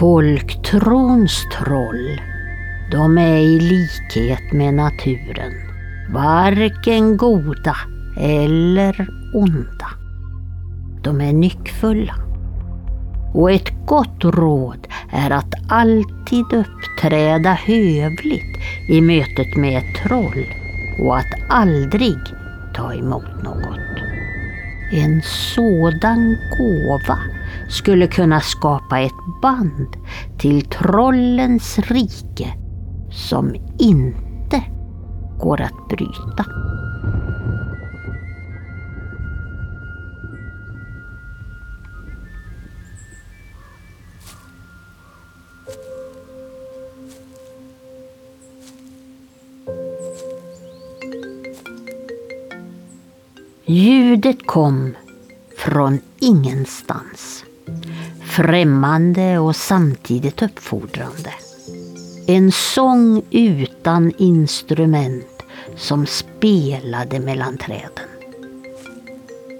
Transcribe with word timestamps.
Folktrons 0.00 1.44
troll, 1.52 2.20
de 2.90 3.18
är 3.18 3.38
i 3.38 3.60
likhet 3.60 4.52
med 4.52 4.74
naturen 4.74 5.52
varken 6.12 7.16
goda 7.16 7.76
eller 8.16 9.08
onda. 9.34 9.88
De 11.02 11.20
är 11.20 11.32
nyckfulla. 11.32 12.14
Och 13.34 13.50
ett 13.50 13.72
gott 13.86 14.24
råd 14.24 14.86
är 15.12 15.30
att 15.30 15.54
alltid 15.68 16.44
uppträda 16.52 17.52
hövligt 17.52 18.56
i 18.88 19.00
mötet 19.00 19.56
med 19.56 19.78
ett 19.78 20.02
troll 20.02 20.46
och 21.00 21.16
att 21.16 21.34
aldrig 21.48 22.18
ta 22.74 22.94
emot 22.94 23.42
något. 23.42 23.80
En 24.92 25.22
sådan 25.22 26.36
gåva 26.58 27.18
skulle 27.70 28.06
kunna 28.06 28.40
skapa 28.40 29.00
ett 29.00 29.40
band 29.42 29.96
till 30.38 30.62
trollens 30.62 31.78
rike 31.78 32.54
som 33.10 33.54
inte 33.78 34.62
går 35.38 35.60
att 35.60 35.88
bryta. 35.88 36.46
Ljudet 53.64 54.46
kom 54.46 54.94
från 55.56 55.98
ingenstans. 56.20 57.44
Främmande 58.24 59.38
och 59.38 59.56
samtidigt 59.56 60.42
uppfordrande. 60.42 61.32
En 62.26 62.52
sång 62.52 63.22
utan 63.30 64.12
instrument 64.18 65.42
som 65.76 66.06
spelade 66.06 67.20
mellan 67.20 67.58
träden. 67.58 68.08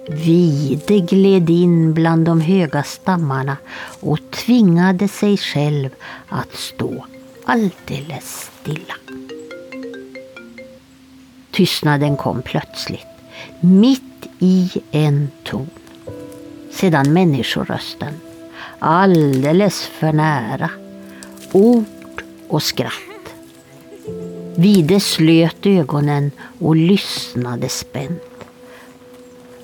Vide 0.08 0.98
gled 0.98 1.50
in 1.50 1.94
bland 1.94 2.24
de 2.24 2.40
höga 2.40 2.82
stammarna 2.82 3.56
och 4.00 4.18
tvingade 4.30 5.08
sig 5.08 5.36
själv 5.36 5.90
att 6.28 6.52
stå 6.52 7.06
alldeles 7.44 8.50
stilla. 8.60 8.94
Tystnaden 11.50 12.16
kom 12.16 12.42
plötsligt 12.42 13.06
mitt 13.60 14.26
i 14.38 14.70
en 14.90 15.28
ton. 15.44 15.70
Sedan 16.70 17.12
människorösten, 17.12 18.14
alldeles 18.78 19.86
för 19.86 20.12
nära. 20.12 20.70
Ord 21.52 22.22
och 22.48 22.62
skratt. 22.62 23.34
Vide 24.56 25.00
slöt 25.00 25.66
ögonen 25.66 26.30
och 26.58 26.76
lyssnade 26.76 27.68
spänt. 27.68 28.44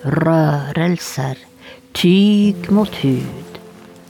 Rörelser, 0.02 1.38
tyg 1.92 2.70
mot 2.70 2.94
hud, 2.94 3.58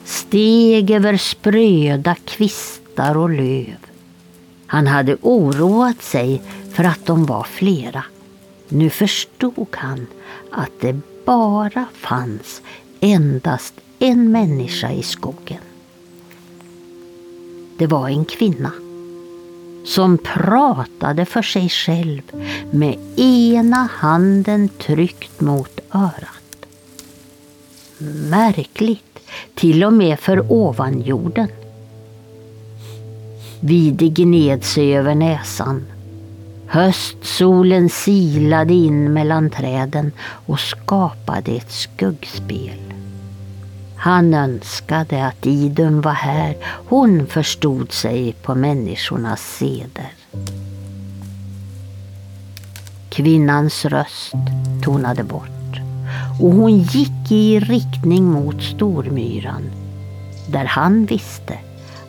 steg 0.05 0.91
över 0.91 1.17
spröda 1.17 2.17
kvistar 2.25 3.17
och 3.17 3.31
löv. 3.31 3.77
Han 4.67 4.87
hade 4.87 5.17
oroat 5.23 6.03
sig 6.03 6.43
för 6.73 6.85
att 6.85 7.07
de 7.07 7.27
var 7.27 7.45
flera. 7.45 8.05
Nu 8.69 8.91
förstod 8.91 9.77
han 9.77 10.07
att 10.53 10.71
det 10.81 11.01
bara 11.25 11.85
fanns 11.93 12.63
endast 13.07 13.75
en 13.99 14.31
människa 14.31 14.93
i 14.93 15.03
skogen. 15.03 15.61
Det 17.79 17.87
var 17.87 18.09
en 18.09 18.25
kvinna 18.25 18.73
som 19.85 20.19
pratade 20.19 21.25
för 21.25 21.43
sig 21.43 21.69
själv 21.69 22.23
med 22.71 22.99
ena 23.17 23.89
handen 23.93 24.69
tryckt 24.69 25.41
mot 25.41 25.81
örat. 25.91 26.67
Märkligt, 28.31 29.19
till 29.55 29.85
och 29.85 29.93
med 29.93 30.21
för 30.21 30.53
ovanjorden. 30.53 31.49
Vide 33.61 34.09
gned 34.09 34.65
sig 34.65 34.97
över 34.97 35.15
näsan 35.15 35.87
Höstsolen 36.69 37.89
silade 37.89 38.75
in 38.75 39.13
mellan 39.13 39.51
träden 39.51 40.13
och 40.21 40.61
skapade 40.61 41.53
ett 41.53 41.73
skuggspel. 41.73 42.86
Han 44.07 44.35
önskade 44.35 45.27
att 45.27 45.47
Idun 45.47 46.01
var 46.01 46.13
här. 46.13 46.57
Hon 46.89 47.27
förstod 47.27 47.93
sig 47.93 48.33
på 48.33 48.55
människornas 48.55 49.41
seder. 49.41 50.13
Kvinnans 53.09 53.85
röst 53.85 54.35
tonade 54.85 55.25
bort 55.25 55.81
och 56.41 56.53
hon 56.53 56.79
gick 56.79 57.33
i 57.33 57.61
riktning 57.61 58.25
mot 58.25 58.63
Stormyran 58.63 59.71
där 60.53 60.65
han 60.65 61.07
visste 61.07 61.59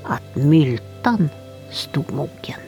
att 0.04 0.36
myltan 0.36 1.30
stod 1.72 2.14
mogen. 2.14 2.60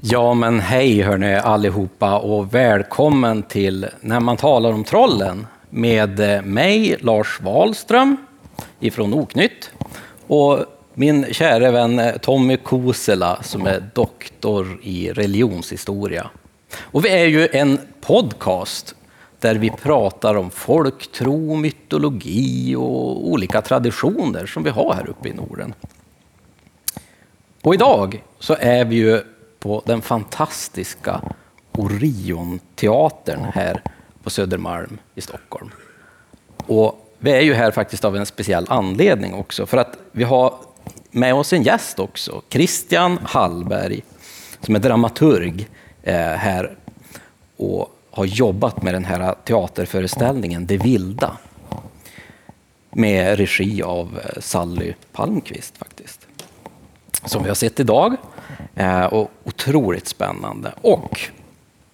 Ja 0.00 0.34
men 0.34 0.60
hej 0.60 1.02
hörni 1.02 1.34
allihopa 1.34 2.18
och 2.18 2.54
välkommen 2.54 3.42
till 3.42 3.86
När 4.00 4.20
man 4.20 4.36
talar 4.36 4.72
om 4.72 4.84
trollen 4.84 5.46
med 5.70 6.20
eh, 6.20 6.42
mig 6.42 6.96
Lars 7.00 7.40
Wahlström 7.40 8.16
ifrån 8.80 9.14
Oknytt 9.14 9.70
och 10.26 10.58
min 10.94 11.26
kära 11.34 11.70
vän 11.70 11.98
eh, 11.98 12.16
Tommy 12.16 12.56
Kosela 12.56 13.42
som 13.42 13.66
är 13.66 13.90
doktor 13.94 14.80
i 14.82 15.12
religionshistoria. 15.12 16.30
Och 16.80 17.04
vi 17.04 17.08
är 17.08 17.26
ju 17.26 17.48
en 17.52 17.78
podcast 18.00 18.94
där 19.40 19.54
vi 19.54 19.70
pratar 19.70 20.34
om 20.34 20.50
folktro, 20.50 21.54
mytologi 21.54 22.74
och 22.76 23.28
olika 23.28 23.62
traditioner 23.62 24.46
som 24.46 24.62
vi 24.62 24.70
har 24.70 24.94
här 24.94 25.08
uppe 25.08 25.28
i 25.28 25.32
Norden. 25.32 25.74
Och 27.62 27.74
idag 27.74 28.22
så 28.38 28.56
är 28.60 28.84
vi 28.84 28.96
ju 28.96 29.22
på 29.58 29.82
den 29.86 30.02
fantastiska 30.02 31.20
Orionteatern 31.72 33.44
här 33.54 33.82
på 34.22 34.30
Södermalm 34.30 34.98
i 35.14 35.20
Stockholm. 35.20 35.70
Och 36.66 37.14
vi 37.18 37.30
är 37.30 37.40
ju 37.40 37.54
här 37.54 37.70
faktiskt 37.70 38.04
av 38.04 38.16
en 38.16 38.26
speciell 38.26 38.66
anledning 38.68 39.34
också, 39.34 39.66
för 39.66 39.76
att 39.76 39.98
vi 40.12 40.24
har 40.24 40.54
med 41.10 41.34
oss 41.34 41.52
en 41.52 41.62
gäst 41.62 41.98
också, 41.98 42.42
Christian 42.48 43.18
Hallberg, 43.22 44.02
som 44.60 44.74
är 44.74 44.78
dramaturg 44.78 45.68
eh, 46.02 46.14
här 46.14 46.76
och 47.56 47.94
har 48.10 48.24
jobbat 48.24 48.82
med 48.82 48.94
den 48.94 49.04
här 49.04 49.34
teaterföreställningen 49.44 50.66
Det 50.66 50.76
vilda 50.76 51.36
med 52.90 53.38
regi 53.38 53.82
av 53.82 54.20
eh, 54.24 54.40
Sally 54.40 54.94
Palmqvist 55.12 55.78
faktiskt. 55.78 56.26
Som 57.24 57.42
vi 57.42 57.48
har 57.48 57.54
sett 57.54 57.80
idag 57.80 58.16
Eh, 58.74 59.04
och 59.04 59.30
otroligt 59.44 60.08
spännande. 60.08 60.72
Och 60.80 61.20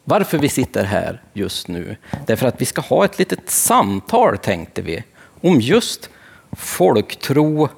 varför 0.05 0.39
vi 0.39 0.49
sitter 0.49 0.85
här 0.85 1.23
just 1.33 1.69
nu, 1.69 1.97
det 2.27 2.33
är 2.33 2.37
för 2.37 2.47
att 2.47 2.61
vi 2.61 2.65
ska 2.65 2.81
ha 2.81 3.05
ett 3.05 3.19
litet 3.19 3.51
samtal, 3.51 4.39
tänkte 4.39 4.83
vi, 4.83 5.05
om 5.41 5.61
just 5.61 6.11
folktro 6.53 7.69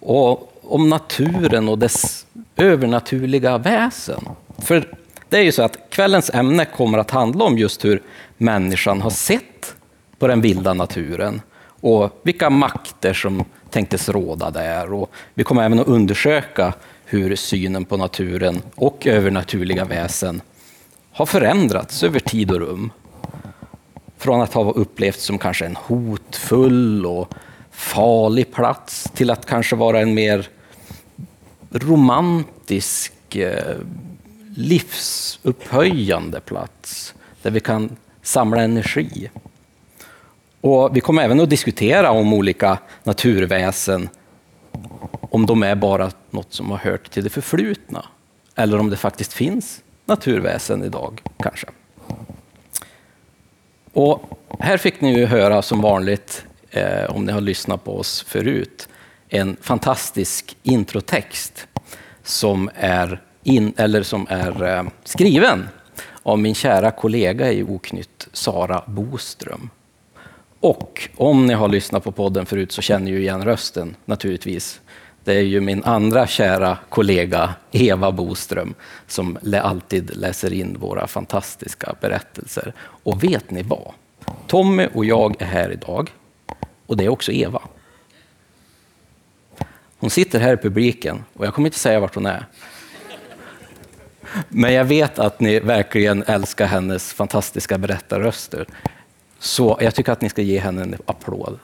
och 0.00 0.52
om 0.62 0.88
naturen 0.88 1.68
och 1.68 1.78
dess 1.78 2.26
övernaturliga 2.56 3.58
väsen. 3.58 4.28
För 4.58 4.94
det 5.28 5.38
är 5.38 5.42
ju 5.42 5.52
så 5.52 5.62
att 5.62 5.78
kvällens 5.90 6.30
ämne 6.30 6.64
kommer 6.64 6.98
att 6.98 7.10
handla 7.10 7.44
om 7.44 7.58
just 7.58 7.84
hur 7.84 8.02
människan 8.36 9.00
har 9.00 9.10
sett 9.10 9.74
på 10.18 10.26
den 10.26 10.40
vilda 10.40 10.74
naturen 10.74 11.40
och 11.80 12.20
vilka 12.22 12.50
makter 12.50 13.12
som 13.12 13.44
tänktes 13.70 14.08
råda 14.08 14.50
där. 14.50 14.92
Och 14.92 15.10
vi 15.34 15.44
kommer 15.44 15.64
även 15.64 15.80
att 15.80 15.86
undersöka 15.86 16.72
hur 17.10 17.36
synen 17.36 17.84
på 17.84 17.96
naturen 17.96 18.62
och 18.74 19.06
övernaturliga 19.06 19.84
väsen 19.84 20.42
har 21.12 21.26
förändrats 21.26 22.02
över 22.02 22.20
tid 22.20 22.50
och 22.50 22.60
rum. 22.60 22.92
Från 24.18 24.40
att 24.40 24.54
ha 24.54 24.72
upplevts 24.72 25.24
som 25.24 25.38
kanske 25.38 25.66
en 25.66 25.76
hotfull 25.76 27.06
och 27.06 27.34
farlig 27.70 28.52
plats 28.52 29.10
till 29.14 29.30
att 29.30 29.46
kanske 29.46 29.76
vara 29.76 30.00
en 30.00 30.14
mer 30.14 30.48
romantisk, 31.70 33.36
eh, 33.36 33.76
livsupphöjande 34.56 36.40
plats 36.40 37.14
där 37.42 37.50
vi 37.50 37.60
kan 37.60 37.96
samla 38.22 38.62
energi. 38.62 39.30
Och 40.60 40.96
vi 40.96 41.00
kommer 41.00 41.22
även 41.22 41.40
att 41.40 41.50
diskutera 41.50 42.10
om 42.10 42.32
olika 42.32 42.78
naturväsen, 43.04 44.08
om 45.30 45.46
de 45.46 45.62
är 45.62 45.74
bara 45.74 46.10
något 46.30 46.52
som 46.52 46.70
har 46.70 46.78
hört 46.78 47.10
till 47.10 47.24
det 47.24 47.30
förflutna, 47.30 48.04
eller 48.54 48.78
om 48.78 48.90
det 48.90 48.96
faktiskt 48.96 49.32
finns 49.32 49.82
naturväsen 50.04 50.84
idag, 50.84 51.22
kanske. 51.38 51.66
Och 53.92 54.40
här 54.58 54.76
fick 54.76 55.00
ni 55.00 55.18
ju 55.18 55.26
höra 55.26 55.62
som 55.62 55.80
vanligt, 55.80 56.44
eh, 56.70 57.04
om 57.04 57.24
ni 57.24 57.32
har 57.32 57.40
lyssnat 57.40 57.84
på 57.84 57.98
oss 57.98 58.24
förut, 58.28 58.88
en 59.28 59.56
fantastisk 59.60 60.56
introtext 60.62 61.66
som 62.22 62.70
är, 62.74 63.22
in, 63.42 63.72
eller 63.76 64.02
som 64.02 64.26
är 64.30 64.62
eh, 64.62 64.84
skriven 65.04 65.68
av 66.22 66.38
min 66.38 66.54
kära 66.54 66.90
kollega 66.90 67.52
i 67.52 67.62
Oknytt, 67.62 68.28
Sara 68.32 68.82
Boström. 68.86 69.70
Och 70.60 71.08
om 71.16 71.46
ni 71.46 71.54
har 71.54 71.68
lyssnat 71.68 72.04
på 72.04 72.12
podden 72.12 72.46
förut 72.46 72.72
så 72.72 72.82
känner 72.82 73.04
ni 73.04 73.10
ju 73.10 73.20
igen 73.20 73.44
rösten 73.44 73.96
naturligtvis. 74.04 74.80
Det 75.24 75.34
är 75.34 75.42
ju 75.42 75.60
min 75.60 75.84
andra 75.84 76.26
kära 76.26 76.78
kollega 76.88 77.54
Eva 77.72 78.12
Boström 78.12 78.74
som 79.06 79.38
alltid 79.62 80.16
läser 80.16 80.52
in 80.52 80.76
våra 80.80 81.06
fantastiska 81.06 81.94
berättelser. 82.00 82.72
Och 82.80 83.24
vet 83.24 83.50
ni 83.50 83.62
vad? 83.62 83.92
Tommy 84.46 84.88
och 84.94 85.04
jag 85.04 85.42
är 85.42 85.46
här 85.46 85.72
idag 85.72 86.10
och 86.86 86.96
det 86.96 87.04
är 87.04 87.08
också 87.08 87.32
Eva. 87.32 87.62
Hon 89.98 90.10
sitter 90.10 90.40
här 90.40 90.54
i 90.54 90.56
publiken 90.56 91.24
och 91.32 91.46
jag 91.46 91.54
kommer 91.54 91.68
inte 91.68 91.78
säga 91.78 92.00
vart 92.00 92.14
hon 92.14 92.26
är. 92.26 92.46
Men 94.48 94.72
jag 94.72 94.84
vet 94.84 95.18
att 95.18 95.40
ni 95.40 95.60
verkligen 95.60 96.22
älskar 96.22 96.66
hennes 96.66 97.12
fantastiska 97.12 97.78
berättarröster. 97.78 98.66
Så 99.38 99.78
jag 99.80 99.94
tycker 99.94 100.12
att 100.12 100.20
ni 100.20 100.28
ska 100.28 100.42
ge 100.42 100.58
henne 100.58 100.82
en 100.82 100.96
applåd. 101.06 101.58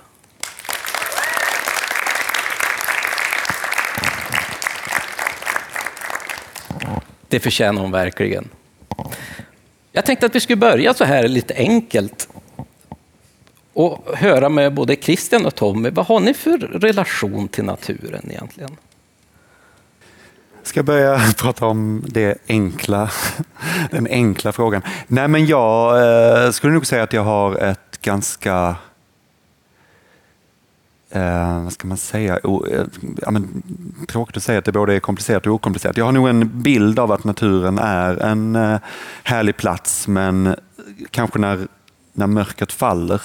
Det 7.29 7.41
förtjänar 7.41 7.83
hon 7.83 7.91
verkligen. 7.91 8.49
Jag 9.93 10.07
tänkte 10.07 10.27
att 10.27 10.35
vi 10.35 10.41
skulle 10.41 10.57
börja 10.57 10.95
så 10.95 11.05
här 11.05 11.29
lite 11.29 11.55
enkelt 11.55 12.29
och 13.73 14.17
höra 14.17 14.49
med 14.49 14.75
både 14.75 14.97
Christian 14.97 15.47
och 15.47 15.55
Tommy, 15.55 15.91
vad 15.91 16.07
har 16.07 16.21
ni 16.21 16.35
för 16.35 16.59
relation 16.59 17.49
till 17.49 17.65
naturen 17.65 18.31
egentligen? 18.31 18.77
Ska 20.63 20.83
börja 20.83 21.21
prata 21.39 21.67
om 21.67 22.05
det 22.09 22.39
enkla, 22.49 23.11
den 23.91 24.07
enkla 24.07 24.53
frågan? 24.53 24.83
Nej, 25.07 25.29
men 25.29 25.47
jag 25.47 26.03
eh, 26.45 26.51
skulle 26.51 26.73
nog 26.73 26.87
säga 26.87 27.03
att 27.03 27.13
jag 27.13 27.25
har 27.25 27.57
ett 27.57 28.03
ganska 28.03 28.77
eh, 31.17 31.63
vad 31.63 31.73
ska 31.73 31.89
man 31.89 31.97
säga, 31.97 32.41
o, 32.43 32.67
eh, 32.67 32.87
ja, 33.23 33.31
men, 33.31 33.63
tråkigt 34.09 34.37
att 34.37 34.43
säga 34.43 34.59
att 34.59 34.65
det 34.65 34.73
både 34.73 34.95
är 34.95 35.01
komplicerat 35.01 35.47
och 35.47 35.55
okomplicerat. 35.55 35.97
Jag 35.97 36.05
har 36.05 36.13
nog 36.13 36.29
en 36.29 36.63
bild 36.63 36.99
av 36.99 37.13
att 37.13 37.25
naturen 37.25 37.79
är 37.79 38.23
en 38.23 38.57
eh, 38.57 38.79
härlig 39.23 39.57
plats, 39.57 40.09
men 40.09 40.57
kanske 41.11 41.39
när, 41.39 41.69
när 42.13 42.27
mörkret 42.27 42.73
faller 42.73 43.23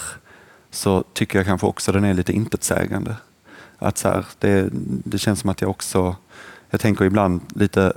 så 0.71 1.03
tycker 1.13 1.39
jag 1.39 1.45
kanske 1.45 1.67
också 1.67 1.91
den 1.91 2.03
är 2.03 2.13
lite 2.13 2.33
intetsägande. 2.33 3.15
Att 3.77 3.97
så 3.97 4.07
här, 4.07 4.25
det, 4.39 4.69
det 5.05 5.17
känns 5.17 5.39
som 5.39 5.49
att 5.49 5.61
jag 5.61 5.69
också, 5.69 6.15
jag 6.69 6.81
tänker 6.81 7.05
ibland 7.05 7.41
lite 7.55 7.93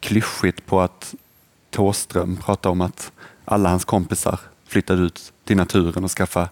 klyschigt 0.00 0.66
på 0.66 0.80
att 0.80 1.14
Tåström 1.70 2.36
pratar 2.36 2.70
om 2.70 2.80
att 2.80 3.12
alla 3.44 3.68
hans 3.68 3.84
kompisar 3.84 4.40
flyttade 4.66 5.02
ut 5.02 5.32
till 5.44 5.56
naturen 5.56 6.04
och 6.04 6.10
skaffade 6.10 6.48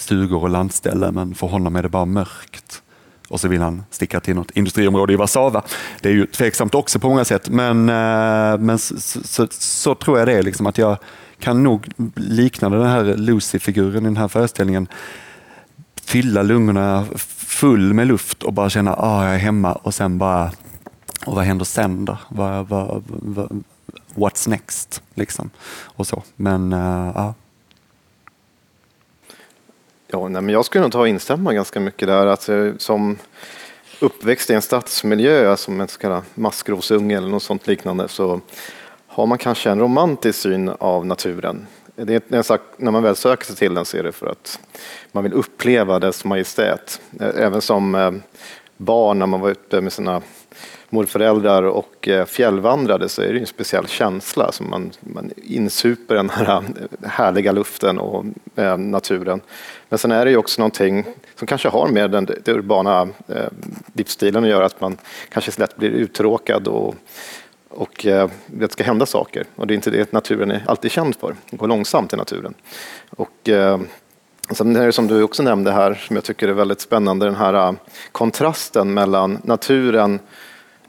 stugor 0.00 0.42
och 0.42 0.50
landställe, 0.50 1.12
men 1.12 1.34
för 1.34 1.46
honom 1.46 1.76
är 1.76 1.82
det 1.82 1.88
bara 1.88 2.04
mörkt. 2.04 2.82
Och 3.28 3.40
så 3.40 3.48
vill 3.48 3.60
han 3.60 3.82
sticka 3.90 4.20
till 4.20 4.34
något 4.34 4.50
industriområde 4.50 5.12
i 5.12 5.16
Warszawa. 5.16 5.62
Det 6.00 6.08
är 6.08 6.12
ju 6.12 6.26
tveksamt 6.26 6.74
också 6.74 6.98
på 6.98 7.08
många 7.08 7.24
sätt, 7.24 7.48
men, 7.48 7.88
eh, 7.88 8.58
men 8.58 8.78
så, 8.78 9.00
så, 9.24 9.46
så 9.50 9.94
tror 9.94 10.18
jag 10.18 10.28
det 10.28 10.34
är. 10.34 10.42
Liksom 10.42 10.66
att 10.66 10.78
jag 10.78 10.96
kan 11.38 11.62
nog 11.62 11.88
likna 12.16 12.68
den 12.68 12.86
här 12.86 13.04
Lucy-figuren 13.04 14.02
i 14.02 14.06
den 14.06 14.16
här 14.16 14.28
föreställningen. 14.28 14.88
Fylla 16.04 16.42
lungorna 16.42 17.06
full 17.60 17.94
med 17.94 18.06
luft 18.06 18.42
och 18.42 18.52
bara 18.52 18.70
känna 18.70 18.92
att 18.92 18.98
ah, 19.02 19.24
jag 19.24 19.34
är 19.34 19.38
hemma 19.38 19.72
och 19.72 19.94
sen 19.94 20.18
bara, 20.18 20.52
och 21.26 21.34
vad 21.34 21.44
händer 21.44 21.64
sen 21.64 22.04
då? 22.04 22.18
Vad, 22.28 22.68
vad, 22.68 23.04
vad, 23.06 23.62
what's 24.14 24.48
next? 24.48 25.02
Liksom. 25.14 25.50
Och 25.82 26.06
så. 26.06 26.22
Men 26.36 26.72
uh, 26.72 27.12
ja. 27.14 27.34
Ja, 30.12 30.28
nej, 30.28 30.42
men 30.42 30.52
jag 30.52 30.64
skulle 30.64 30.82
nog 30.82 30.92
ta 30.92 31.00
och 31.00 31.08
instämma 31.08 31.54
ganska 31.54 31.80
mycket 31.80 32.08
där. 32.08 32.26
Alltså, 32.26 32.72
som 32.78 33.18
uppväxt 34.00 34.50
i 34.50 34.54
en 34.54 34.62
stadsmiljö, 34.62 35.50
alltså 35.50 35.64
som 35.64 35.80
en 35.80 35.88
så 35.88 35.98
kallad 35.98 36.22
maskrosunge 36.34 37.16
eller 37.16 37.28
något 37.28 37.42
sånt 37.42 37.66
liknande, 37.66 38.08
så 38.08 38.40
har 39.06 39.26
man 39.26 39.38
kanske 39.38 39.70
en 39.70 39.78
romantisk 39.78 40.38
syn 40.38 40.68
av 40.68 41.06
naturen. 41.06 41.66
Det 41.94 42.32
är 42.32 42.42
sak, 42.42 42.60
när 42.76 42.90
man 42.90 43.02
väl 43.02 43.16
söker 43.16 43.44
sig 43.44 43.56
till 43.56 43.74
den 43.74 43.84
så 43.84 43.96
är 43.96 44.02
det 44.02 44.12
för 44.12 44.26
att 44.26 44.60
man 45.12 45.24
vill 45.24 45.32
uppleva 45.32 45.98
dess 45.98 46.24
majestät. 46.24 47.00
Även 47.20 47.60
som 47.60 47.94
eh, 47.94 48.10
barn 48.76 49.18
när 49.18 49.26
man 49.26 49.40
var 49.40 49.50
ute 49.50 49.80
med 49.80 49.92
sina 49.92 50.22
morföräldrar 50.90 51.62
och 51.62 52.08
eh, 52.08 52.24
fjällvandrade 52.24 53.08
så 53.08 53.22
är 53.22 53.32
det 53.32 53.40
en 53.40 53.46
speciell 53.46 53.86
känsla. 53.86 54.52
som 54.52 54.70
man, 54.70 54.92
man 55.00 55.30
insuper 55.36 56.14
den 56.14 56.30
här 56.30 56.50
eh, 56.56 57.08
härliga 57.08 57.52
luften 57.52 57.98
och 57.98 58.24
eh, 58.56 58.78
naturen. 58.78 59.40
Men 59.88 59.98
sen 59.98 60.12
är 60.12 60.24
det 60.24 60.30
ju 60.30 60.36
också 60.36 60.60
någonting 60.60 61.04
som 61.34 61.46
kanske 61.46 61.68
har 61.68 61.88
med 61.88 62.10
den, 62.10 62.24
den 62.24 62.54
urbana 62.56 63.08
livsstilen 63.92 64.44
att 64.44 64.50
göra, 64.50 64.66
att 64.66 64.80
man 64.80 64.98
kanske 65.28 65.60
lätt 65.60 65.76
blir 65.76 65.90
uttråkad 65.90 66.68
och 66.68 66.94
och 67.70 68.06
eh, 68.06 68.30
det 68.46 68.72
ska 68.72 68.84
hända 68.84 69.06
saker. 69.06 69.44
Och 69.56 69.66
det 69.66 69.72
är 69.72 69.76
inte 69.76 69.90
det 69.90 70.12
naturen 70.12 70.50
är 70.50 70.64
alltid 70.66 70.90
känd 70.90 71.16
för. 71.16 71.36
Det 71.50 71.56
går 71.56 71.68
långsamt 71.68 72.12
i 72.12 72.16
naturen. 72.16 72.54
Och, 73.10 73.48
eh, 73.48 73.80
sen 74.50 74.76
är 74.76 74.86
det 74.86 74.92
som 74.92 75.06
du 75.06 75.22
också 75.22 75.42
nämnde 75.42 75.72
här, 75.72 75.94
som 75.94 76.16
jag 76.16 76.24
tycker 76.24 76.48
är 76.48 76.52
väldigt 76.52 76.80
spännande, 76.80 77.26
den 77.26 77.34
här 77.34 77.74
kontrasten 78.12 78.94
mellan 78.94 79.38
naturen 79.44 80.18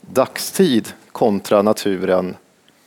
dagstid 0.01 0.93
kontra 1.11 1.61
naturen 1.61 2.35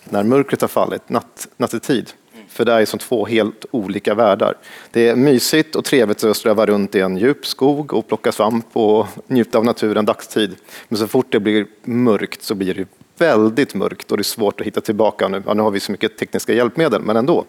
när 0.05 0.23
mörkret 0.23 0.61
har 0.61 0.69
fallit, 0.69 1.09
natt, 1.09 1.49
nattetid. 1.57 2.11
För 2.49 2.65
det 2.65 2.73
är 2.73 2.85
som 2.85 2.99
två 2.99 3.27
helt 3.27 3.67
olika 3.71 4.15
världar. 4.15 4.55
Det 4.91 5.09
är 5.09 5.17
mysigt 5.17 5.77
och 5.77 5.85
trevligt 5.85 6.25
att 6.25 6.37
ströva 6.37 6.67
runt 6.67 6.95
i 6.95 7.01
en 7.01 7.17
djup 7.17 7.47
skog 7.47 7.93
och 7.93 8.09
plocka 8.09 8.33
svamp 8.33 8.67
och 8.73 9.07
njuta 9.27 9.59
av 9.59 9.65
naturen 9.65 10.05
dagstid. 10.05 10.57
Men 10.89 10.99
så 10.99 11.07
fort 11.07 11.27
det 11.33 11.41
blir 11.41 11.67
mörkt 11.83 12.43
så 12.43 12.55
blir 12.55 12.75
det 12.75 12.89
väldigt 13.19 13.75
mörkt 13.75 14.11
och 14.11 14.17
det 14.17 14.21
är 14.21 14.25
svårt 14.25 14.61
att 14.61 14.67
hitta 14.67 14.81
tillbaka. 14.81 15.29
Nu, 15.29 15.43
ja, 15.47 15.55
nu 15.55 15.63
har 15.63 15.71
vi 15.71 15.81
så 15.81 15.93
mycket 15.93 16.19
tekniska 16.19 16.53
hjälpmedel, 16.53 17.03
men 17.03 17.17
ändå. 17.17 17.45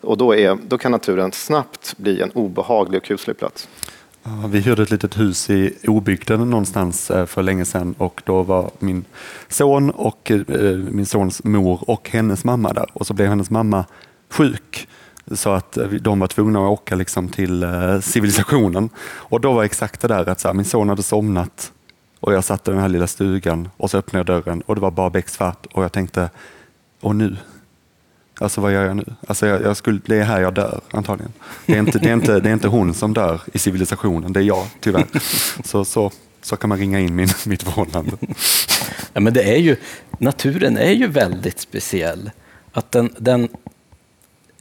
Och 0.00 0.16
då, 0.16 0.34
är, 0.34 0.58
då 0.62 0.78
kan 0.78 0.92
naturen 0.92 1.32
snabbt 1.32 1.94
bli 1.96 2.20
en 2.22 2.30
obehaglig 2.30 2.98
och 2.98 3.04
kuslig 3.04 3.38
plats. 3.38 3.68
Vi 4.48 4.60
hyrde 4.60 4.82
ett 4.82 4.90
litet 4.90 5.18
hus 5.18 5.50
i 5.50 5.74
obygden 5.86 6.50
någonstans 6.50 7.10
eh, 7.10 7.26
för 7.26 7.42
länge 7.42 7.64
sedan 7.64 7.94
och 7.98 8.22
då 8.24 8.42
var 8.42 8.70
min 8.78 9.04
son 9.48 9.90
och 9.90 10.30
eh, 10.30 10.76
min 10.76 11.06
sons 11.06 11.44
mor 11.44 11.90
och 11.90 12.10
hennes 12.10 12.44
mamma 12.44 12.72
där 12.72 12.86
och 12.92 13.06
så 13.06 13.14
blev 13.14 13.28
hennes 13.28 13.50
mamma 13.50 13.84
sjuk 14.30 14.88
så 15.34 15.50
att 15.50 15.76
eh, 15.76 15.88
de 15.88 16.18
var 16.18 16.26
tvungna 16.26 16.58
att 16.58 16.70
åka 16.70 16.94
liksom 16.94 17.28
till 17.28 17.62
eh, 17.62 18.00
civilisationen. 18.00 18.88
Och 19.08 19.40
då 19.40 19.52
var 19.52 19.64
exakt 19.64 20.00
det 20.00 20.08
där 20.08 20.28
att 20.28 20.40
så 20.40 20.48
här, 20.48 20.54
min 20.54 20.64
son 20.64 20.88
hade 20.88 21.02
somnat 21.02 21.72
och 22.20 22.34
jag 22.34 22.44
satt 22.44 22.68
i 22.68 22.70
den 22.70 22.80
här 22.80 22.88
lilla 22.88 23.06
stugan 23.06 23.68
och 23.76 23.90
så 23.90 23.98
öppnade 23.98 24.32
jag 24.32 24.44
dörren 24.44 24.60
och 24.60 24.74
det 24.74 24.80
var 24.80 24.90
bara 24.90 25.10
becksvart 25.10 25.66
och 25.66 25.84
jag 25.84 25.92
tänkte, 25.92 26.30
och 27.00 27.16
nu? 27.16 27.36
Alltså 28.40 28.60
vad 28.60 28.72
gör 28.72 28.84
jag 28.84 28.96
nu? 28.96 29.04
Alltså 29.26 29.46
jag, 29.46 29.62
jag 29.62 29.76
skulle, 29.76 30.00
det 30.06 30.16
är 30.16 30.24
här 30.24 30.40
jag 30.40 30.54
dör 30.54 30.80
antagligen. 30.90 31.32
Det 31.66 31.72
är, 31.74 31.78
inte, 31.78 31.98
det, 31.98 32.08
är 32.08 32.12
inte, 32.12 32.40
det 32.40 32.48
är 32.48 32.52
inte 32.52 32.68
hon 32.68 32.94
som 32.94 33.14
dör 33.14 33.40
i 33.52 33.58
civilisationen, 33.58 34.32
det 34.32 34.40
är 34.40 34.44
jag 34.44 34.66
tyvärr. 34.80 35.06
Så, 35.64 35.84
så, 35.84 36.10
så 36.42 36.56
kan 36.56 36.68
man 36.68 36.78
ringa 36.78 37.00
in 37.00 37.14
min, 37.14 37.28
mitt 37.46 37.62
förhållande. 37.62 38.12
Ja, 39.12 39.20
men 39.20 39.32
det 39.32 39.42
är 39.42 39.58
ju, 39.58 39.76
naturen 40.18 40.76
är 40.76 40.92
ju 40.92 41.06
väldigt 41.06 41.60
speciell. 41.60 42.30
Att 42.72 42.92
den, 42.92 43.10
den 43.18 43.48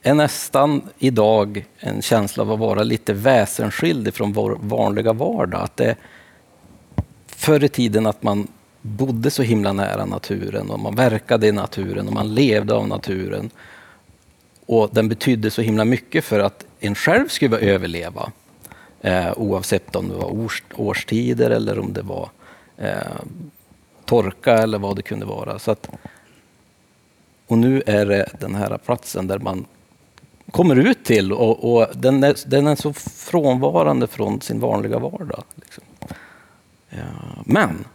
är 0.02 0.14
nästan 0.14 0.82
idag 1.00 1.66
en 1.78 2.02
känsla 2.02 2.44
av 2.44 2.52
att 2.52 2.60
vara 2.60 2.84
lite 2.84 3.14
väsensskild 3.14 4.14
från 4.14 4.34
vår 4.34 4.58
vanliga 4.62 5.14
vardag. 5.14 5.62
Att 5.62 5.78
det, 5.78 5.96
förr 7.28 7.64
i 7.64 7.70
tiden 7.70 8.06
att 8.06 8.24
man 8.24 8.48
bodde 8.86 9.32
så 9.32 9.44
himla 9.44 9.74
nära 9.74 10.06
naturen 10.06 10.70
och 10.70 10.80
man 10.80 10.96
verkade 10.96 11.48
i 11.48 11.52
naturen 11.52 12.08
och 12.08 12.14
man 12.14 12.34
levde 12.34 12.74
av 12.74 12.88
naturen. 12.88 13.50
Och 14.66 14.90
den 14.92 15.10
betydde 15.10 15.52
så 15.52 15.62
himla 15.62 15.86
mycket 15.86 16.26
för 16.26 16.40
att 16.40 16.66
en 16.80 16.96
själv 16.96 17.28
skulle 17.28 17.58
överleva. 17.58 18.32
Eh, 19.02 19.34
oavsett 19.38 19.96
om 19.96 20.10
det 20.10 20.16
var 20.16 20.34
års, 20.34 20.64
årstider 20.76 21.50
eller 21.50 21.80
om 21.80 21.94
det 21.94 22.02
var 22.02 22.30
eh, 22.78 23.22
torka 24.06 24.54
eller 24.54 24.78
vad 24.78 24.96
det 24.96 25.02
kunde 25.02 25.26
vara. 25.26 25.60
Så 25.60 25.72
att, 25.72 25.90
och 27.48 27.58
nu 27.58 27.84
är 27.86 28.06
det 28.06 28.30
den 28.40 28.56
här 28.56 28.78
platsen 28.78 29.28
där 29.28 29.40
man 29.40 29.66
kommer 30.52 30.76
ut 30.76 31.06
till 31.06 31.34
och, 31.34 31.76
och 31.76 31.88
den, 31.96 32.24
är, 32.24 32.36
den, 32.46 32.68
är, 32.68 32.76
så 32.76 32.94
frånvarande 32.94 34.08
från 34.08 34.42
sin 34.42 34.60
vanliga 34.60 35.00
vardag. 35.00 35.44
Liksom. 35.56 35.84
Ja, 36.90 37.44
men 37.46 37.86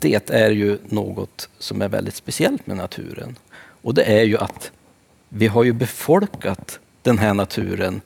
det 0.00 0.30
är 0.30 0.50
ju 0.50 0.78
något 0.84 1.48
som 1.58 1.82
är 1.82 1.88
väldigt 1.88 2.14
speciellt 2.14 2.66
med 2.66 2.76
naturen. 2.76 3.36
Och 3.82 3.94
det 3.94 4.02
är 4.02 4.22
ju 4.22 4.38
att 4.38 4.70
vi 5.28 5.46
har 5.46 5.64
ju 5.64 5.72
befolkat 5.72 6.78
den 7.02 7.18
här 7.18 7.34
naturen 7.34 8.00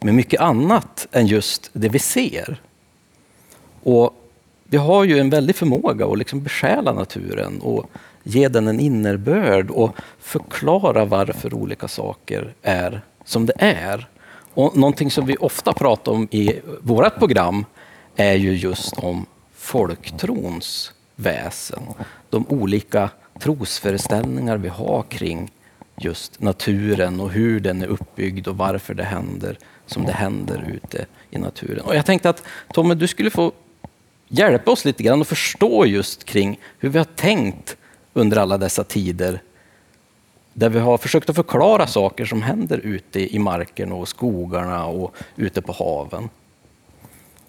med 0.00 0.14
mycket 0.14 0.40
annat 0.40 1.08
än 1.12 1.26
just 1.26 1.70
det 1.72 1.88
vi 1.88 1.98
ser. 1.98 2.60
Och 3.82 4.14
vi 4.64 4.76
har 4.76 5.04
ju 5.04 5.18
en 5.18 5.30
väldig 5.30 5.56
förmåga 5.56 6.06
att 6.06 6.18
liksom 6.18 6.42
besjäla 6.42 6.92
naturen 6.92 7.60
och 7.60 7.90
ge 8.22 8.48
den 8.48 8.68
en 8.68 8.80
innerbörd 8.80 9.70
och 9.70 9.96
förklara 10.18 11.04
varför 11.04 11.54
olika 11.54 11.88
saker 11.88 12.54
är 12.62 13.02
som 13.24 13.46
det 13.46 13.54
är. 13.58 14.08
Och 14.54 14.76
någonting 14.76 15.10
som 15.10 15.26
vi 15.26 15.36
ofta 15.36 15.72
pratar 15.72 16.12
om 16.12 16.28
i 16.30 16.60
vårt 16.80 17.18
program 17.18 17.64
är 18.16 18.34
ju 18.34 18.56
just 18.56 18.98
om 18.98 19.26
folktrons 19.60 20.92
väsen. 21.16 21.82
De 22.30 22.46
olika 22.48 23.10
trosföreställningar 23.40 24.56
vi 24.56 24.68
har 24.68 25.02
kring 25.02 25.50
just 25.96 26.40
naturen 26.40 27.20
och 27.20 27.30
hur 27.30 27.60
den 27.60 27.82
är 27.82 27.86
uppbyggd 27.86 28.48
och 28.48 28.56
varför 28.56 28.94
det 28.94 29.04
händer 29.04 29.58
som 29.86 30.04
det 30.04 30.12
händer 30.12 30.70
ute 30.74 31.06
i 31.30 31.38
naturen. 31.38 31.84
Och 31.84 31.94
jag 31.94 32.06
tänkte 32.06 32.30
att 32.30 32.42
Tommy, 32.72 32.94
du 32.94 33.06
skulle 33.06 33.30
få 33.30 33.52
hjälpa 34.28 34.70
oss 34.70 34.84
lite 34.84 35.02
grann 35.02 35.20
att 35.20 35.28
förstå 35.28 35.86
just 35.86 36.24
kring 36.24 36.60
hur 36.78 36.88
vi 36.88 36.98
har 36.98 37.04
tänkt 37.04 37.76
under 38.12 38.36
alla 38.36 38.58
dessa 38.58 38.84
tider 38.84 39.42
där 40.52 40.68
vi 40.68 40.78
har 40.78 40.98
försökt 40.98 41.30
att 41.30 41.36
förklara 41.36 41.86
saker 41.86 42.24
som 42.24 42.42
händer 42.42 42.78
ute 42.78 43.34
i 43.34 43.38
marken 43.38 43.92
och 43.92 44.08
skogarna 44.08 44.86
och 44.86 45.14
ute 45.36 45.62
på 45.62 45.72
haven. 45.72 46.28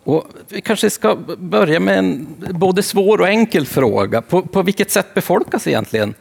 Och 0.03 0.27
vi 0.47 0.61
kanske 0.61 0.89
ska 0.89 1.15
börja 1.37 1.79
med 1.79 1.99
en 1.99 2.27
både 2.51 2.83
svår 2.83 3.21
och 3.21 3.27
enkel 3.27 3.65
fråga. 3.65 4.21
På, 4.21 4.41
på 4.41 4.61
vilket 4.61 4.91
sätt 4.91 5.13
befolkas 5.13 5.67
egentligen 5.67 6.13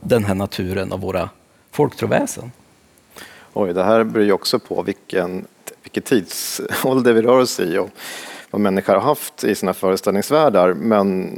den 0.00 0.24
här 0.24 0.34
naturen 0.34 0.92
av 0.92 1.00
våra 1.00 1.30
folktroväsen? 1.70 2.52
Oj, 3.52 3.72
det 3.72 3.84
här 3.84 4.04
beror 4.04 4.26
ju 4.26 4.32
också 4.32 4.58
på 4.58 4.82
vilken, 4.82 5.46
vilken 5.82 6.02
tidsålder 6.02 7.12
vi 7.12 7.22
rör 7.22 7.38
oss 7.38 7.60
i 7.60 7.78
och 7.78 7.90
vad 8.50 8.60
människor 8.60 8.94
har 8.94 9.00
haft 9.00 9.44
i 9.44 9.54
sina 9.54 9.74
föreställningsvärldar. 9.74 10.74
Men 10.74 11.30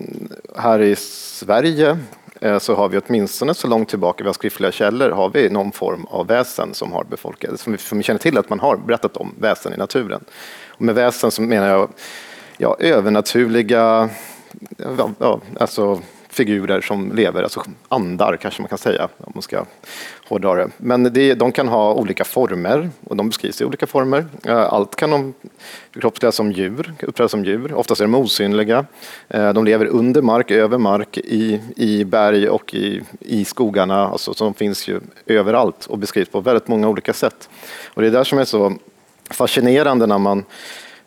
här 0.57 0.81
i 0.81 0.97
Sverige 0.97 1.99
eh, 2.41 2.59
så 2.59 2.75
har 2.75 2.89
vi 2.89 2.99
åtminstone 2.99 3.55
så 3.55 3.67
långt 3.67 3.89
tillbaka 3.89 4.25
vi 4.25 4.29
har 4.29 4.35
skriftliga 4.35 4.73
källor 4.73 5.11
har 5.11 5.31
vi 5.31 5.51
någon 5.51 5.73
form 5.73 6.05
av 6.05 6.27
väsen 6.27 6.75
som 6.75 6.93
har 6.93 7.05
befolkat, 7.05 7.61
som 7.61 7.73
vi, 7.73 7.79
som 7.79 7.99
vi 7.99 8.05
känner 8.05 8.21
till 8.21 8.39
att 8.39 8.51
man 8.51 8.61
har 8.61 8.77
berättat 8.77 9.17
om 9.17 9.35
väsen 9.39 9.73
i 9.73 9.77
naturen. 9.77 10.25
Och 10.81 10.87
med 10.87 10.95
väsen 10.95 11.31
så 11.31 11.43
menar 11.43 11.69
jag 11.69 11.89
ja, 12.57 12.77
övernaturliga, 12.79 14.09
ja, 15.19 15.41
alltså 15.59 16.01
figurer 16.29 16.81
som 16.81 17.13
lever, 17.13 17.43
alltså 17.43 17.63
andar 17.89 18.37
kanske 18.37 18.63
man 18.63 18.69
kan 18.69 18.79
säga 18.79 19.09
om 19.19 19.33
man 19.35 19.43
ska 19.43 19.65
hårdra 20.29 20.55
det. 20.55 20.69
Men 20.77 21.03
det, 21.03 21.35
de 21.35 21.53
kan 21.53 21.69
ha 21.69 21.95
olika 21.95 22.25
former 22.25 22.91
och 23.05 23.17
de 23.17 23.29
beskrivs 23.29 23.61
i 23.61 23.65
olika 23.65 23.87
former. 23.87 24.27
Eh, 24.45 24.73
allt 24.73 24.97
kan 24.97 25.11
de 25.11 25.35
kroppsliga 25.93 26.33
som 26.33 26.53
djur, 26.53 26.93
uppträda 27.03 27.29
som 27.29 27.45
djur. 27.45 27.75
Oftast 27.75 28.01
är 28.01 28.05
de 28.05 28.15
osynliga. 28.15 28.85
Eh, 29.29 29.53
de 29.53 29.65
lever 29.65 29.87
under 29.87 30.23
mark, 30.23 30.51
över 30.51 30.79
mark, 30.79 31.19
i, 31.19 31.61
i 31.77 32.05
berg 32.05 32.49
och 32.49 32.75
i, 32.75 33.03
i 33.21 33.45
skogarna. 33.45 34.09
Alltså, 34.09 34.35
så 34.35 34.45
de 34.45 34.55
finns 34.55 34.89
ju 34.89 35.01
överallt 35.27 35.87
och 35.87 35.99
beskrivs 35.99 36.29
på 36.29 36.41
väldigt 36.41 36.69
många 36.69 36.89
olika 36.89 37.13
sätt. 37.13 37.49
Och 37.95 38.03
det 38.03 38.09
är 38.09 38.13
där 38.13 38.25
som 38.25 38.39
är 38.39 38.45
så 38.45 38.73
fascinerande 39.31 40.07
när 40.07 40.19
man 40.19 40.45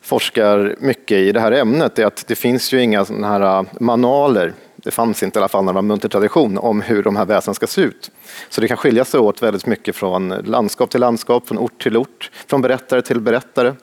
forskar 0.01 0.75
mycket 0.79 1.17
i 1.17 1.31
det 1.31 1.39
här 1.39 1.51
ämnet, 1.51 1.99
är 1.99 2.05
att 2.05 2.27
det 2.27 2.35
finns 2.35 2.73
ju 2.73 2.81
inga 2.81 3.05
sådana 3.05 3.27
här 3.27 3.59
äh, 3.59 3.65
manualer 3.79 4.53
det 4.83 4.91
fanns 4.91 5.23
inte 5.23 5.39
i 5.39 5.41
alla 5.41 5.47
fall 5.47 5.63
när 5.63 5.73
det 5.73 5.75
var 5.75 5.81
munter 5.81 6.09
tradition 6.09 6.57
om 6.57 6.81
hur 6.81 7.03
de 7.03 7.15
här 7.15 7.25
väsen 7.25 7.53
ska 7.53 7.67
se 7.67 7.81
ut. 7.81 8.11
Så 8.49 8.61
det 8.61 8.67
kan 8.67 8.77
skilja 8.77 9.05
sig 9.05 9.19
åt 9.19 9.43
väldigt 9.43 9.65
mycket 9.65 9.95
från 9.95 10.29
landskap 10.29 10.89
till 10.89 10.99
landskap, 10.99 11.47
från 11.47 11.57
ort 11.57 11.83
till 11.83 11.97
ort, 11.97 12.31
från 12.47 12.61
berättare 12.61 13.01
till 13.01 13.19
berättare. 13.21 13.73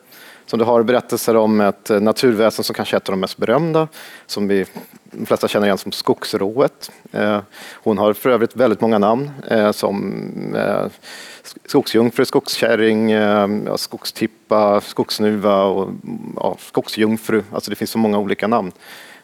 Så 0.47 0.57
du 0.57 0.65
har 0.65 0.83
berättelser 0.83 1.37
om 1.37 1.61
ett 1.61 1.91
äh, 1.91 2.01
naturväsen 2.01 2.65
som 2.65 2.75
kanske 2.75 2.97
är 2.97 3.01
ett 3.01 3.09
av 3.09 3.13
de 3.13 3.21
mest 3.21 3.37
berömda, 3.37 3.89
som 4.27 4.49
vi 4.49 4.67
de 5.13 5.27
flesta 5.27 5.49
känner 5.49 5.67
igen 5.67 5.79
som 5.79 5.93
skogsrået. 5.93 6.91
Eh, 7.13 7.39
hon 7.73 7.99
har 7.99 8.13
för 8.13 8.31
övrigt 8.31 8.57
väldigt 8.57 8.81
många 8.81 8.99
namn 8.99 9.31
eh, 9.51 9.73
som 9.73 10.23
eh, 10.55 10.87
skogsjungfru, 11.67 12.25
skogskärring, 12.25 13.13
skogstippa, 13.77 14.81
skogsnuva 14.81 15.63
och 15.63 15.91
ja, 16.37 16.57
skogsjungfru. 16.59 17.43
Alltså 17.53 17.71
det 17.71 17.77
finns 17.77 17.91
så 17.91 17.99
många 17.99 18.19
olika 18.19 18.47
namn. 18.47 18.73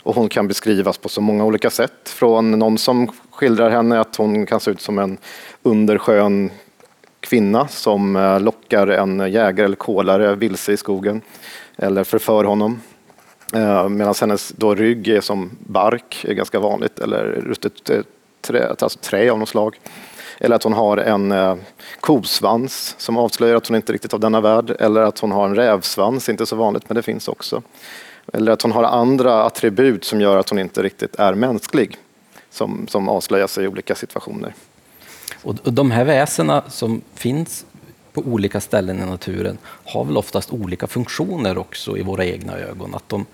Och 0.03 0.15
hon 0.15 0.29
kan 0.29 0.49
beskrivas 0.49 0.99
på 0.99 1.09
så 1.09 1.21
många 1.21 1.45
olika 1.45 1.71
sätt. 1.71 2.09
Från 2.09 2.51
någon 2.51 2.79
som 2.79 3.11
skildrar 3.31 3.71
henne 3.71 4.01
att 4.01 4.17
hon 4.17 4.47
kan 4.47 4.61
se 4.61 4.71
ut 4.71 4.81
som 4.81 4.99
en 4.99 5.19
underskön 5.63 6.51
kvinna 7.21 7.69
som 7.69 8.39
lockar 8.41 8.87
en 8.87 9.33
jägare 9.33 9.65
eller 9.65 9.77
kolare 9.77 10.35
vilse 10.35 10.73
i 10.73 10.77
skogen 10.77 11.23
eller 11.77 12.05
förför 12.05 12.45
honom. 12.45 12.81
Eh, 13.53 13.89
Medan 13.89 14.15
hennes 14.21 14.49
då 14.49 14.75
rygg 14.75 15.09
är 15.09 15.21
som 15.21 15.51
bark, 15.59 16.25
är 16.29 16.35
ganska 16.35 16.61
vanligt, 16.61 16.99
eller 16.99 17.25
ruttet 17.25 17.91
eh, 17.91 18.01
trä, 18.41 18.69
alltså 18.69 18.99
trä 18.99 19.31
av 19.31 19.39
något 19.39 19.49
slag. 19.49 19.81
Eller 20.39 20.57
att 20.57 20.63
hon 20.63 20.73
har 20.73 20.97
en 20.97 21.33
eh, 21.33 21.57
kosvans 22.01 22.95
som 22.99 23.17
avslöjar 23.17 23.57
att 23.57 23.67
hon 23.67 23.77
inte 23.77 23.93
riktigt 23.93 24.13
är 24.13 24.17
av 24.17 24.21
denna 24.21 24.41
värld. 24.41 24.71
Eller 24.81 25.01
att 25.01 25.19
hon 25.19 25.33
har 25.33 25.49
en 25.49 25.57
rävsvans, 25.57 26.29
inte 26.29 26.47
så 26.47 26.57
vanligt 26.57 26.89
men 26.89 26.97
det 26.97 27.03
finns 27.03 27.29
också. 27.29 27.63
Eller 28.33 28.53
att 28.53 28.63
hon 28.63 28.73
har 28.73 28.85
andra 28.85 29.45
attribut 29.45 30.05
som 30.05 30.21
gör 30.21 30.37
att 30.37 30.49
hon 30.49 30.59
inte 30.59 30.83
riktigt 30.83 31.17
är 31.17 31.35
mänsklig. 31.35 31.97
Som, 32.51 32.87
som 32.89 33.09
avslöjar 33.09 33.47
sig 33.47 33.65
i 33.65 33.69
olika 33.69 33.95
situationer. 33.95 34.55
Och 35.43 35.73
de 35.73 35.91
här 35.91 36.05
väsena 36.05 36.63
som 36.69 37.03
finns 37.15 37.67
på 38.17 38.23
olika 38.31 38.61
ställen 38.61 39.03
i 39.03 39.07
naturen 39.07 39.59
har 39.85 40.05
väl 40.05 40.17
oftast 40.17 40.53
olika 40.53 40.87
funktioner 40.87 41.59
också 41.59 41.99
i 41.99 42.03
våra 42.03 42.25
egna 42.25 42.59
ögon. 42.59 42.95
Att 42.95 43.09
de, 43.09 43.27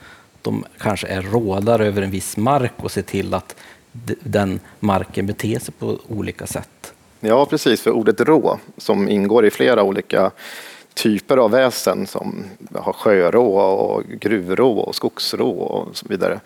de 0.43 0.65
kanske 0.79 1.07
är 1.07 1.23
rådare 1.23 1.87
över 1.87 2.03
en 2.03 2.11
viss 2.11 2.37
mark 2.37 2.73
och 2.77 2.91
ser 2.91 3.03
till 3.03 3.35
att 3.35 3.57
den 4.23 4.61
marken 4.81 5.27
beter 5.27 5.59
sig 5.59 5.75
på 5.79 5.99
olika 6.09 6.47
sätt. 6.47 6.93
Ja, 7.21 7.47
precis. 7.47 7.81
För 7.81 7.91
ordet 7.91 8.21
rå, 8.21 8.59
som 8.77 9.09
ingår 9.09 9.47
i 9.47 9.51
flera 9.51 9.83
olika 9.83 10.31
typer 10.95 11.37
av 11.37 11.51
väsen 11.51 12.07
som 12.07 12.45
har 12.75 12.93
sjörå 12.93 13.57
och 13.57 14.05
gruvrå 14.05 14.79
och 14.79 14.95
skogsrå 14.95 15.51
och 15.51 15.97
så 15.97 16.07
vidare. 16.09 16.41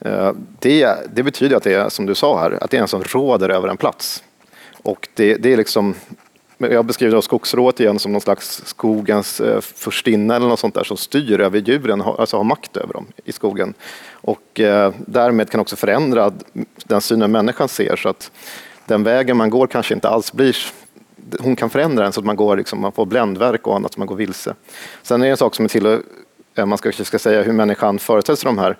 Eh, 0.00 0.32
det, 0.58 0.96
det, 1.14 1.22
betyder 1.22 1.56
att 1.56 1.62
det 1.62 1.74
är, 1.74 1.88
som 1.88 2.06
du 2.06 2.14
sa 2.14 2.40
här, 2.40 2.58
att 2.60 2.70
det 2.70 2.76
är 2.76 2.82
en 2.82 2.88
som 2.88 3.02
råder 3.02 3.48
över 3.48 3.68
en 3.68 3.76
plats. 3.76 4.22
Och 4.82 5.08
det, 5.14 5.34
det 5.34 5.52
är 5.52 5.56
liksom, 5.56 5.94
jag 6.58 6.84
beskriver 6.84 7.20
skogsrået 7.20 7.80
igen 7.80 7.98
som 7.98 8.12
någon 8.12 8.20
slags 8.20 8.62
skogens 8.66 9.40
eh, 9.40 9.60
förstinna 9.60 10.36
eller 10.36 10.46
något 10.48 10.60
sånt 10.60 10.74
där 10.74 10.84
som 10.84 10.96
styr 10.96 11.40
över 11.40 11.58
djuren, 11.58 12.02
alltså 12.02 12.36
har 12.36 12.44
makt 12.44 12.76
över 12.76 12.92
dem 12.92 13.06
i 13.24 13.32
skogen. 13.32 13.74
Och 14.12 14.60
eh, 14.60 14.92
därmed 15.06 15.50
kan 15.50 15.60
också 15.60 15.76
förändra 15.76 16.32
den 16.84 17.00
synen 17.00 17.32
människan 17.32 17.68
ser 17.68 17.96
så 17.96 18.08
att 18.08 18.30
den 18.86 19.02
vägen 19.02 19.36
man 19.36 19.50
går 19.50 19.66
kanske 19.66 19.94
inte 19.94 20.08
alls 20.08 20.32
blir 20.32 20.56
hon 21.40 21.56
kan 21.56 21.70
förändra 21.70 22.02
den 22.02 22.12
så 22.12 22.20
att 22.20 22.26
man, 22.26 22.36
går, 22.36 22.56
liksom, 22.56 22.80
man 22.80 22.92
får 22.92 23.06
bländverk 23.06 23.66
och 23.66 23.76
annat, 23.76 23.94
så 23.94 24.00
man 24.00 24.06
går 24.06 24.16
vilse. 24.16 24.54
Sen 25.02 25.22
är 25.22 25.26
det 25.26 25.30
en 25.30 25.36
sak 25.36 25.54
som 25.54 25.64
är 25.64 25.68
till, 25.68 25.86
eh, 26.54 26.66
man 26.66 26.78
ska, 26.78 26.92
ska 26.92 27.18
säga 27.18 27.42
hur 27.42 27.52
människan 27.52 27.98
föreställer 27.98 28.36
sig 28.36 28.46
de 28.46 28.58
här 28.58 28.76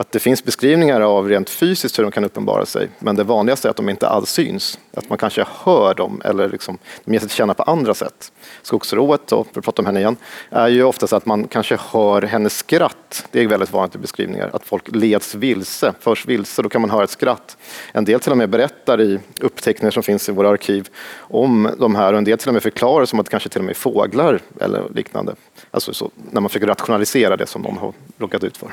att 0.00 0.12
det 0.12 0.18
finns 0.18 0.44
beskrivningar 0.44 1.00
av 1.00 1.28
rent 1.28 1.50
fysiskt 1.50 1.98
hur 1.98 2.02
de 2.02 2.12
kan 2.12 2.24
uppenbara 2.24 2.66
sig, 2.66 2.88
men 2.98 3.16
det 3.16 3.24
vanligaste 3.24 3.68
är 3.68 3.70
att 3.70 3.76
de 3.76 3.88
inte 3.88 4.08
alls 4.08 4.30
syns. 4.30 4.78
Att 4.94 5.08
man 5.08 5.18
kanske 5.18 5.44
hör 5.64 5.94
dem 5.94 6.22
eller 6.24 6.48
liksom, 6.48 6.78
de 7.04 7.12
ger 7.12 7.20
sig 7.20 7.28
till 7.28 7.36
känna 7.36 7.54
på 7.54 7.62
andra 7.62 7.94
sätt. 7.94 8.32
Skogsrået, 8.62 9.26
då, 9.26 9.44
för 9.44 9.60
att 9.60 9.64
prata 9.64 9.82
om 9.82 9.86
henne 9.86 10.00
igen, 10.00 10.16
är 10.50 10.68
ju 10.68 10.82
oftast 10.82 11.12
att 11.12 11.26
man 11.26 11.48
kanske 11.48 11.78
hör 11.92 12.22
hennes 12.22 12.56
skratt. 12.56 13.26
Det 13.30 13.40
är 13.40 13.48
väldigt 13.48 13.72
vanligt 13.72 13.94
i 13.94 13.98
beskrivningar, 13.98 14.50
att 14.52 14.64
folk 14.64 14.96
leds 14.96 15.34
vilse, 15.34 15.94
förs 16.00 16.26
vilse, 16.26 16.62
då 16.62 16.68
kan 16.68 16.80
man 16.80 16.90
höra 16.90 17.04
ett 17.04 17.10
skratt. 17.10 17.56
En 17.92 18.04
del 18.04 18.20
till 18.20 18.32
och 18.32 18.38
med 18.38 18.48
berättar 18.48 19.00
i 19.00 19.18
uppteckningar 19.40 19.90
som 19.90 20.02
finns 20.02 20.28
i 20.28 20.32
våra 20.32 20.48
arkiv 20.48 20.88
om 21.18 21.70
de 21.78 21.94
här 21.94 22.12
och 22.12 22.18
en 22.18 22.24
del 22.24 22.38
till 22.38 22.48
och 22.48 22.54
med 22.54 22.62
förklarar 22.62 23.04
som 23.04 23.20
att 23.20 23.26
det 23.26 23.30
kanske 23.30 23.48
till 23.48 23.60
och 23.60 23.64
med 23.64 23.72
är 23.72 23.78
fåglar 23.78 24.40
eller 24.60 24.88
liknande. 24.94 25.34
Alltså 25.70 25.94
så, 25.94 26.10
när 26.30 26.40
man 26.40 26.48
försöker 26.48 26.66
rationalisera 26.66 27.36
det 27.36 27.46
som 27.46 27.62
de 27.62 27.78
har 27.78 27.92
råkat 28.18 28.44
ut 28.44 28.56
för. 28.56 28.70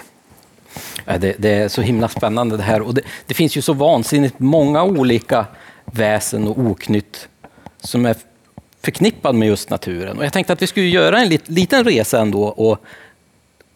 Äh, 1.05 1.19
det, 1.19 1.36
det, 1.38 1.50
är 1.50 1.67
så 1.67 1.81
himla 1.81 2.07
spännande 2.07 2.57
det 2.57 2.63
här. 2.63 2.81
Och 2.81 2.93
det, 2.93 3.01
det, 3.25 3.34
finns 3.34 3.57
ju 3.57 3.62
så 3.62 3.74
vansinnigt 3.74 4.39
många 4.39 4.84
olika 4.84 5.46
väsen 5.86 6.48
och 6.48 6.57
oknytt 6.57 7.27
som 7.81 8.05
är 8.05 8.15
förknippad 8.81 9.36
med 9.36 9.48
just 9.48 9.69
naturen. 9.69 10.17
Och 10.17 10.25
jag 10.25 10.34
tänkte 10.34 10.53
att 10.53 10.62
vi 10.62 10.67
skulle 10.67 10.86
göra 10.86 11.19
en 11.19 11.29
lit, 11.29 11.50
liten 11.50 11.84
resa 11.84 12.22
ändå 12.22 12.43
och 12.43 12.77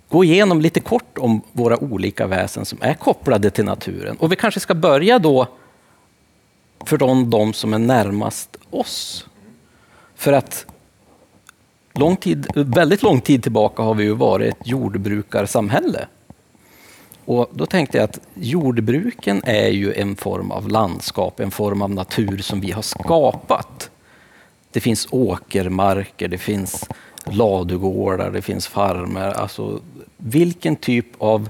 gå 0.10 0.24
igenom 0.24 0.62
lite 0.62 0.79
kort 0.79 1.17
om 1.17 1.41
våra 1.51 1.77
olika 1.77 2.27
väsen 2.27 2.65
som 2.65 2.77
är 2.81 2.93
kopplade 2.93 3.50
till 3.50 3.65
naturen. 3.65 4.17
Och 4.17 4.31
vi 4.31 4.36
kanske 4.36 4.60
ska 4.60 4.74
börja 4.74 5.20
då 5.20 5.48
för 6.86 6.98
de, 6.98 7.29
de 7.29 7.53
som 7.53 7.74
är 7.74 7.79
närmast 7.79 8.58
oss. 8.70 9.27
För 10.15 10.34
att 10.34 10.65
lång 11.93 12.15
tid, 12.15 12.48
väldigt 12.55 13.03
lång 13.03 13.22
tid 13.22 13.43
tillbaka 13.43 13.84
har 13.84 13.93
vi 13.93 14.03
ju 14.03 14.13
varit 14.13 14.53
ett 14.53 14.67
jordbrukarsamhälle. 14.67 16.08
Och 17.32 17.50
då 17.54 17.66
tänkte 17.66 17.98
jag 17.98 18.04
att 18.04 18.20
jordbruken 18.34 19.42
är 19.44 19.68
ju 19.68 19.94
en 19.94 20.16
form 20.16 20.52
av 20.52 20.70
landskap, 20.70 21.40
en 21.40 21.52
form 21.52 21.82
av 21.82 21.92
natur 21.92 22.38
som 22.38 22.62
vi 22.62 22.72
har 22.72 22.82
skapat. 22.82 23.90
Det 24.72 24.80
finns 24.80 25.08
åkermarker, 25.12 26.28
det 26.28 26.38
finns 26.38 26.90
ladugårdar, 27.26 28.32
det 28.32 28.42
finns 28.42 28.68
farmer. 28.68 29.32
Alltså, 29.32 29.82
vilken 30.18 30.76
typ 30.76 31.06
av 31.18 31.50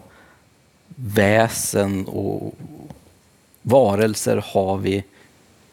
väsen 0.96 2.06
och 2.06 2.56
varelser 3.62 4.44
har 4.46 4.78
vi 4.78 5.04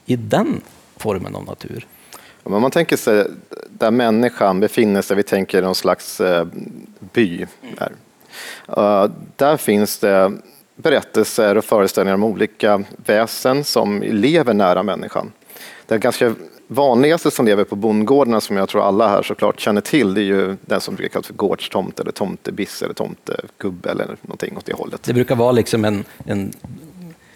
i 0.06 0.16
den 0.16 0.60
formen 0.96 1.34
av 1.34 1.44
natur? 1.44 1.86
Om 2.42 2.62
man 2.62 2.70
tänker 2.70 2.96
sig 2.96 3.26
där 3.68 3.90
människan 3.90 4.60
befinner 4.60 5.02
sig, 5.02 5.16
vi 5.16 5.22
tänker 5.22 5.62
någon 5.62 5.74
slags 5.74 6.20
eh, 6.20 6.46
by. 7.12 7.46
Där. 7.78 7.92
Eh, 8.76 9.06
där 9.36 9.56
finns 9.56 9.98
det 9.98 10.32
berättelser 10.76 11.56
och 11.56 11.64
föreställningar 11.64 12.14
om 12.14 12.24
olika 12.24 12.82
väsen 12.96 13.64
som 13.64 14.02
lever 14.02 14.54
nära 14.54 14.82
människan. 14.82 15.32
Det 15.86 15.98
ganska 15.98 16.34
vanligaste 16.68 17.30
som 17.30 17.46
lever 17.46 17.64
på 17.64 17.76
bondgårdarna 17.76 18.40
som 18.40 18.56
jag 18.56 18.68
tror 18.68 18.82
alla 18.82 19.08
här 19.08 19.22
såklart 19.22 19.60
känner 19.60 19.80
till 19.80 20.14
det 20.14 20.20
är 20.20 20.24
ju 20.24 20.56
den 20.60 20.80
som 20.80 20.94
brukar 20.94 21.12
kallas 21.12 21.26
för 21.26 21.34
gårdstomte 21.34 22.02
eller 22.02 22.12
tomtebiss 22.12 22.82
eller 22.82 22.94
tomtegubbe 22.94 23.90
eller 23.90 24.16
någonting 24.20 24.56
åt 24.56 24.66
det 24.66 24.72
hållet. 24.72 25.02
Det 25.02 25.14
brukar 25.14 25.36
vara 25.36 25.52
liksom 25.52 25.84
en, 25.84 26.04
en 26.26 26.52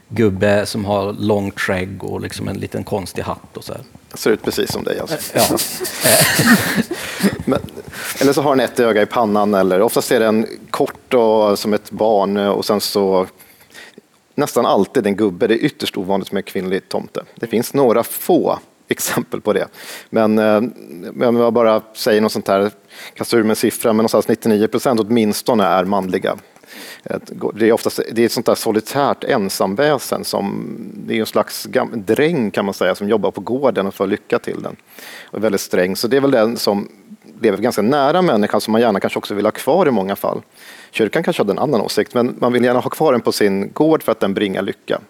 gubbe 0.09 0.67
som 0.67 0.85
har 0.85 1.13
långt 1.13 1.61
skägg 1.61 2.05
och 2.05 2.21
liksom 2.21 2.49
en 2.49 2.57
liten 2.57 2.85
konstig 2.85 3.23
hatt 3.23 3.57
och 3.57 3.65
så 3.65 3.73
här. 3.73 3.83
Ser 4.15 4.31
ut 4.31 4.43
precis 4.43 4.73
som 4.73 4.85
dig 4.85 4.99
alltså. 5.01 5.17
Ja. 5.35 5.43
Men, 7.45 7.61
eller 8.21 8.33
så 8.33 8.43
har 8.43 8.57
den 8.57 8.65
ett 8.65 8.81
öga 8.81 9.03
i 9.03 9.07
pannan 9.07 9.55
eller 9.55 9.81
oftast 9.81 10.13
är 10.13 10.21
den 10.21 10.47
kort 10.71 11.15
och 11.15 11.59
som 11.59 11.75
ett 11.75 11.91
barn 11.91 12.37
och 12.37 12.65
sen 12.65 12.81
så 12.81 13.27
nästan 14.35 14.67
alltid 14.67 15.07
en 15.07 15.17
gubbe. 15.17 15.47
Det 15.47 15.55
är 15.55 15.65
ytterst 15.65 15.97
ovanligt 15.97 16.33
med 16.33 16.45
kvinnlig 16.45 16.89
tomte. 16.89 17.23
Det 17.35 17.47
finns 17.47 17.75
några 17.75 18.03
få 18.03 18.59
exempel 18.89 19.41
på 19.41 19.53
det. 19.53 19.69
Men 20.11 20.39
eh, 20.39 20.57
om 21.29 21.37
jag 21.37 21.53
bara 21.53 21.83
säger 21.95 22.21
något 22.21 22.33
sånt 22.33 22.49
här, 22.49 22.71
kastar 23.15 23.39
ur 23.39 23.43
med 23.43 23.51
en 23.51 23.57
siffra, 23.57 23.93
men 23.93 23.97
någonstans 23.97 24.29
99 24.29 24.69
procent 24.69 25.01
åtminstone 25.01 25.65
är 25.65 25.85
manliga. 25.85 26.37
Det 27.55 27.69
är, 27.69 27.73
oftast, 27.73 28.01
det 28.13 28.23
är 28.23 28.27
ett 28.27 28.33
sånt 28.33 28.47
där 28.47 28.55
solitärt 28.55 29.25
ensamväsen 29.25 30.25
som 30.25 30.77
det 31.07 31.17
är 31.17 31.21
en 31.21 31.27
slags 31.27 31.67
dräng 31.95 32.51
kan 32.51 32.65
man 32.65 32.75
säga 32.75 32.95
som 32.95 33.09
jobbar 33.09 33.31
på 33.31 33.41
gården 33.41 33.87
och 33.87 33.95
får 33.95 34.07
lycka 34.07 34.39
till 34.39 34.63
den. 34.63 34.77
Och 35.25 35.39
är 35.39 35.43
väldigt 35.43 35.61
sträng, 35.61 35.97
så 35.97 36.09
det 36.09 36.17
är 36.17 36.21
väl 36.21 36.31
den 36.31 36.57
som 36.57 36.89
lever 37.41 37.59
ganska 37.59 37.83
nära 37.83 38.23
människan 38.23 38.61
som 38.61 38.73
man 38.73 38.81
gärna 38.81 39.01
kanske 39.01 39.19
också 39.19 39.35
vill 39.35 39.47
ha 39.47 39.53
kvar 39.53 39.89
i 39.89 39.91
många 39.91 40.17
fall. 40.17 40.43
Kyrkan 40.91 41.23
kanske 41.23 41.41
hade 41.41 41.53
en 41.53 41.59
annan 41.59 41.81
åsikt, 41.81 42.15
men 42.15 42.37
man 42.39 42.53
vill 42.53 42.65
gärna 42.65 42.81
ha 42.81 42.91
kvar 42.91 43.13
den 43.13 43.21
på 43.21 43.33
sin 43.33 43.73
gård 43.73 44.03
för 44.03 44.13
att 44.13 44.21
den 44.21 44.35
bringar 44.35 44.63
lycka 44.63 45.01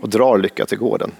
och 0.00 0.08
drar 0.08 0.38
lycka 0.38 0.66
till 0.66 0.78
gården. 0.78 1.12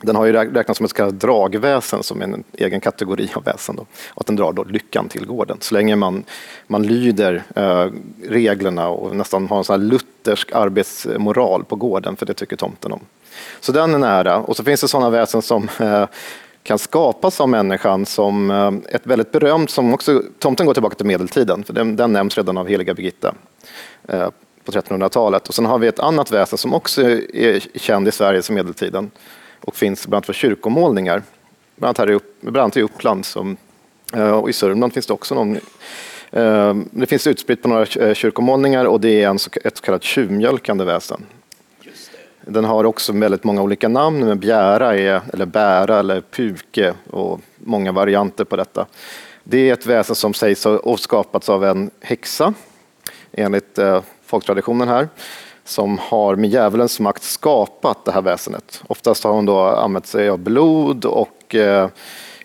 Den 0.00 0.16
har 0.16 0.24
ju 0.24 0.32
räknats 0.32 0.78
som 0.78 0.84
ett 0.84 0.90
så 0.90 0.96
kallat 0.96 1.20
dragväsen, 1.20 2.02
som 2.02 2.22
en 2.22 2.44
egen 2.52 2.80
kategori 2.80 3.30
av 3.34 3.44
väsen. 3.44 3.76
Då. 3.76 3.82
Och 4.08 4.20
att 4.20 4.26
den 4.26 4.36
drar 4.36 4.52
då 4.52 4.64
lyckan 4.64 5.08
till 5.08 5.26
gården. 5.26 5.56
Så 5.60 5.74
länge 5.74 5.96
man, 5.96 6.24
man 6.66 6.82
lyder 6.82 7.42
eh, 7.56 7.86
reglerna 8.28 8.88
och 8.88 9.16
nästan 9.16 9.48
har 9.48 9.58
en 9.58 9.64
sån 9.64 9.88
luthersk 9.88 10.52
arbetsmoral 10.52 11.64
på 11.64 11.76
gården, 11.76 12.16
för 12.16 12.26
det 12.26 12.34
tycker 12.34 12.56
tomten 12.56 12.92
om. 12.92 13.00
Så 13.60 13.72
den 13.72 13.94
är 13.94 13.98
nära. 13.98 14.36
Och 14.36 14.56
så 14.56 14.64
finns 14.64 14.80
det 14.80 14.88
sådana 14.88 15.10
väsen 15.10 15.42
som 15.42 15.68
eh, 15.80 16.06
kan 16.62 16.78
skapas 16.78 17.40
av 17.40 17.48
människan 17.48 18.06
som 18.06 18.50
eh, 18.50 18.94
ett 18.94 19.06
väldigt 19.06 19.32
berömt, 19.32 19.70
som 19.70 19.94
också, 19.94 20.22
tomten 20.38 20.66
går 20.66 20.74
tillbaka 20.74 20.94
till 20.94 21.06
medeltiden, 21.06 21.64
för 21.64 21.72
den, 21.72 21.96
den 21.96 22.12
nämns 22.12 22.36
redan 22.36 22.58
av 22.58 22.68
heliga 22.68 22.94
Birgitta 22.94 23.34
eh, 24.08 24.28
på 24.64 24.72
1300-talet. 24.72 25.48
Och 25.48 25.54
sen 25.54 25.66
har 25.66 25.78
vi 25.78 25.86
ett 25.86 26.00
annat 26.00 26.30
väsen 26.30 26.58
som 26.58 26.74
också 26.74 27.02
är 27.02 27.78
känd 27.78 28.08
i 28.08 28.12
Sverige 28.12 28.42
som 28.42 28.54
medeltiden 28.54 29.10
och 29.64 29.76
finns 29.76 30.06
bland 30.06 30.14
annat 30.14 30.26
för 30.26 30.32
kyrkomålningar. 30.32 31.22
Bland 31.76 32.00
annat, 32.00 32.08
här 32.08 32.16
i, 32.16 32.20
bland 32.40 32.58
annat 32.58 32.76
i 32.76 32.82
Uppland 32.82 33.24
som, 33.24 33.56
eh, 34.12 34.30
och 34.30 34.50
i 34.50 34.52
Sörmland 34.52 34.92
finns 34.92 35.06
det 35.06 35.12
också 35.12 35.34
någon. 35.34 35.56
Eh, 36.30 36.74
det 36.90 37.06
finns 37.06 37.26
utspritt 37.26 37.62
på 37.62 37.68
några 37.68 37.82
eh, 37.82 38.14
kyrkomålningar 38.14 38.84
och 38.84 39.00
det 39.00 39.22
är 39.22 39.28
en, 39.28 39.38
ett 39.64 39.76
så 39.76 39.82
kallat 39.82 40.02
tjuvmjölkande 40.02 40.84
väsen. 40.84 41.26
Den 42.46 42.64
har 42.64 42.84
också 42.84 43.12
väldigt 43.12 43.44
många 43.44 43.62
olika 43.62 43.88
namn, 43.88 44.26
men 44.26 44.38
bjära 44.38 44.98
är, 44.98 45.20
eller 45.32 45.46
bära 45.46 45.98
eller 45.98 46.20
puke 46.20 46.94
och 47.10 47.40
många 47.56 47.92
varianter 47.92 48.44
på 48.44 48.56
detta. 48.56 48.86
Det 49.44 49.68
är 49.68 49.72
ett 49.72 49.86
väsen 49.86 50.16
som 50.16 50.34
sägs 50.34 50.64
ha 50.64 50.96
skapats 50.96 51.48
av 51.48 51.64
en 51.64 51.90
häxa 52.00 52.54
enligt 53.32 53.78
folktraditionen 54.26 54.88
här 54.88 55.08
som 55.64 55.98
har 55.98 56.36
med 56.36 56.50
djävulens 56.50 57.00
makt 57.00 57.22
skapat 57.22 58.04
det 58.04 58.12
här 58.12 58.22
väsendet. 58.22 58.82
Oftast 58.86 59.24
har 59.24 59.32
hon 59.32 59.46
då 59.46 59.60
använt 59.60 60.06
sig 60.06 60.28
av 60.28 60.38
blod 60.38 61.04
och 61.04 61.54
eh, 61.54 61.88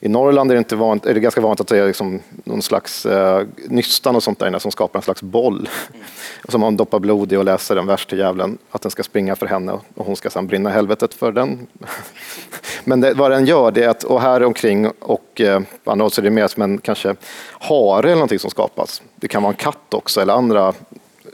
i 0.02 0.10
Norrland 0.10 0.52
är 0.52 0.56
det, 0.56 0.60
inte 0.60 0.76
vanligt, 0.76 1.06
är 1.06 1.14
det 1.14 1.20
ganska 1.20 1.42
vanligt 1.42 1.62
att 1.62 1.68
det 1.68 1.78
är 1.78 1.88
liksom 1.88 2.20
någon 2.44 2.62
slags 2.62 3.06
eh, 3.06 3.46
nystan 3.68 4.16
och 4.16 4.24
sånt 4.24 4.40
där 4.40 4.48
inne 4.48 4.60
som 4.60 4.72
skapar 4.72 5.00
en 5.00 5.04
slags 5.04 5.22
boll. 5.22 5.70
Mm. 5.90 6.52
Som 6.52 6.62
man 6.62 6.78
doppar 6.78 7.00
blod 7.00 7.34
i 7.34 7.36
och 7.36 7.46
läser 7.46 7.76
en 7.76 7.88
vers 7.88 8.06
till 8.06 8.18
djävulen 8.18 8.58
att 8.72 8.82
den 8.82 8.92
ska 8.92 9.04
springa 9.04 9.36
för 9.36 9.46
henne 9.46 9.72
och 9.96 10.06
hon 10.06 10.16
ska 10.16 10.30
sedan 10.30 10.48
brinna 10.48 10.70
helvetet 10.70 11.14
för 11.14 11.32
den. 11.32 11.68
Men 12.84 13.02
det, 13.02 13.14
vad 13.14 13.32
den 13.32 13.46
gör 13.46 13.72
det 13.72 13.84
är 13.84 13.90
att, 13.90 14.04
och 14.04 14.22
här 14.22 14.44
omkring 14.44 14.88
och 15.00 15.42
eh, 15.42 15.62
på 15.84 15.92
andra 15.92 16.04
håll 16.04 16.12
så 16.12 16.22
är 16.22 16.24
det 16.24 16.30
mer 16.30 16.48
som 16.48 16.64
en 16.64 16.78
kanske 16.78 17.16
hare 17.60 18.08
eller 18.08 18.16
någonting 18.16 18.40
som 18.40 18.52
skapas. 18.52 19.02
Det 19.16 19.28
kan 19.28 19.44
vara 19.44 19.54
en 19.54 19.58
katt 19.58 19.94
också 19.94 20.22
eller 20.22 20.34
andra 20.34 20.74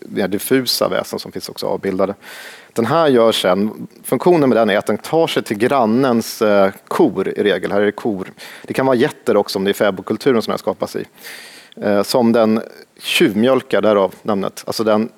mer 0.09 0.27
diffusa 0.27 0.89
väsen 0.89 1.19
som 1.19 1.31
finns 1.31 1.49
också 1.49 1.67
avbildade. 1.67 2.15
Den 2.73 2.85
här 2.85 3.07
gör 3.07 3.31
sen, 3.31 3.87
funktionen 4.03 4.49
med 4.49 4.57
den 4.57 4.69
är 4.69 4.77
att 4.77 4.85
den 4.85 4.97
tar 4.97 5.27
sig 5.27 5.43
till 5.43 5.57
grannens 5.57 6.41
eh, 6.41 6.71
kor 6.87 7.27
i 7.27 7.43
regel. 7.43 7.71
Här 7.71 7.81
är 7.81 7.85
det 7.85 7.91
kor. 7.91 8.31
Det 8.63 8.73
kan 8.73 8.85
vara 8.85 8.95
getter 8.95 9.37
också 9.37 9.59
om 9.59 9.63
det 9.63 9.71
är 9.71 9.73
fäbodkulturen 9.73 10.41
som 10.41 10.51
den 10.51 10.57
skapas 10.57 10.95
i. 10.95 11.05
Eh, 11.81 12.03
som 12.03 12.31
den 12.31 12.61
tjuvmjölkar, 12.99 13.81
därav 13.81 14.15
namnet. 14.21 14.63
Alltså 14.67 14.83
den, 14.83 15.09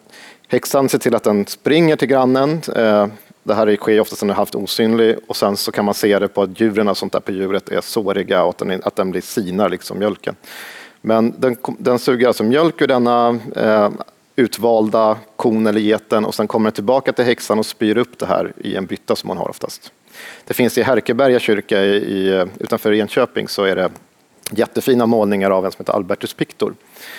häxan 0.47 0.89
ser 0.89 0.97
till 0.97 1.15
att 1.15 1.23
den 1.23 1.45
springer 1.45 1.95
till 1.95 2.07
grannen. 2.07 2.61
Eh, 2.75 3.07
det 3.43 3.53
här 3.53 3.75
sker 3.75 3.99
oftast 3.99 4.21
när 4.21 4.27
den 4.27 4.33
är 4.33 4.37
halvt 4.37 4.55
osynlig 4.55 5.17
och 5.27 5.35
sen 5.35 5.57
så 5.57 5.71
kan 5.71 5.85
man 5.85 5.93
se 5.93 6.19
det 6.19 6.27
på 6.27 6.41
att 6.41 6.59
djuren 6.59 6.87
och 6.87 6.97
sånt 6.97 7.13
där 7.13 7.19
på 7.19 7.31
djuret 7.31 7.69
är 7.69 7.81
såriga 7.81 8.43
och 8.43 8.49
att 8.49 8.57
den, 8.57 8.81
att 8.83 8.95
den 8.95 9.11
blir 9.11 9.21
sinar 9.21 9.69
liksom 9.69 9.99
mjölken. 9.99 10.35
Men 11.01 11.33
den, 11.37 11.57
den 11.79 11.99
suger 11.99 12.27
alltså 12.27 12.43
mjölk 12.43 12.81
ur 12.81 12.87
denna 12.87 13.39
eh, 13.55 13.89
utvalda 14.37 15.17
kon 15.35 15.67
eller 15.67 15.79
geten 15.79 16.25
och 16.25 16.35
sen 16.35 16.47
kommer 16.47 16.69
den 16.69 16.73
tillbaka 16.73 17.13
till 17.13 17.25
häxan 17.25 17.59
och 17.59 17.65
spyr 17.65 17.97
upp 17.97 18.19
det 18.19 18.25
här 18.25 18.53
i 18.57 18.75
en 18.75 18.85
bytta 18.85 19.15
som 19.15 19.27
man 19.27 19.37
har 19.37 19.49
oftast. 19.49 19.91
Det 20.45 20.53
finns 20.53 20.77
i 20.77 20.81
Härkeberga 20.81 21.39
kyrka 21.39 21.83
i, 21.83 21.95
i, 21.95 22.45
utanför 22.59 22.93
Enköping 22.93 23.47
så 23.47 23.63
är 23.63 23.75
det 23.75 23.89
jättefina 24.51 25.05
målningar 25.05 25.51
av 25.51 25.65
en 25.65 25.71
som 25.71 25.77
heter 25.79 25.93
Albertus 25.93 26.33
Pictor. 26.33 26.75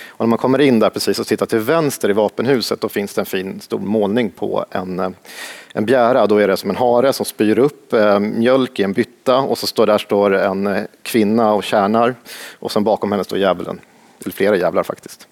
Och 0.08 0.20
när 0.20 0.26
man 0.26 0.38
kommer 0.38 0.58
in 0.58 0.78
där 0.78 0.90
precis 0.90 1.18
och 1.18 1.26
tittar 1.26 1.46
till 1.46 1.58
vänster 1.58 2.10
i 2.10 2.12
vapenhuset 2.12 2.80
då 2.80 2.88
finns 2.88 3.14
det 3.14 3.20
en 3.20 3.26
fin 3.26 3.60
stor 3.60 3.78
målning 3.78 4.30
på 4.30 4.64
en, 4.70 5.14
en 5.72 5.86
bjära. 5.86 6.26
Då 6.26 6.36
är 6.36 6.48
det 6.48 6.56
som 6.56 6.70
en 6.70 6.76
hare 6.76 7.12
som 7.12 7.26
spyr 7.26 7.58
upp 7.58 7.92
eh, 7.92 8.18
mjölk 8.18 8.80
i 8.80 8.82
en 8.82 8.92
bytta 8.92 9.38
och 9.38 9.58
så 9.58 9.66
står 9.66 9.86
där 9.86 9.98
står 9.98 10.34
en 10.34 10.86
kvinna 11.02 11.52
och 11.52 11.64
tjänar 11.64 12.14
och 12.58 12.72
sen 12.72 12.84
bakom 12.84 13.12
henne 13.12 13.24
står 13.24 13.38
djävulen. 13.38 13.80
Eller 14.24 14.32
flera 14.32 14.56
djävlar 14.56 14.82
faktiskt. 14.82 15.28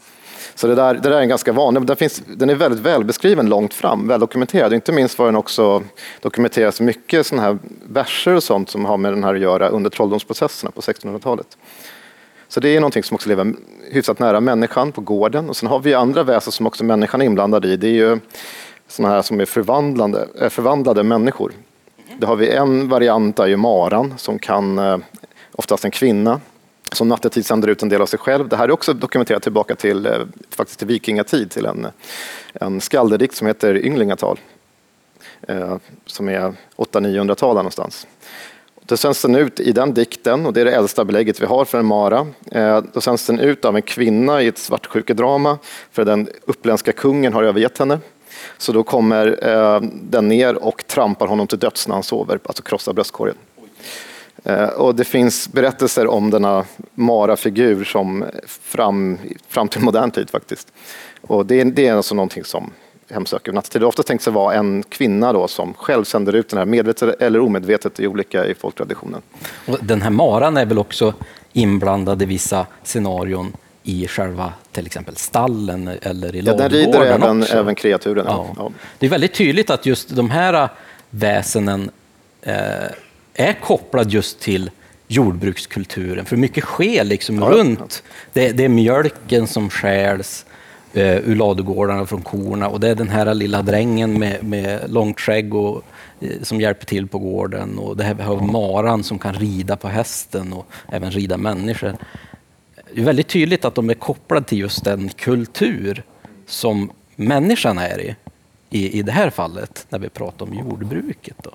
Så 0.56 0.66
det 0.66 0.74
där, 0.74 0.94
det 0.94 1.00
där 1.00 1.10
är 1.10 1.20
en 1.20 1.28
ganska 1.28 1.52
vanlig, 1.52 1.86
den, 1.86 1.96
finns, 1.96 2.22
den 2.26 2.50
är 2.50 2.54
väldigt 2.54 2.80
välbeskriven 2.80 3.48
långt 3.48 3.74
fram, 3.74 4.08
väldokumenterad. 4.08 4.72
Inte 4.72 4.92
minst 4.92 5.18
var 5.18 5.26
den 5.26 5.36
också 5.36 5.82
dokumenteras 6.20 6.80
mycket 6.80 7.26
sådana 7.26 7.46
här 7.46 7.58
verser 7.88 8.34
och 8.34 8.42
sånt 8.42 8.70
som 8.70 8.84
har 8.84 8.96
med 8.96 9.12
den 9.12 9.24
här 9.24 9.34
att 9.34 9.40
göra 9.40 9.68
under 9.68 9.90
trolldomsprocesserna 9.90 10.70
på 10.70 10.80
1600-talet. 10.80 11.56
Så 12.48 12.60
det 12.60 12.68
är 12.68 12.80
någonting 12.80 13.02
som 13.02 13.14
också 13.14 13.28
lever 13.28 13.54
hyfsat 13.90 14.18
nära 14.18 14.40
människan 14.40 14.92
på 14.92 15.00
gården. 15.00 15.48
Och 15.48 15.56
sen 15.56 15.68
har 15.68 15.78
vi 15.78 15.94
andra 15.94 16.22
väsen 16.22 16.52
som 16.52 16.66
också 16.66 16.84
människan 16.84 17.22
är 17.22 17.26
inblandad 17.26 17.64
i. 17.64 17.76
Det 17.76 17.88
är 17.88 17.92
ju 17.92 18.18
sådana 18.88 19.14
här 19.14 19.22
som 19.22 19.40
är 19.40 19.44
förvandlande, 19.44 20.28
eh, 20.40 20.48
förvandlade 20.48 21.02
människor. 21.02 21.52
Det 22.18 22.26
har 22.26 22.36
vi 22.36 22.50
en 22.50 22.88
variant, 22.88 23.38
är 23.38 23.46
ju 23.46 23.56
maran, 23.56 24.14
som 24.16 24.38
kan, 24.38 24.78
eh, 24.78 24.98
oftast 25.52 25.84
en 25.84 25.90
kvinna, 25.90 26.40
som 26.92 27.08
nattetid 27.08 27.46
sänder 27.46 27.68
ut 27.68 27.82
en 27.82 27.88
del 27.88 28.02
av 28.02 28.06
sig 28.06 28.18
själv. 28.18 28.48
Det 28.48 28.56
här 28.56 28.64
är 28.64 28.70
också 28.70 28.92
dokumenterat 28.92 29.42
tillbaka 29.42 29.74
till, 29.74 30.06
eh, 30.06 30.18
faktiskt 30.50 30.78
till 30.78 30.88
vikingatid, 30.88 31.50
till 31.50 31.66
en, 31.66 31.86
en 32.54 32.80
skaldedikt 32.80 33.34
som 33.34 33.46
heter 33.46 33.76
Ynglingatal, 33.86 34.38
eh, 35.48 35.76
som 36.06 36.28
är 36.28 36.54
800-900-tal 36.76 37.56
någonstans. 37.56 38.06
Då 38.86 38.96
sänds 38.96 39.22
den 39.22 39.34
ut 39.34 39.60
i 39.60 39.72
den 39.72 39.94
dikten, 39.94 40.46
och 40.46 40.52
det 40.52 40.60
är 40.60 40.64
det 40.64 40.72
äldsta 40.72 41.04
belägget 41.04 41.40
vi 41.40 41.46
har 41.46 41.64
för 41.64 41.78
en 41.78 41.86
mara. 41.86 42.26
Eh, 42.52 42.82
då 42.92 43.00
sänds 43.00 43.26
den 43.26 43.38
ut 43.38 43.64
av 43.64 43.76
en 43.76 43.82
kvinna 43.82 44.42
i 44.42 44.46
ett 44.46 44.58
svartsjukedrama, 44.58 45.58
för 45.92 46.04
den 46.04 46.28
uppländska 46.44 46.92
kungen 46.92 47.32
har 47.32 47.42
övergett 47.42 47.78
henne. 47.78 47.98
Så 48.58 48.72
då 48.72 48.82
kommer 48.82 49.48
eh, 49.48 49.80
den 49.92 50.28
ner 50.28 50.54
och 50.54 50.86
trampar 50.86 51.26
honom 51.26 51.46
till 51.46 51.58
döds 51.58 51.88
när 51.88 51.94
han 51.94 52.02
sover, 52.02 52.38
alltså 52.44 52.62
krossar 52.62 52.92
bröstkorgen. 52.92 53.36
Eh, 54.46 54.68
och 54.68 54.94
det 54.94 55.04
finns 55.04 55.52
berättelser 55.52 56.06
om 56.06 56.30
denna 56.30 56.64
Mara-figur 56.94 57.84
som 57.84 58.24
fram, 58.46 59.18
fram 59.48 59.68
till 59.68 59.80
modern 59.80 60.10
tid 60.10 60.30
faktiskt. 60.30 60.72
Och 61.20 61.46
det, 61.46 61.64
det 61.64 61.86
är 61.86 61.94
alltså 61.94 62.14
någonting 62.14 62.44
som 62.44 62.72
hemsöker 63.10 63.52
nattetid. 63.52 63.82
Det 63.82 63.86
ofta 63.86 64.02
tänkt 64.02 64.24
sig 64.24 64.32
vara 64.32 64.54
en 64.54 64.82
kvinna 64.82 65.32
då 65.32 65.48
som 65.48 65.74
själv 65.74 66.04
sänder 66.04 66.34
ut 66.34 66.48
den 66.48 66.58
här 66.58 66.66
medvetet 66.66 67.22
eller 67.22 67.40
omedvetet 67.40 68.00
i 68.00 68.06
olika 68.06 68.46
i 68.46 68.54
folktraditionen. 68.54 69.22
Och 69.66 69.78
den 69.82 70.02
här 70.02 70.10
maran 70.10 70.56
är 70.56 70.66
väl 70.66 70.78
också 70.78 71.14
inblandad 71.52 72.22
i 72.22 72.24
vissa 72.24 72.66
scenarion 72.82 73.52
i 73.82 74.08
själva 74.08 74.52
till 74.72 74.86
exempel 74.86 75.16
stallen 75.16 75.90
eller 76.02 76.36
i 76.36 76.40
ja, 76.40 76.54
Den 76.54 76.70
rider 76.70 77.04
även, 77.04 77.42
även 77.42 77.74
kreaturen. 77.74 78.24
Ja. 78.28 78.46
Ja. 78.56 78.70
Det 78.98 79.06
är 79.06 79.10
väldigt 79.10 79.34
tydligt 79.34 79.70
att 79.70 79.86
just 79.86 80.16
de 80.16 80.30
här 80.30 80.68
väsenen 81.10 81.90
eh, 82.42 82.54
är 83.36 83.52
kopplad 83.52 84.10
just 84.10 84.40
till 84.40 84.70
jordbrukskulturen. 85.08 86.24
För 86.24 86.36
mycket 86.36 86.64
sker 86.64 87.04
liksom 87.04 87.38
ja, 87.38 87.48
runt. 87.48 88.02
Det, 88.32 88.52
det, 88.52 88.64
är 88.64 88.68
mjölken 88.68 89.46
som 89.46 89.70
skäls 89.70 90.46
eh, 90.92 91.16
ur 91.16 91.34
ladugårdarna 91.34 92.06
från 92.06 92.22
korna 92.22 92.68
och 92.68 92.80
det 92.80 92.88
är 92.88 92.94
den 92.94 93.08
här 93.08 93.34
lilla 93.34 93.62
drängen 93.62 94.18
med, 94.18 94.44
med 94.44 94.90
långt 94.90 95.20
skägg 95.20 95.54
och, 95.54 95.82
eh, 96.20 96.30
som 96.42 96.60
hjälper 96.60 96.86
till 96.86 97.06
på 97.06 97.18
gården. 97.18 97.78
Och 97.78 97.96
det 97.96 98.04
här 98.04 98.14
har 98.14 98.40
maran 98.40 99.04
som 99.04 99.18
kan 99.18 99.34
rida 99.34 99.76
på 99.76 99.88
hästen 99.88 100.52
och 100.52 100.66
även 100.88 101.10
rida 101.10 101.36
människor. 101.36 101.96
Det 102.94 103.00
är 103.00 103.04
väldigt 103.04 103.28
tydligt 103.28 103.64
att 103.64 103.74
de 103.74 103.90
är 103.90 103.94
kopplade 103.94 104.46
till 104.46 104.58
just 104.58 104.84
den 104.84 105.08
kultur 105.08 106.02
som 106.46 106.90
människan 107.16 107.78
är 107.78 108.00
i, 108.00 108.16
i, 108.70 108.98
i 108.98 109.02
det 109.02 109.12
här 109.12 109.30
fallet, 109.30 109.86
när 109.88 109.98
vi 109.98 110.08
pratar 110.08 110.46
om 110.46 110.54
jordbruket. 110.54 111.36
Då. 111.42 111.50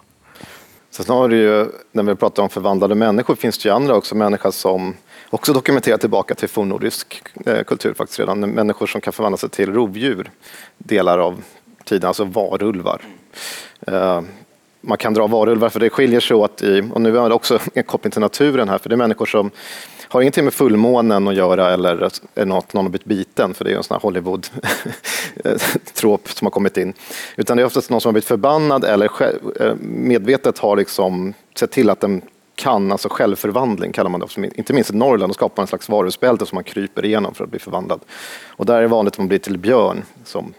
Sen 0.91 1.05
har 1.07 1.29
det 1.29 1.35
ju, 1.35 1.67
när 1.91 2.03
vi 2.03 2.15
pratar 2.15 2.43
om 2.43 2.49
förvandlade 2.49 2.95
människor, 2.95 3.35
finns 3.35 3.57
det 3.57 3.69
ju 3.69 3.75
andra 3.75 3.95
också 3.95 4.15
människor 4.15 4.51
som 4.51 4.95
också 5.29 5.53
dokumenterar 5.53 5.97
tillbaka 5.97 6.35
till 6.35 6.49
fornnordisk 6.49 7.23
eh, 7.45 7.63
kultur 7.63 7.93
faktiskt 7.93 8.19
redan. 8.19 8.39
Människor 8.39 8.87
som 8.87 9.01
kan 9.01 9.13
förvandla 9.13 9.37
sig 9.37 9.49
till 9.49 9.73
rovdjur 9.73 10.31
delar 10.77 11.17
av 11.19 11.43
tiden, 11.85 12.07
alltså 12.07 12.23
varulvar. 12.23 13.01
Eh, 13.87 14.21
man 14.81 14.97
kan 14.97 15.13
dra 15.13 15.27
varulvar 15.27 15.69
för 15.69 15.79
det 15.79 15.89
skiljer 15.89 16.19
sig 16.19 16.35
åt 16.37 16.61
i, 16.61 16.83
och 16.93 17.01
nu 17.01 17.17
är 17.17 17.29
det 17.29 17.35
också 17.35 17.59
en 17.73 17.83
koppling 17.83 18.11
till 18.11 18.21
naturen 18.21 18.69
här, 18.69 18.77
för 18.77 18.89
det 18.89 18.95
är 18.95 18.97
människor 18.97 19.25
som 19.25 19.51
har 20.11 20.21
ingenting 20.21 20.43
med 20.43 20.53
fullmånen 20.53 21.27
att 21.27 21.35
göra 21.35 21.73
eller 21.73 22.01
att 22.01 22.21
någon 22.35 22.63
har 22.73 22.83
blivit 22.83 23.05
biten, 23.05 23.53
för 23.53 23.65
det 23.65 23.71
är 23.71 23.77
en 23.77 23.83
sån 23.83 23.95
här 23.95 24.01
Hollywood-trop 24.01 26.29
som 26.33 26.45
har 26.45 26.51
kommit 26.51 26.77
in. 26.77 26.93
Utan 27.35 27.57
det 27.57 27.63
är 27.63 27.65
oftast 27.65 27.89
någon 27.89 28.01
som 28.01 28.09
har 28.09 28.13
blivit 28.13 28.27
förbannad 28.27 28.83
eller 28.83 29.09
eh, 29.61 29.75
medvetet 29.81 30.57
har 30.57 30.75
liksom 30.75 31.33
sett 31.55 31.71
till 31.71 31.89
att 31.89 31.99
den 31.99 32.21
kan, 32.55 32.91
alltså 32.91 33.07
självförvandling 33.11 33.91
kallar 33.91 34.09
man 34.09 34.19
det, 34.19 34.27
inte 34.55 34.73
minst 34.73 34.91
i 34.91 34.95
Norrland, 34.95 35.29
då 35.29 35.33
skapar 35.33 35.61
man 35.61 35.63
en 35.63 35.67
slags 35.67 35.89
varusbälte 35.89 36.45
som 36.45 36.55
man 36.55 36.63
kryper 36.63 37.05
igenom 37.05 37.33
för 37.33 37.43
att 37.43 37.49
bli 37.49 37.59
förvandlad. 37.59 38.01
Och 38.47 38.65
där 38.65 38.75
är 38.75 38.81
det 38.81 38.87
vanligt 38.87 39.13
att 39.13 39.17
man 39.17 39.27
blir 39.27 39.39
till 39.39 39.57
björn. 39.57 40.03
Som, 40.25 40.53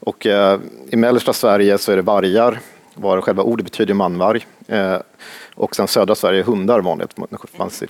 och 0.00 0.26
eh, 0.26 0.60
i 0.90 0.96
mellersta 0.96 1.32
Sverige 1.32 1.78
så 1.78 1.92
är 1.92 1.96
det 1.96 2.02
vargar, 2.02 2.60
var 2.94 3.20
själva 3.20 3.42
ordet 3.42 3.64
betyder 3.64 3.94
manvarg. 3.94 4.46
Eh, 4.66 4.96
och 5.54 5.76
sen 5.76 5.88
södra 5.88 6.14
Sverige 6.14 6.40
är 6.40 6.44
hundar 6.44 6.80
vanligt, 6.80 7.14
fanns 7.56 7.82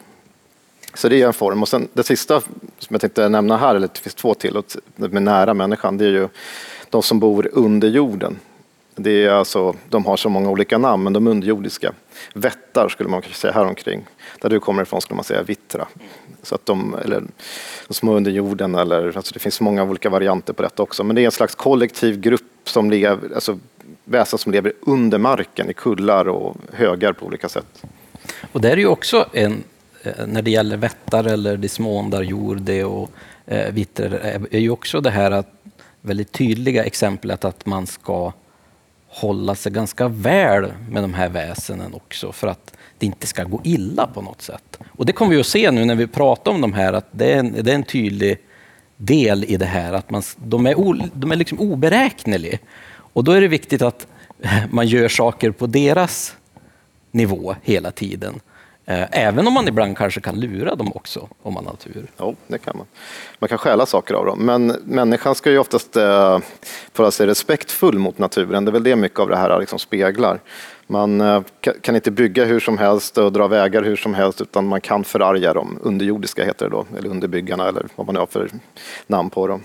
så 0.99 1.09
det 1.09 1.23
är 1.23 1.27
en 1.27 1.33
form. 1.33 1.63
Och 1.63 1.69
sen 1.69 1.89
det 1.93 2.03
sista 2.03 2.41
som 2.79 2.89
jag 2.89 3.01
tänkte 3.01 3.29
nämna 3.29 3.57
här, 3.57 3.75
eller 3.75 3.89
det 3.93 3.99
finns 3.99 4.15
två 4.15 4.35
till, 4.35 4.63
med 4.97 5.23
nära 5.23 5.55
människan, 5.55 5.99
det 5.99 6.05
är 6.05 6.11
ju 6.11 6.29
de 6.91 7.03
som 7.03 7.21
bor 7.21 7.49
under 7.53 7.89
jorden. 7.89 8.39
Det 8.95 9.25
är 9.25 9.31
alltså, 9.31 9.75
de 9.89 10.07
har 10.07 10.17
så 10.17 10.29
många 10.29 10.51
olika 10.51 10.79
namn, 10.79 11.05
men 11.05 11.13
de 11.13 11.27
underjordiska. 11.27 11.93
Vättar 12.35 12.89
skulle 12.89 13.09
man 13.09 13.23
kanske 13.23 13.41
säga 13.41 13.53
häromkring. 13.53 14.07
Där 14.41 14.49
du 14.49 14.61
kommer 14.61 14.83
ifrån 14.83 15.01
skulle 15.01 15.17
man 15.17 15.25
säga 15.25 15.43
vittra. 15.43 15.89
Så 16.43 16.55
att 16.55 16.67
de, 16.67 16.95
eller 17.05 17.23
de 17.89 17.95
små 17.95 18.15
under 18.15 18.31
jorden, 18.31 18.75
eller, 18.75 19.17
alltså 19.17 19.35
det 19.35 19.41
finns 19.41 19.61
många 19.61 19.85
olika 19.85 20.11
varianter 20.11 20.53
på 20.53 20.63
detta 20.63 20.83
också. 20.83 21.05
Men 21.05 21.17
det 21.17 21.23
är 21.23 21.27
en 21.27 21.33
slags 21.33 21.55
kollektiv 21.55 22.21
grupp 22.21 22.43
som 22.65 22.91
lever, 22.91 23.35
alltså 23.35 23.59
väsen 24.05 24.39
som 24.39 24.53
lever 24.53 24.73
under 24.81 25.19
marken 25.19 25.71
i 25.71 25.75
kullar 25.75 26.29
och 26.29 26.57
högar 26.73 27.13
på 27.13 27.27
olika 27.27 27.49
sätt. 27.49 27.85
Och 28.53 28.61
det 28.61 28.71
är 28.71 28.77
ju 28.77 28.87
också 28.87 29.27
en 29.33 29.65
Eh, 30.03 30.27
när 30.27 30.43
det 30.43 30.51
gäller 30.51 30.77
vättar 30.77 31.25
eller 31.25 31.57
dismåndar, 31.57 32.23
jorde 32.23 32.85
och 32.85 33.11
eh, 33.47 33.73
vitter 33.73 34.21
eh, 34.25 34.59
är 34.59 34.61
ju 34.61 34.71
också 34.71 35.01
det 35.01 35.11
här 35.11 35.31
att, 35.31 35.53
väldigt 36.01 36.33
tydliga 36.33 36.85
exemplet 36.85 37.45
att 37.45 37.67
man 37.67 37.87
ska 37.87 38.33
hålla 39.09 39.55
sig 39.55 39.73
ganska 39.73 40.09
väl 40.09 40.73
med 40.91 41.03
de 41.03 41.15
här 41.15 41.29
väsenen 41.29 41.95
också 41.95 42.33
för 42.33 42.47
att 42.47 42.77
det 42.99 43.07
inte 43.07 43.27
ska 43.27 43.45
gå 43.45 43.61
illa 43.65 44.07
på 44.07 44.23
något 44.23 44.43
sätt. 44.43 44.79
Och 44.91 45.07
det 45.07 45.13
kommer 45.13 45.35
vi 45.35 45.41
att 45.41 45.47
se 45.47 45.71
nu 45.71 45.85
när 45.85 45.95
vi 45.95 46.07
pratar 46.07 46.51
om 46.51 46.61
de 46.61 46.73
här, 46.73 46.93
att 46.93 47.09
det 47.11 47.33
är 47.33 47.39
en, 47.39 47.53
det 47.63 47.71
är 47.71 47.75
en 47.75 47.83
tydlig 47.83 48.39
del 48.97 49.45
i 49.45 49.57
det 49.57 49.67
här, 49.67 49.93
att 49.93 50.11
man, 50.11 50.23
de 50.37 50.67
är, 50.67 50.79
o, 50.79 50.97
de 51.13 51.33
är 51.33 51.37
liksom 51.37 51.61
oberäkneliga. 51.61 52.59
Och 52.91 53.25
då 53.25 53.33
är 53.33 53.41
det 53.41 53.49
viktigt 53.49 53.83
att 53.83 54.07
man 54.71 54.87
gör 54.87 55.09
saker 55.09 55.51
på 55.51 55.67
deras 55.67 56.37
nivå 57.11 57.55
hela 57.63 57.91
tiden. 57.91 58.41
Eh, 58.91 59.07
även 59.11 59.47
om 59.47 59.55
man 59.55 59.69
ibland 59.69 59.97
kanske 59.97 60.21
kan 60.21 60.41
lura 60.41 60.75
dem 60.75 60.93
också, 60.95 61.29
om 61.43 61.55
man 61.55 61.67
har 61.67 61.75
tur. 61.75 62.07
Ja, 62.17 62.35
det 62.47 62.59
kan 62.59 62.77
man. 62.77 62.87
Man 63.39 63.49
kan 63.49 63.59
stjäla 63.59 63.87
saker 63.87 64.15
av 64.15 64.27
dem. 64.27 64.39
Men 64.39 64.67
människan 64.85 65.35
ska 65.35 65.51
ju 65.51 65.59
oftast 65.59 65.97
eh, 65.97 66.39
vara 66.97 67.11
sig 67.11 67.27
respektfull 67.27 67.99
mot 67.99 68.19
naturen. 68.19 68.65
Det 68.65 68.71
är 68.71 68.73
väl 68.73 68.83
det 68.83 68.97
mycket 68.97 69.19
av 69.19 69.29
det 69.29 69.37
här 69.37 69.61
liksom 69.61 69.79
speglar. 69.79 70.41
Man 70.87 71.21
eh, 71.21 71.43
kan 71.81 71.95
inte 71.95 72.11
bygga 72.11 72.45
hur 72.45 72.61
som 72.61 72.79
helst 72.79 73.19
och 73.19 73.33
dra 73.33 73.49
vägar 73.49 73.83
hur 73.83 73.97
som 73.97 74.15
helst, 74.15 74.41
utan 74.41 74.67
man 74.67 74.81
kan 74.81 75.05
förarga 75.05 75.55
dem. 75.55 75.79
Underjordiska 75.83 76.45
heter 76.45 76.65
det 76.65 76.71
då, 76.71 76.87
eller 76.99 77.11
underbyggarna, 77.11 77.69
eller 77.69 77.87
vad 77.97 78.07
man 78.07 78.17
har 78.17 78.27
för 78.27 78.51
namn 79.07 79.31
på 79.31 79.47
dem. 79.47 79.63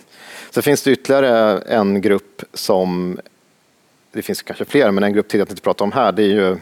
Sen 0.51 0.63
finns 0.63 0.83
det 0.83 0.91
ytterligare 0.91 1.59
en 1.59 2.01
grupp 2.01 2.41
som, 2.53 3.19
det 4.11 4.21
finns 4.21 4.41
kanske 4.41 4.65
fler, 4.65 4.91
men 4.91 5.03
en 5.03 5.13
grupp 5.13 5.27
till 5.27 5.41
att 5.41 5.49
inte 5.49 5.61
prata 5.61 5.83
om 5.83 5.91
här, 5.91 6.11
det 6.11 6.23
är 6.23 6.27
ju 6.27 6.57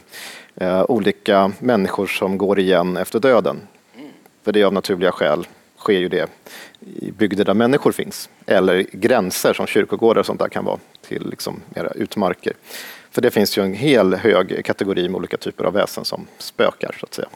eh, 0.56 0.86
olika 0.88 1.52
människor 1.60 2.08
som 2.08 2.38
går 2.38 2.60
igen 2.60 2.98
efter 2.98 3.20
döden. 3.20 3.58
För 4.44 4.52
det 4.52 4.62
är 4.62 4.66
av 4.66 4.74
naturliga 4.74 5.12
skäl 5.12 5.48
sker 5.78 6.00
ju 6.00 6.10
det 6.10 6.30
i 6.80 7.12
bygder 7.12 7.46
där 7.46 7.54
människor 7.54 7.92
finns. 7.92 8.30
Eller 8.46 8.86
gränser 8.92 9.54
som 9.54 9.68
kyrkogårdar 9.68 10.20
och 10.20 10.26
sånt 10.26 10.40
där 10.40 10.50
kan 10.50 10.66
vara 10.66 10.80
till 11.02 11.30
liksom 11.30 11.62
mera 11.76 11.92
utmarker. 11.92 12.54
För 13.12 13.22
det 13.22 13.32
finns 13.32 13.58
ju 13.58 13.64
en 13.64 13.74
hel 13.74 14.14
hög 14.14 14.66
kategori 14.66 15.10
med 15.10 15.16
olika 15.16 15.38
typer 15.38 15.64
av 15.64 15.74
väsen 15.74 16.06
som 16.06 16.28
spökar 16.38 16.96
så 17.00 17.06
att 17.06 17.14
säga. 17.14 17.28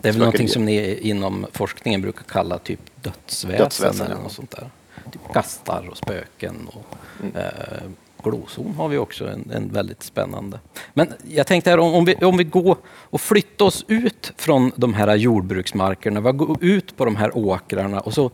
Det 0.00 0.08
är 0.08 0.12
väl 0.12 0.20
någonting 0.20 0.48
som 0.48 0.64
ni 0.64 0.98
inom 0.98 1.46
forskningen 1.52 2.02
brukar 2.02 2.22
kalla 2.22 2.58
typ 2.58 2.80
dödsväsen, 3.02 3.58
dödsväsen 3.58 4.06
eller 4.06 4.22
något 4.22 4.32
sånt 4.32 4.50
där. 4.50 4.70
Typ 5.12 5.32
gastar 5.34 5.88
och 5.90 5.96
spöken 5.96 6.68
och 6.72 6.96
mm. 7.22 7.36
eh, 7.36 7.90
glozon 8.24 8.74
har 8.74 8.88
vi 8.88 8.98
också 8.98 9.28
en, 9.28 9.50
en 9.50 9.68
väldigt 9.72 10.02
spännande. 10.02 10.60
Men 10.94 11.12
jag 11.28 11.46
tänkte 11.46 11.70
här 11.70 11.78
om, 11.78 11.94
om, 11.94 12.04
vi, 12.04 12.14
om 12.14 12.36
vi 12.36 12.44
går 12.44 12.76
och 12.86 13.20
flyttar 13.20 13.64
oss 13.64 13.84
ut 13.88 14.32
från 14.36 14.72
de 14.76 14.94
här 14.94 15.16
jordbruksmarkerna, 15.16 16.20
vi 16.20 16.32
går 16.32 16.64
ut 16.64 16.96
på 16.96 17.04
de 17.04 17.16
här 17.16 17.36
åkrarna 17.36 18.00
och 18.00 18.14
så 18.14 18.30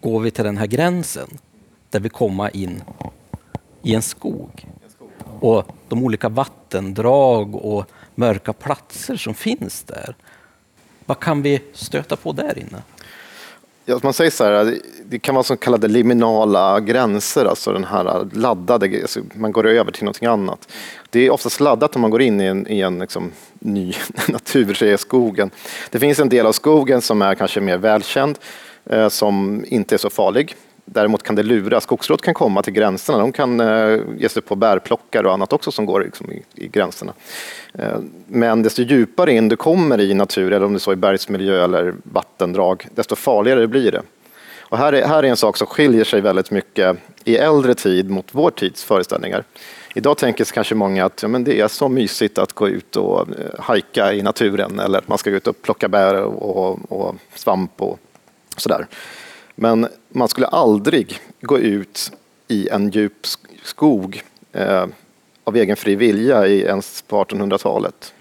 går 0.00 0.20
vi 0.20 0.30
till 0.30 0.44
den 0.44 0.56
här 0.56 0.66
gränsen 0.66 1.28
där 1.90 2.00
vi 2.00 2.08
kommer 2.08 2.56
in 2.56 2.82
i 3.82 3.94
en 3.94 4.02
skog. 4.02 4.66
Och 5.40 5.66
de 5.88 6.02
olika 6.02 6.28
vattendrag 6.28 7.54
och 7.54 7.84
mörka 8.14 8.52
platser 8.52 9.16
som 9.16 9.34
finns 9.34 9.82
där. 9.82 10.16
Vad 11.04 11.20
kan 11.20 11.42
vi 11.42 11.62
stöta 11.72 12.16
på 12.16 12.32
där 12.32 12.58
inne? 12.58 12.82
Ja, 13.90 14.00
man 14.02 14.12
säger 14.12 14.30
så 14.30 14.44
här, 14.44 14.78
det 15.04 15.18
kan 15.18 15.34
vara 15.34 15.44
så 15.44 15.56
kallade 15.56 15.88
liminala 15.88 16.80
gränser, 16.80 17.44
alltså 17.44 17.72
den 17.72 17.84
här 17.84 18.28
laddade, 18.32 19.00
alltså 19.02 19.20
man 19.34 19.52
går 19.52 19.66
över 19.66 19.92
till 19.92 20.04
någonting 20.04 20.28
annat. 20.28 20.68
Det 21.10 21.26
är 21.26 21.30
oftast 21.30 21.60
laddat 21.60 21.94
när 21.94 22.00
man 22.00 22.10
går 22.10 22.22
in 22.22 22.40
i 22.40 22.44
en, 22.44 22.66
i 22.68 22.80
en 22.80 22.98
liksom 22.98 23.32
ny 23.58 23.94
natur, 24.28 24.74
så 24.74 24.98
skogen. 24.98 25.50
Det 25.90 25.98
finns 25.98 26.20
en 26.20 26.28
del 26.28 26.46
av 26.46 26.52
skogen 26.52 27.02
som 27.02 27.22
är 27.22 27.34
kanske 27.34 27.60
mer 27.60 27.78
välkänd, 27.78 28.38
eh, 28.90 29.08
som 29.08 29.64
inte 29.68 29.94
är 29.94 29.98
så 29.98 30.10
farlig. 30.10 30.56
Däremot 30.92 31.22
kan 31.22 31.36
det 31.36 31.42
lura. 31.42 31.80
Skogsråd 31.80 32.20
kan 32.20 32.34
komma 32.34 32.62
till 32.62 32.72
gränserna. 32.72 33.18
De 33.18 33.32
kan 33.32 33.60
eh, 33.60 34.00
ge 34.18 34.28
sig 34.28 34.42
på 34.42 34.56
bärplockare 34.56 35.26
och 35.26 35.32
annat 35.32 35.52
också 35.52 35.72
som 35.72 35.86
går 35.86 36.00
liksom 36.00 36.32
i, 36.32 36.42
i 36.54 36.68
gränserna. 36.68 37.12
Eh, 37.74 37.98
men 38.26 38.62
desto 38.62 38.82
djupare 38.82 39.32
in 39.32 39.48
du 39.48 39.56
kommer 39.56 40.00
i 40.00 40.14
natur, 40.14 40.52
eller 40.52 40.66
om 40.66 40.72
det 40.72 40.76
är 40.76 40.80
så 40.80 40.92
i 40.92 40.96
bergsmiljö 40.96 41.64
eller 41.64 41.94
vattendrag, 42.02 42.88
desto 42.94 43.16
farligare 43.16 43.66
blir 43.66 43.92
det. 43.92 44.02
Och 44.60 44.78
här, 44.78 44.92
är, 44.92 45.06
här 45.06 45.22
är 45.22 45.28
en 45.28 45.36
sak 45.36 45.56
som 45.56 45.66
skiljer 45.66 46.04
sig 46.04 46.20
väldigt 46.20 46.50
mycket 46.50 46.96
i 47.24 47.36
äldre 47.36 47.74
tid 47.74 48.10
mot 48.10 48.26
vår 48.32 48.50
tids 48.50 48.84
föreställningar. 48.84 49.44
Idag 49.94 50.18
tänker 50.18 50.44
sig 50.44 50.54
kanske 50.54 50.74
många 50.74 51.04
att 51.04 51.22
ja, 51.22 51.28
men 51.28 51.44
det 51.44 51.60
är 51.60 51.68
så 51.68 51.88
mysigt 51.88 52.38
att 52.38 52.52
gå 52.52 52.68
ut 52.68 52.96
och 52.96 53.20
eh, 53.20 53.26
hajka 53.58 54.12
i 54.12 54.22
naturen 54.22 54.78
eller 54.78 54.98
att 54.98 55.08
man 55.08 55.18
ska 55.18 55.30
gå 55.30 55.36
ut 55.36 55.46
och 55.46 55.62
plocka 55.62 55.88
bär 55.88 56.22
och, 56.22 56.92
och 56.92 57.14
svamp 57.34 57.82
och 57.82 57.98
sådär. 58.56 58.86
Men 59.60 59.88
man 60.08 60.28
skulle 60.28 60.46
aldrig 60.46 61.20
gå 61.40 61.58
ut 61.58 62.12
i 62.48 62.68
en 62.68 62.90
djup 62.90 63.26
skog 63.62 64.22
eh, 64.52 64.86
av 65.44 65.56
egen 65.56 65.76
fri 65.76 65.94
vilja 65.94 66.46
i 66.46 66.62
ens 66.62 67.02
på 67.02 67.24
1800-talet. 67.24 68.14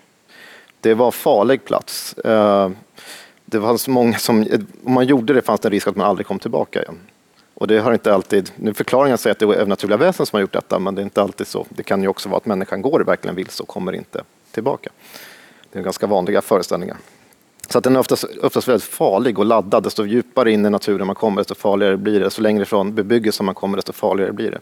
Det 0.81 0.93
var 0.93 1.11
farlig 1.11 1.65
plats. 1.65 2.13
Eh, 2.13 2.69
det 3.45 3.61
fanns 3.61 3.87
många 3.87 4.17
som, 4.17 4.47
om 4.83 4.93
man 4.93 5.05
gjorde 5.05 5.33
det 5.33 5.41
fanns 5.41 5.59
det 5.59 5.67
en 5.67 5.71
risk 5.71 5.87
att 5.87 5.95
man 5.95 6.07
aldrig 6.07 6.27
kom 6.27 6.39
tillbaka 6.39 6.81
igen. 6.81 6.99
Och 7.53 7.67
det 7.67 7.79
har 7.79 7.93
inte 7.93 8.13
alltid, 8.13 8.51
nu 8.55 8.73
förklaringen 8.73 9.17
säger 9.17 9.31
att 9.31 9.39
det 9.39 9.45
är 9.45 9.53
övernaturliga 9.53 9.97
väsen 9.97 10.25
som 10.25 10.37
har 10.37 10.41
gjort 10.41 10.53
detta, 10.53 10.79
men 10.79 10.95
det 10.95 11.01
är 11.01 11.03
inte 11.03 11.21
alltid 11.21 11.47
så. 11.47 11.65
Det 11.69 11.83
kan 11.83 12.01
ju 12.01 12.07
också 12.07 12.29
vara 12.29 12.37
att 12.37 12.45
människan 12.45 12.81
går 12.81 12.99
verkligen 12.99 13.35
vilse 13.35 13.63
och 13.63 13.69
kommer 13.69 13.93
inte 13.93 14.23
tillbaka. 14.51 14.89
Det 15.71 15.79
är 15.79 15.83
ganska 15.83 16.07
vanliga 16.07 16.41
föreställningar. 16.41 16.97
Så 17.69 17.77
att 17.77 17.83
den 17.83 17.95
är 17.95 17.99
oftast, 17.99 18.25
oftast 18.41 18.67
väldigt 18.67 18.83
farlig 18.83 19.39
och 19.39 19.45
laddad. 19.45 19.83
Desto 19.83 20.05
djupare 20.05 20.51
in 20.51 20.65
i 20.65 20.69
naturen 20.69 21.07
man 21.07 21.15
kommer, 21.15 21.37
desto 21.37 21.55
farligare 21.55 21.97
blir 21.97 22.19
det. 22.19 22.25
Desto 22.25 22.41
längre 22.41 22.65
från 22.65 22.95
bebyggelsen 22.95 23.45
man 23.45 23.55
kommer, 23.55 23.77
desto 23.77 23.93
farligare 23.93 24.33
blir 24.33 24.51
det. 24.51 24.59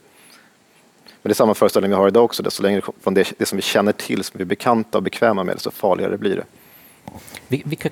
Men 1.21 1.29
det 1.29 1.31
är 1.31 1.35
samma 1.35 1.53
föreställning 1.53 1.91
vi 1.91 1.95
har 1.95 2.07
idag 2.07 2.23
också. 2.23 2.43
Desto 2.43 2.63
längre 2.63 2.81
från 3.01 3.13
det, 3.13 3.33
det 3.37 3.45
som 3.45 3.55
vi 3.55 3.61
känner 3.61 3.91
till, 3.91 4.23
som 4.23 4.37
vi 4.37 4.41
är 4.41 4.45
bekanta 4.45 4.97
och 4.97 5.03
bekväma 5.03 5.43
med, 5.43 5.55
desto 5.55 5.71
farligare 5.71 6.17
blir 6.17 6.35
det. 6.35 6.45
Vilka 7.47 7.89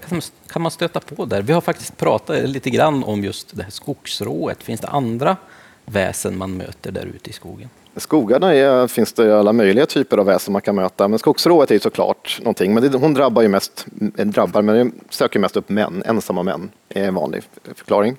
kan 0.47 0.61
man 0.61 0.71
stöta 0.71 0.99
på 0.99 1.25
där? 1.25 1.41
Vi 1.41 1.53
har 1.53 1.61
faktiskt 1.61 1.97
pratat 1.97 2.49
lite 2.49 2.69
grann 2.69 3.03
om 3.03 3.23
just 3.23 3.55
det 3.55 3.63
här 3.63 3.71
skogsrået. 3.71 4.63
Finns 4.63 4.81
det 4.81 4.87
andra 4.87 5.37
väsen 5.85 6.37
man 6.37 6.57
möter 6.57 6.91
där 6.91 7.05
ute 7.05 7.29
i 7.29 7.33
skogen? 7.33 7.69
I 7.95 7.99
skogarna 7.99 8.55
är, 8.55 8.87
finns 8.87 9.13
det 9.13 9.39
alla 9.39 9.53
möjliga 9.53 9.85
typer 9.85 10.17
av 10.17 10.25
väsen 10.25 10.51
man 10.51 10.61
kan 10.61 10.75
möta, 10.75 11.07
men 11.07 11.19
skogsrået 11.19 11.71
är 11.71 11.79
såklart 11.79 12.39
någonting. 12.41 12.73
Men 12.73 12.91
det, 12.91 12.97
hon 12.97 13.13
drabbar 13.13 13.41
ju 13.41 13.47
mest, 13.47 13.85
eh, 14.17 14.25
drabbar, 14.25 14.61
men 14.61 14.91
söker 15.09 15.39
mest 15.39 15.57
upp 15.57 15.69
män, 15.69 16.03
ensamma 16.05 16.43
män, 16.43 16.71
är 16.89 17.07
en 17.07 17.15
vanlig 17.15 17.43
förklaring. 17.75 18.17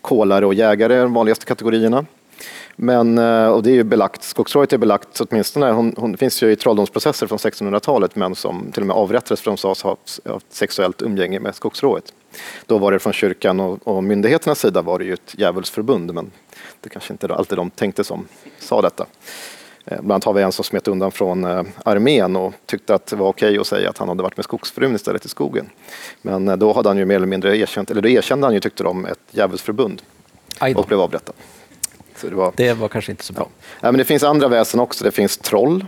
Kolare 0.00 0.46
och 0.46 0.54
jägare 0.54 0.94
är 0.94 1.02
de 1.02 1.14
vanligaste 1.14 1.46
kategorierna. 1.46 2.06
Men, 2.76 3.18
eh, 3.18 3.48
och 3.48 3.62
det 3.62 3.70
är 3.70 3.74
ju 3.74 3.84
belagt, 3.84 4.22
skogsrået 4.22 4.72
är 4.72 4.78
belagt 4.78 5.20
åtminstone, 5.20 5.70
hon, 5.70 5.94
hon 5.96 6.16
finns 6.16 6.42
ju 6.42 6.50
i 6.50 6.56
trolldomsprocesser 6.56 7.26
från 7.26 7.38
1600-talet 7.38 8.16
män 8.16 8.34
som 8.34 8.72
till 8.72 8.82
och 8.82 8.86
med 8.86 8.96
avrättades 8.96 9.40
för 9.40 9.50
att 9.50 9.56
de 9.56 9.60
sades 9.60 9.82
ha 9.82 10.32
haft 10.32 10.52
sexuellt 10.52 11.02
umgänge 11.02 11.40
med 11.40 11.54
skogsrået. 11.54 12.12
Då 12.66 12.78
var 12.78 12.92
det 12.92 12.98
från 12.98 13.12
kyrkan 13.12 13.60
och, 13.60 13.88
och 13.88 14.04
myndigheternas 14.04 14.60
sida 14.60 14.82
var 14.82 14.98
det 14.98 15.04
ju 15.04 15.12
ett 15.12 15.34
djävulsförbund, 15.38 16.14
men 16.14 16.30
det 16.80 16.88
kanske 16.88 17.12
inte 17.14 17.34
alltid 17.34 17.58
de 17.58 17.70
tänkte 17.70 18.04
som 18.04 18.28
sa 18.58 18.82
detta. 18.82 19.06
Eh, 19.84 19.96
bland 19.96 20.12
annat 20.12 20.24
har 20.24 20.32
vi 20.32 20.42
en 20.42 20.52
som 20.52 20.64
smet 20.64 20.88
undan 20.88 21.12
från 21.12 21.44
eh, 21.44 21.62
armén 21.84 22.36
och 22.36 22.52
tyckte 22.66 22.94
att 22.94 23.06
det 23.06 23.16
var 23.16 23.28
okej 23.28 23.58
att 23.58 23.66
säga 23.66 23.90
att 23.90 23.98
han 23.98 24.08
hade 24.08 24.22
varit 24.22 24.36
med 24.36 24.44
skogsfrun 24.44 24.94
istället 24.94 25.24
i 25.24 25.28
skogen. 25.28 25.70
Men 26.22 26.58
då 26.58 26.72
hade 26.72 26.88
han 26.88 26.98
ju 26.98 27.04
mer 27.04 27.16
eller 27.16 27.26
mindre 27.26 27.56
erkänt, 27.56 27.90
eller 27.90 28.02
då 28.02 28.08
erkände 28.08 28.46
han 28.46 28.54
ju, 28.54 28.60
tyckte 28.60 28.82
de, 28.82 29.06
ett 29.06 29.18
djävulsförbund 29.30 30.02
och 30.76 30.86
blev 30.86 31.00
avrättad. 31.00 31.34
Så 32.16 32.26
det, 32.28 32.34
var, 32.34 32.52
det 32.56 32.72
var 32.72 32.88
kanske 32.88 33.12
inte 33.12 33.24
så 33.24 33.32
bra. 33.32 33.48
Ja. 33.80 33.92
men 33.92 33.98
det 33.98 34.04
finns 34.04 34.22
andra 34.22 34.48
väsen 34.48 34.80
också. 34.80 35.04
Det 35.04 35.10
finns 35.10 35.38
troll, 35.38 35.86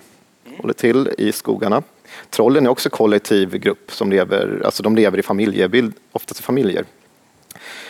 håller 0.60 0.74
till 0.74 1.10
i 1.18 1.32
skogarna. 1.32 1.82
Trollen 2.30 2.66
är 2.66 2.70
också 2.70 2.90
kollektiv 2.90 3.58
grupp 3.58 3.92
som 3.92 4.10
lever, 4.10 4.62
alltså 4.64 4.82
de 4.82 4.96
lever 4.96 5.18
i 5.18 5.22
familjebild, 5.22 5.94
oftast 6.12 6.40
i 6.40 6.42
familjer. 6.42 6.84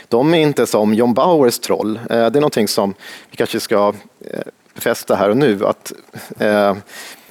De 0.09 0.35
är 0.35 0.39
inte 0.39 0.67
som 0.67 0.95
John 0.95 1.15
Bauers 1.15 1.59
troll. 1.59 1.97
Eh, 1.97 2.07
det 2.09 2.15
är 2.15 2.31
någonting 2.31 2.69
som 2.69 2.95
vi 3.31 3.37
kanske 3.37 3.61
ska 3.61 3.95
eh, 4.21 4.41
befästa 4.75 5.15
här 5.15 5.31
och 5.31 5.37
nu. 5.37 5.67
Att, 5.67 5.93
eh, 6.39 6.77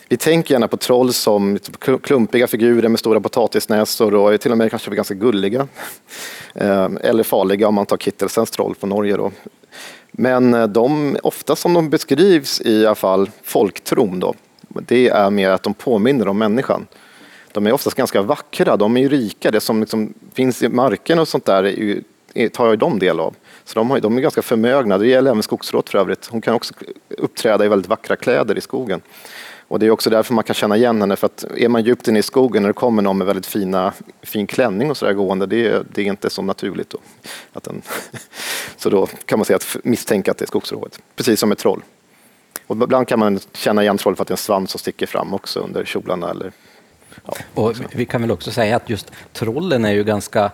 vi 0.09 0.17
tänker 0.17 0.53
gärna 0.53 0.67
på 0.67 0.77
troll 0.77 1.13
som 1.13 1.59
klumpiga 2.03 2.47
figurer 2.47 2.89
med 2.89 2.99
stora 2.99 3.19
potatisnäsor 3.19 4.15
och 4.15 4.41
till 4.41 4.51
och 4.51 4.57
med 4.57 4.69
kanske 4.69 4.95
ganska 4.95 5.13
gulliga. 5.13 5.67
Eh, 6.59 6.89
eller 7.01 7.23
farliga 7.23 7.67
om 7.67 7.75
man 7.75 7.85
tar 7.85 7.97
Kittelsens 7.97 8.51
troll 8.51 8.75
från 8.75 8.89
Norge. 8.89 9.17
Då. 9.17 9.31
Men 10.11 10.53
eh, 10.53 10.67
de, 10.67 11.17
ofta 11.23 11.55
som 11.55 11.73
de 11.73 11.89
beskrivs 11.89 12.61
i 12.61 12.85
alla 12.85 12.95
fall 12.95 13.29
folktron 13.43 14.19
då, 14.19 14.33
det 14.87 15.09
är 15.09 15.29
mer 15.29 15.49
att 15.49 15.63
de 15.63 15.73
påminner 15.73 16.27
om 16.27 16.37
människan. 16.37 16.87
De 17.51 17.67
är 17.67 17.71
oftast 17.71 17.97
ganska 17.97 18.21
vackra, 18.21 18.77
de 18.77 18.97
är 18.97 19.01
ju 19.01 19.09
rika, 19.09 19.51
det 19.51 19.59
som 19.59 19.79
liksom 19.79 20.13
finns 20.33 20.63
i 20.63 20.69
marken 20.69 21.19
och 21.19 21.27
sånt 21.27 21.45
där 21.45 21.63
är 21.63 21.69
ju, 21.69 22.49
tar 22.49 22.69
ju 22.69 22.75
de 22.75 22.99
del 22.99 23.19
av. 23.19 23.35
Så 23.63 23.79
de, 23.79 23.89
har, 23.89 23.99
de 23.99 24.17
är 24.17 24.21
ganska 24.21 24.41
förmögna, 24.41 24.97
det 24.97 25.07
gäller 25.07 25.31
även 25.31 25.43
skogsråt 25.43 25.89
för 25.89 25.99
övrigt. 25.99 26.25
Hon 26.25 26.41
kan 26.41 26.53
också 26.53 26.73
uppträda 27.17 27.65
i 27.65 27.67
väldigt 27.67 27.89
vackra 27.89 28.15
kläder 28.15 28.57
i 28.57 28.61
skogen. 28.61 29.01
Och 29.67 29.79
det 29.79 29.85
är 29.85 29.91
också 29.91 30.09
därför 30.09 30.33
man 30.33 30.43
kan 30.43 30.53
känna 30.53 30.77
igen 30.77 31.01
henne, 31.01 31.15
för 31.15 31.25
att 31.25 31.45
är 31.57 31.69
man 31.69 31.83
djupt 31.83 32.07
inne 32.07 32.19
i 32.19 32.23
skogen 32.23 32.63
och 32.63 32.69
det 32.69 32.73
kommer 32.73 33.01
någon 33.01 33.17
med 33.17 33.27
väldigt 33.27 33.45
fina, 33.45 33.93
fin 34.21 34.47
klänning 34.47 34.89
och 34.89 34.97
sådär 34.97 35.13
gående, 35.13 35.45
det 35.45 35.67
är, 35.67 35.83
det 35.93 36.01
är 36.01 36.05
inte 36.05 36.29
så 36.29 36.41
naturligt. 36.41 36.89
Då. 36.89 36.97
Att 37.53 37.63
den, 37.63 37.81
så 38.77 38.89
då 38.89 39.07
kan 39.25 39.39
man 39.39 39.45
säga 39.45 39.55
att 39.55 39.77
misstänka 39.83 40.31
att 40.31 40.37
det 40.37 40.45
är 40.45 40.47
skogsrået, 40.47 40.99
precis 41.15 41.39
som 41.39 41.51
ett 41.51 41.59
troll. 41.59 41.81
Och 42.67 42.83
ibland 42.83 43.07
kan 43.07 43.19
man 43.19 43.39
känna 43.53 43.83
igen 43.83 43.97
troll 43.97 44.15
för 44.15 44.21
att 44.21 44.27
det 44.27 44.31
är 44.31 44.33
en 44.33 44.37
svans 44.37 44.71
som 44.71 44.79
sticker 44.79 45.05
fram 45.05 45.33
också 45.33 45.59
under 45.59 45.85
kjolarna. 45.85 46.29
Eller, 46.29 46.51
ja, 47.25 47.33
och 47.53 47.75
vi 47.91 48.05
kan 48.05 48.21
väl 48.21 48.31
också 48.31 48.51
säga 48.51 48.75
att 48.75 48.89
just 48.89 49.11
trollen 49.33 49.85
är 49.85 49.91
ju 49.91 50.03
ganska 50.03 50.51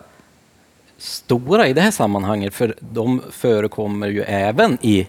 stora 0.97 1.67
i 1.67 1.73
det 1.73 1.81
här 1.81 1.91
sammanhanget, 1.91 2.53
för 2.53 2.75
de 2.79 3.21
förekommer 3.31 4.07
ju 4.07 4.21
även 4.21 4.77
i 4.81 5.07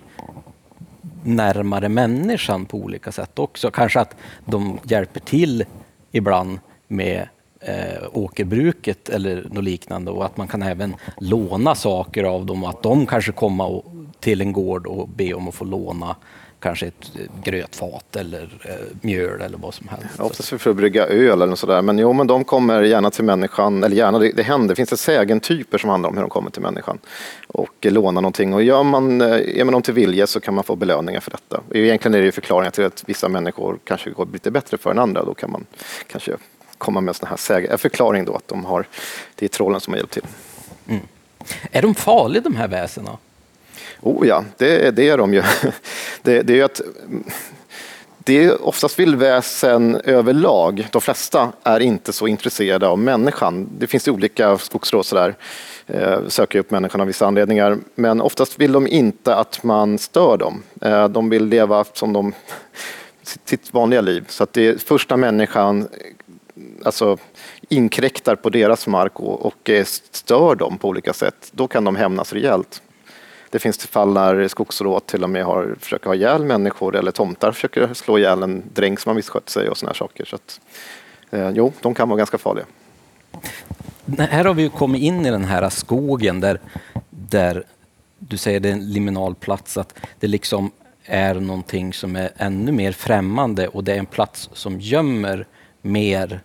närmare 1.24 1.88
människan 1.88 2.66
på 2.66 2.78
olika 2.78 3.12
sätt 3.12 3.38
också. 3.38 3.70
Kanske 3.70 4.00
att 4.00 4.16
de 4.44 4.78
hjälper 4.82 5.20
till 5.20 5.64
ibland 6.12 6.58
med 6.88 7.28
eh, 7.60 8.02
åkerbruket 8.12 9.08
eller 9.08 9.46
något 9.50 9.64
liknande 9.64 10.10
och 10.10 10.24
att 10.24 10.36
man 10.36 10.48
kan 10.48 10.62
även 10.62 10.96
låna 11.20 11.74
saker 11.74 12.24
av 12.24 12.46
dem 12.46 12.64
och 12.64 12.70
att 12.70 12.82
de 12.82 13.06
kanske 13.06 13.32
kommer 13.32 13.82
till 14.20 14.40
en 14.40 14.52
gård 14.52 14.86
och 14.86 15.08
be 15.08 15.34
om 15.34 15.48
att 15.48 15.54
få 15.54 15.64
låna 15.64 16.16
kanske 16.64 16.86
ett 16.86 17.12
grötfat 17.44 18.16
eller 18.16 18.42
eh, 18.64 18.74
mjöl 19.00 19.40
eller 19.40 19.58
vad 19.58 19.74
som 19.74 19.88
helst. 19.88 20.20
oftast 20.20 20.48
för 20.48 20.70
att 20.70 20.76
brygga 20.76 21.06
öl 21.06 21.42
eller 21.42 21.54
sådär. 21.54 21.82
Men 21.82 21.98
jo, 21.98 22.12
men 22.12 22.26
de 22.26 22.44
kommer 22.44 22.82
gärna 22.82 23.10
till 23.10 23.24
människan, 23.24 23.84
eller 23.84 23.96
gärna, 23.96 24.18
det, 24.18 24.32
det 24.32 24.42
händer. 24.42 24.68
Det 24.68 24.74
finns 24.74 24.90
det 24.90 24.96
sägentyper 24.96 25.78
som 25.78 25.90
handlar 25.90 26.08
om 26.08 26.16
hur 26.16 26.22
de 26.22 26.30
kommer 26.30 26.50
till 26.50 26.62
människan 26.62 26.98
och 27.46 27.74
lånar 27.80 28.22
någonting. 28.22 28.54
Och 28.54 28.62
gör 28.62 28.82
man, 28.82 29.20
eh, 29.20 29.56
ger 29.56 29.64
man 29.64 29.72
dem 29.72 29.82
till 29.82 29.94
vilje 29.94 30.26
så 30.26 30.40
kan 30.40 30.54
man 30.54 30.64
få 30.64 30.76
belöningar 30.76 31.20
för 31.20 31.30
detta. 31.30 31.60
Egentligen 31.74 32.14
är 32.14 32.18
det 32.18 32.24
ju 32.24 32.32
förklaringar 32.32 32.70
till 32.70 32.84
att 32.84 33.04
vissa 33.06 33.28
människor 33.28 33.78
kanske 33.84 34.10
går 34.10 34.28
lite 34.32 34.50
bättre 34.50 34.78
för 34.78 34.90
än 34.90 34.98
andra. 34.98 35.24
Då 35.24 35.34
kan 35.34 35.50
man 35.50 35.66
kanske 36.06 36.32
komma 36.78 37.00
med 37.00 37.08
en 37.08 37.14
sån 37.14 37.28
här 37.28 37.36
säg, 37.36 37.78
förklaring 37.78 38.24
då 38.24 38.34
att 38.34 38.48
de 38.48 38.64
har, 38.64 38.86
det 39.34 39.46
är 39.46 39.48
trollen 39.48 39.80
som 39.80 39.92
har 39.92 39.98
hjälpt 39.98 40.12
till. 40.12 40.26
Mm. 40.88 41.02
Är 41.70 41.82
de 41.82 41.94
farliga 41.94 42.42
de 42.42 42.56
här 42.56 42.68
väsena? 42.68 43.18
Oh 44.04 44.26
ja, 44.26 44.44
det, 44.56 44.90
det 44.90 45.08
är 45.08 45.18
de 45.18 45.34
ju. 45.34 45.42
Det, 46.22 46.42
det 46.42 46.60
är 46.60 46.64
att 46.64 46.80
det 48.18 48.44
är 48.44 48.66
oftast 48.66 48.98
vildväsen 48.98 50.00
överlag. 50.04 50.88
De 50.92 51.00
flesta 51.00 51.52
är 51.62 51.80
inte 51.80 52.12
så 52.12 52.26
intresserade 52.26 52.88
av 52.88 52.98
människan. 52.98 53.68
Det 53.78 53.86
finns 53.86 54.08
olika 54.08 54.58
skogsråd 54.58 55.06
sådär, 55.06 55.34
eh, 55.86 56.18
söker 56.28 56.58
upp 56.58 56.70
människan 56.70 57.00
av 57.00 57.06
vissa 57.06 57.26
anledningar. 57.26 57.78
Men 57.94 58.20
oftast 58.20 58.60
vill 58.60 58.72
de 58.72 58.86
inte 58.86 59.36
att 59.36 59.62
man 59.62 59.98
stör 59.98 60.36
dem. 60.36 60.62
Eh, 60.80 61.08
de 61.08 61.30
vill 61.30 61.46
leva 61.46 61.84
som 61.92 62.12
de, 62.12 62.32
sitt 63.44 63.74
vanliga 63.74 64.00
liv. 64.00 64.24
Så 64.28 64.44
att 64.44 64.52
det 64.52 64.66
är 64.66 64.78
första 64.78 65.16
människan 65.16 65.88
alltså, 66.84 67.18
inkräktar 67.68 68.36
på 68.36 68.50
deras 68.50 68.86
mark 68.86 69.20
och, 69.20 69.46
och 69.46 69.70
eh, 69.70 69.84
stör 70.10 70.54
dem 70.54 70.78
på 70.78 70.88
olika 70.88 71.12
sätt. 71.12 71.50
Då 71.52 71.68
kan 71.68 71.84
de 71.84 71.96
hämnas 71.96 72.32
rejält. 72.32 72.82
Det 73.54 73.60
finns 73.60 73.78
fall 73.86 74.12
när 74.12 74.48
skogsråd 74.48 75.06
till 75.06 75.24
och 75.24 75.30
med 75.30 75.44
har, 75.44 75.76
försöker 75.80 76.06
ha 76.06 76.14
ihjäl 76.14 76.44
människor 76.44 76.96
eller 76.96 77.10
tomtar 77.10 77.52
försöker 77.52 77.94
slå 77.94 78.18
ihjäl 78.18 78.42
en 78.42 78.62
dräng 78.74 78.98
som 78.98 79.10
har 79.10 79.14
misskött 79.14 79.48
sig 79.48 79.68
och 79.68 79.76
sådana 79.76 79.94
saker. 79.94 80.24
Så 80.24 80.36
att, 80.36 80.60
eh, 81.30 81.50
jo, 81.50 81.72
de 81.80 81.94
kan 81.94 82.08
vara 82.08 82.18
ganska 82.18 82.38
farliga. 82.38 82.64
Här 84.18 84.44
har 84.44 84.54
vi 84.54 84.68
kommit 84.68 85.02
in 85.02 85.26
i 85.26 85.30
den 85.30 85.44
här 85.44 85.70
skogen 85.70 86.40
där, 86.40 86.60
där 87.10 87.64
du 88.18 88.36
säger 88.36 88.60
det 88.60 88.68
är 88.68 88.72
en 88.72 88.92
liminal 88.92 89.34
plats, 89.34 89.76
att 89.76 89.98
det 90.20 90.26
liksom 90.26 90.70
är 91.04 91.34
någonting 91.34 91.92
som 91.92 92.16
är 92.16 92.30
ännu 92.36 92.72
mer 92.72 92.92
främmande 92.92 93.68
och 93.68 93.84
det 93.84 93.92
är 93.92 93.98
en 93.98 94.06
plats 94.06 94.50
som 94.52 94.80
gömmer 94.80 95.46
mer 95.82 96.40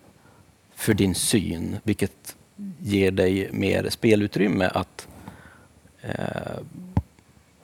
för 0.74 0.94
din 0.94 1.14
syn, 1.14 1.76
vilket 1.82 2.36
ger 2.78 3.10
dig 3.10 3.48
mer 3.52 3.88
spelutrymme 3.88 4.70
att 4.74 5.06
eh, 6.02 6.60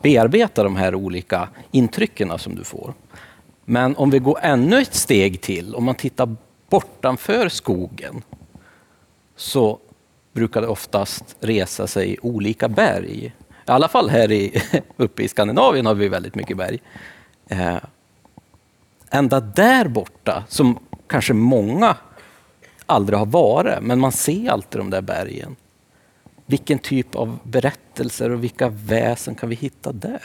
bearbeta 0.06 0.62
de 0.62 0.76
här 0.76 0.94
olika 0.94 1.48
intrycken 1.70 2.38
som 2.38 2.54
du 2.54 2.64
får. 2.64 2.94
Men 3.64 3.96
om 3.96 4.10
vi 4.10 4.18
går 4.18 4.38
ännu 4.42 4.80
ett 4.80 4.94
steg 4.94 5.40
till, 5.40 5.74
om 5.74 5.84
man 5.84 5.94
tittar 5.94 6.36
bortanför 6.70 7.48
skogen, 7.48 8.22
så 9.36 9.78
brukar 10.32 10.60
det 10.60 10.66
oftast 10.66 11.36
resa 11.40 11.86
sig 11.86 12.18
olika 12.22 12.68
berg. 12.68 13.24
I 13.24 13.70
alla 13.70 13.88
fall 13.88 14.08
här 14.08 14.32
i, 14.32 14.62
uppe 14.96 15.22
i 15.22 15.28
Skandinavien 15.28 15.86
har 15.86 15.94
vi 15.94 16.08
väldigt 16.08 16.34
mycket 16.34 16.56
berg. 16.56 16.78
Eh, 17.48 17.76
ända 19.10 19.40
där 19.40 19.88
borta, 19.88 20.44
som 20.48 20.78
kanske 21.06 21.32
många 21.32 21.96
aldrig 22.86 23.18
har 23.18 23.26
varit, 23.26 23.82
men 23.82 24.00
man 24.00 24.12
ser 24.12 24.50
alltid 24.50 24.80
de 24.80 24.90
där 24.90 25.02
bergen. 25.02 25.56
Vilken 26.46 26.78
typ 26.78 27.14
av 27.14 27.38
berättelser 27.42 28.30
och 28.30 28.44
vilka 28.44 28.68
väsen 28.68 29.34
kan 29.34 29.48
vi 29.48 29.54
hitta 29.54 29.92
där? 29.92 30.22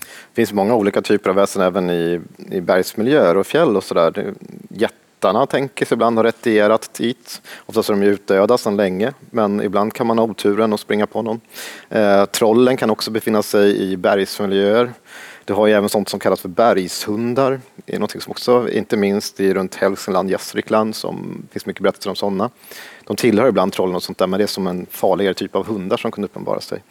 Det 0.00 0.34
finns 0.34 0.52
många 0.52 0.74
olika 0.74 1.02
typer 1.02 1.30
av 1.30 1.36
väsen 1.36 1.62
även 1.62 1.90
i, 1.90 2.20
i 2.50 2.60
bergsmiljöer 2.60 3.36
och 3.36 3.46
fjäll 3.46 3.76
och 3.76 3.84
sådär. 3.84 4.34
Jättarna 4.68 5.46
tänker 5.46 5.86
sig 5.86 5.94
ibland 5.94 6.18
ha 6.18 6.24
retierat 6.24 6.94
dit. 6.94 7.42
Oftast 7.66 7.88
är 7.88 7.94
de 7.94 8.02
utdöda 8.02 8.58
sedan 8.58 8.76
länge, 8.76 9.12
men 9.30 9.62
ibland 9.62 9.92
kan 9.92 10.06
man 10.06 10.18
ha 10.18 10.24
oturen 10.24 10.72
och 10.72 10.80
springa 10.80 11.06
på 11.06 11.22
någon. 11.22 11.40
Eh, 11.88 12.24
trollen 12.24 12.76
kan 12.76 12.90
också 12.90 13.10
befinna 13.10 13.42
sig 13.42 13.82
i 13.82 13.96
bergsmiljöer. 13.96 14.92
Du 15.44 15.52
har 15.52 15.66
ju 15.66 15.72
även 15.72 15.88
sånt 15.88 16.08
som 16.08 16.20
kallas 16.20 16.40
för 16.40 16.48
bergshundar. 16.48 17.60
Det 17.76 17.94
är 17.94 17.98
något 17.98 18.22
som 18.22 18.30
också, 18.30 18.68
inte 18.68 18.96
minst 18.96 19.40
i 19.40 19.54
runt 19.54 19.74
Hälsingland, 19.74 20.30
Gästrikland, 20.30 20.96
som 20.96 21.42
finns 21.50 21.66
mycket 21.66 21.82
berättelser 21.82 22.10
om 22.10 22.16
sådana. 22.16 22.50
De 23.06 23.16
tillhör 23.16 23.48
ibland 23.48 23.72
trollen 23.72 23.96
och 23.96 24.02
sånt 24.02 24.18
där, 24.18 24.26
men 24.26 24.38
det 24.38 24.44
är 24.44 24.46
som 24.46 24.66
en 24.66 24.86
farligare 24.90 25.34
typ 25.34 25.56
av 25.56 25.66
hundar 25.66 25.96
som 25.96 26.10
kan 26.10 26.24
uppenbara 26.24 26.60
sig. 26.60 26.82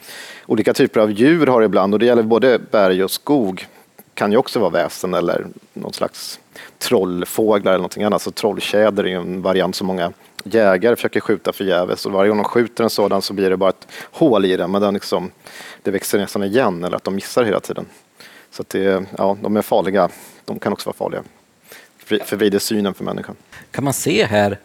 Olika 0.45 0.73
typer 0.73 0.99
av 0.99 1.11
djur 1.11 1.47
har 1.47 1.61
ibland, 1.61 1.93
och 1.93 1.99
det 1.99 2.05
gäller 2.05 2.23
både 2.23 2.59
berg 2.71 3.03
och 3.03 3.11
skog, 3.11 3.67
kan 4.13 4.31
ju 4.31 4.37
också 4.37 4.59
vara 4.59 4.69
väsen 4.69 5.13
eller 5.13 5.47
någon 5.73 5.93
slags 5.93 6.39
trollfåglar 6.77 7.71
eller 7.71 7.79
någonting 7.79 8.03
annat. 8.03 8.21
Så 8.21 8.31
trolltjäder 8.31 9.07
är 9.07 9.15
en 9.15 9.41
variant 9.41 9.75
som 9.75 9.87
många 9.87 10.11
jägare 10.43 10.95
försöker 10.95 11.19
skjuta 11.19 11.53
förgäves 11.53 12.05
och 12.05 12.11
varje 12.11 12.29
gång 12.29 12.37
de 12.37 12.43
skjuter 12.43 12.83
en 12.83 12.89
sådan 12.89 13.21
så 13.21 13.33
blir 13.33 13.49
det 13.49 13.57
bara 13.57 13.69
ett 13.69 13.87
hål 14.11 14.45
i 14.45 14.57
den 14.57 14.71
men 14.71 14.81
den 14.81 14.93
liksom, 14.93 15.31
det 15.83 15.91
växer 15.91 16.19
nästan 16.19 16.43
igen 16.43 16.83
eller 16.83 16.97
att 16.97 17.03
de 17.03 17.15
missar 17.15 17.43
hela 17.43 17.59
tiden. 17.59 17.85
Så 18.51 18.61
att 18.61 18.69
det, 18.69 19.05
ja, 19.17 19.37
de 19.41 19.57
är 19.57 19.61
farliga. 19.61 20.09
De 20.45 20.59
kan 20.59 20.73
också 20.73 20.89
vara 20.89 20.97
farliga. 20.97 21.23
Förvrider 22.25 22.59
synen 22.59 22.93
för 22.93 23.03
människan. 23.03 23.35
Kan 23.71 23.83
man 23.83 23.93
se 23.93 24.25
här 24.25 24.57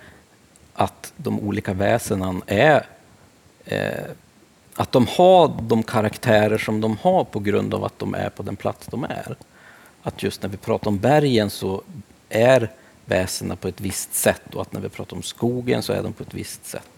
att 0.76 1.12
de 1.16 1.40
olika 1.40 1.74
väsenen 1.74 2.42
är 2.46 2.86
eh, 3.64 4.10
att 4.74 4.92
de 4.92 5.06
har 5.06 5.52
de 5.62 5.82
karaktärer 5.82 6.58
som 6.58 6.80
de 6.80 6.96
har 7.02 7.24
på 7.24 7.40
grund 7.40 7.74
av 7.74 7.84
att 7.84 7.98
de 7.98 8.14
är 8.14 8.28
på 8.28 8.42
den 8.42 8.56
plats 8.56 8.86
de 8.90 9.04
är. 9.04 9.36
Att 10.02 10.22
just 10.22 10.42
när 10.42 10.48
vi 10.48 10.56
pratar 10.56 10.88
om 10.88 10.98
bergen 10.98 11.50
så 11.50 11.82
är 12.28 12.70
väsena 13.04 13.56
på 13.56 13.68
ett 13.68 13.80
visst 13.80 14.14
sätt 14.14 14.54
och 14.54 14.62
att 14.62 14.72
när 14.72 14.80
vi 14.80 14.88
pratar 14.88 15.16
om 15.16 15.22
skogen 15.22 15.82
så 15.82 15.92
är 15.92 16.02
de 16.02 16.12
på 16.12 16.22
ett 16.22 16.34
visst 16.34 16.66
sätt. 16.66 16.88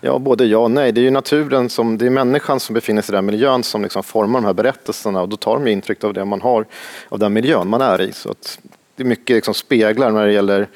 Ja, 0.00 0.18
både 0.18 0.44
ja 0.44 0.58
och 0.58 0.70
nej. 0.70 0.92
Det 0.92 1.00
är 1.00 1.02
ju 1.02 1.10
naturen, 1.10 1.68
som, 1.68 1.98
det 1.98 2.06
är 2.06 2.10
människan 2.10 2.60
som 2.60 2.74
befinner 2.74 3.02
sig 3.02 3.12
i 3.12 3.16
den 3.16 3.26
miljön 3.26 3.62
som 3.62 3.82
liksom 3.82 4.02
formar 4.02 4.40
de 4.40 4.46
här 4.46 4.52
berättelserna 4.52 5.22
och 5.22 5.28
då 5.28 5.36
tar 5.36 5.54
de 5.54 5.66
intryck 5.66 6.04
av 6.04 6.14
det 6.14 6.24
man 6.24 6.40
har, 6.40 6.66
av 7.08 7.18
den 7.18 7.32
miljön 7.32 7.68
man 7.68 7.80
är 7.80 8.00
i. 8.00 8.12
Så 8.12 8.30
att 8.30 8.58
det 8.96 9.02
är 9.02 9.06
mycket 9.06 9.34
liksom 9.34 9.54
speglar 9.54 10.10
när 10.10 10.26
det 10.26 10.32
gäller 10.32 10.68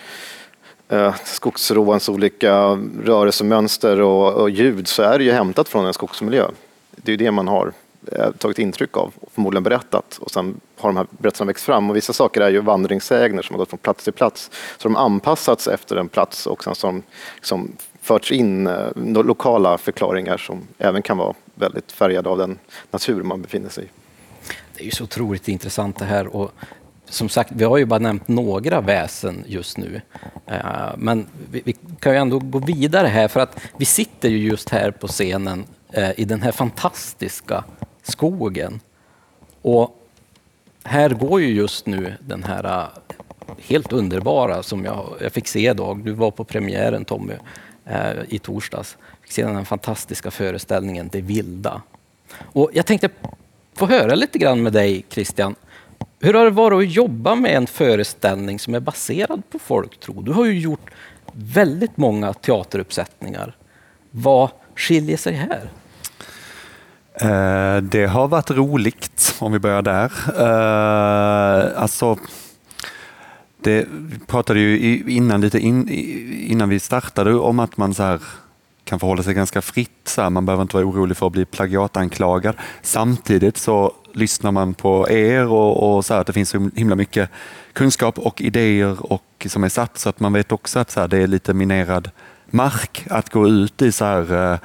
eh, 0.92 1.14
skogsråens 1.24 2.08
olika 2.08 2.78
rörelsemönster 3.04 4.00
och, 4.00 4.32
och 4.32 4.50
ljud 4.50 4.88
så 4.88 5.02
är 5.02 5.18
det 5.18 5.24
ju 5.24 5.32
hämtat 5.32 5.68
från 5.68 5.86
en 5.86 5.94
skogsmiljö. 5.94 6.46
Det 6.90 7.08
är 7.08 7.12
ju 7.12 7.24
det 7.24 7.30
man 7.30 7.48
har 7.48 7.72
eh, 8.12 8.30
tagit 8.30 8.58
intryck 8.58 8.96
av 8.96 9.12
och 9.20 9.32
förmodligen 9.32 9.62
berättat 9.62 10.18
och 10.20 10.30
sen 10.30 10.60
har 10.78 10.88
de 10.88 10.96
här 10.96 11.06
berättelserna 11.10 11.48
växt 11.48 11.64
fram 11.64 11.90
och 11.90 11.96
vissa 11.96 12.12
saker 12.12 12.40
är 12.40 12.50
ju 12.50 12.60
vandringssägner 12.60 13.42
som 13.42 13.54
har 13.54 13.58
gått 13.58 13.70
från 13.70 13.78
plats 13.78 14.04
till 14.04 14.12
plats. 14.12 14.50
Så 14.78 14.88
de 14.88 14.94
har 14.94 15.04
anpassats 15.04 15.68
efter 15.68 15.96
en 15.96 16.08
plats 16.08 16.46
och 16.46 16.64
sen 16.64 16.74
som, 16.74 16.94
har 16.94 17.02
liksom 17.36 17.72
förts 18.00 18.32
in 18.32 18.66
eh, 18.66 18.88
lokala 19.24 19.78
förklaringar 19.78 20.36
som 20.36 20.62
även 20.78 21.02
kan 21.02 21.18
vara 21.18 21.34
väldigt 21.54 21.92
färgade 21.92 22.28
av 22.28 22.38
den 22.38 22.58
natur 22.90 23.22
man 23.22 23.42
befinner 23.42 23.68
sig 23.68 23.84
i. 23.84 23.88
Det 24.74 24.82
är 24.82 24.84
ju 24.84 24.90
så 24.90 25.04
otroligt 25.04 25.48
intressant 25.48 25.98
det 25.98 26.04
här 26.04 26.36
och 26.36 26.52
som 27.12 27.28
sagt, 27.28 27.52
vi 27.52 27.64
har 27.64 27.78
ju 27.78 27.84
bara 27.84 27.98
nämnt 27.98 28.28
några 28.28 28.80
väsen 28.80 29.44
just 29.46 29.78
nu. 29.78 30.00
Eh, 30.46 30.90
men 30.96 31.26
vi 31.50 31.74
kan 32.00 32.12
ju 32.12 32.18
ändå 32.18 32.38
gå 32.38 32.58
vidare 32.58 33.06
här 33.06 33.28
för 33.28 33.40
att 33.40 33.60
vi 33.76 33.84
sitter 33.84 34.28
ju 34.28 34.38
just 34.38 34.68
här 34.68 34.90
på 34.90 35.06
scenen 35.06 35.64
eh, 35.92 36.20
i 36.20 36.24
den 36.24 36.42
här 36.42 36.52
fantastiska 36.52 37.64
skogen. 38.02 38.80
Och 39.62 39.96
här 40.84 41.10
går 41.10 41.40
ju 41.40 41.48
just 41.48 41.86
nu 41.86 42.14
den 42.20 42.42
här 42.42 42.64
eh, 42.64 42.86
helt 43.58 43.92
underbara 43.92 44.62
som 44.62 44.84
jag, 44.84 45.16
jag 45.20 45.32
fick 45.32 45.48
se 45.48 45.70
idag. 45.70 46.04
Du 46.04 46.12
var 46.12 46.30
på 46.30 46.44
premiären 46.44 47.04
Tommy 47.04 47.34
i 48.28 48.38
torsdags. 48.38 48.96
Jag 49.00 49.22
Fick 49.22 49.32
se 49.32 49.44
den 49.44 49.56
här 49.56 49.64
fantastiska 49.64 50.30
föreställningen 50.30 51.08
Det 51.12 51.20
vilda. 51.20 51.82
Och 52.38 52.70
jag 52.72 52.86
tänkte 52.86 53.08
få 53.74 53.86
höra 53.86 54.14
lite 54.14 54.38
grann 54.38 54.62
med 54.62 54.72
dig 54.72 55.04
Christian. 55.08 55.54
Hur 56.24 56.34
har 56.34 56.44
det 56.44 56.50
varit 56.50 56.88
att 56.88 56.94
jobba 56.94 57.34
med 57.34 57.56
en 57.56 57.66
föreställning 57.66 58.58
som 58.58 58.74
är 58.74 58.80
baserad 58.80 59.42
på 59.50 59.58
folktro? 59.58 60.22
Du 60.22 60.32
har 60.32 60.44
ju 60.44 60.58
gjort 60.58 60.90
väldigt 61.32 61.96
många 61.96 62.32
teateruppsättningar. 62.32 63.56
Vad 64.10 64.50
skiljer 64.76 65.16
sig 65.16 65.34
här? 65.34 65.70
Eh, 67.14 67.82
det 67.82 68.06
har 68.06 68.28
varit 68.28 68.50
roligt, 68.50 69.34
om 69.38 69.52
vi 69.52 69.58
börjar 69.58 69.82
där. 69.82 70.12
Eh, 70.38 71.82
alltså, 71.82 72.18
det, 73.60 73.86
vi 73.90 74.18
pratade 74.18 74.60
ju 74.60 75.02
innan, 75.08 75.40
lite 75.40 75.58
in, 75.58 75.88
innan 76.48 76.68
vi 76.68 76.80
startade 76.80 77.34
om 77.34 77.58
att 77.58 77.76
man 77.76 77.94
så 77.94 78.02
här, 78.02 78.20
kan 78.84 79.00
förhålla 79.00 79.22
sig 79.22 79.34
ganska 79.34 79.62
fritt. 79.62 80.00
Så 80.04 80.22
här, 80.22 80.30
man 80.30 80.46
behöver 80.46 80.62
inte 80.62 80.76
vara 80.76 80.86
orolig 80.86 81.16
för 81.16 81.26
att 81.26 81.32
bli 81.32 81.44
plagiatanklagad. 81.44 82.56
Samtidigt 82.82 83.56
så 83.56 83.92
lyssnar 84.14 84.52
man 84.52 84.74
på 84.74 85.10
er 85.10 85.46
och, 85.46 85.96
och 85.96 86.04
så 86.04 86.14
här, 86.14 86.20
att 86.20 86.26
det 86.26 86.32
finns 86.32 86.48
så 86.48 86.70
himla 86.74 86.94
mycket 86.94 87.30
kunskap 87.72 88.18
och 88.18 88.42
idéer 88.42 89.12
och, 89.12 89.46
som 89.46 89.64
är 89.64 89.68
satt 89.68 89.98
så 89.98 90.08
att 90.08 90.20
man 90.20 90.32
vet 90.32 90.52
också 90.52 90.78
att 90.78 90.90
så 90.90 91.00
här, 91.00 91.08
det 91.08 91.18
är 91.18 91.26
lite 91.26 91.54
minerad 91.54 92.10
mark 92.50 93.06
att 93.10 93.30
gå 93.30 93.48
ut 93.48 93.82
i 93.82 93.92
så 93.92 94.04
här, 94.04 94.32
eh, 94.32 94.58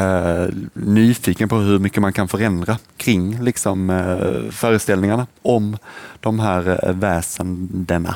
eh 0.00 0.48
nyfiken 0.72 1.48
på 1.48 1.56
hur 1.56 1.78
mycket 1.78 2.02
man 2.02 2.12
kan 2.12 2.28
förändra 2.28 2.78
kring 2.96 3.42
liksom, 3.42 3.90
eh, 3.90 4.50
föreställningarna 4.50 5.26
om 5.42 5.76
de 6.20 6.40
här 6.40 6.88
eh, 6.88 6.92
väsendena. 6.94 8.14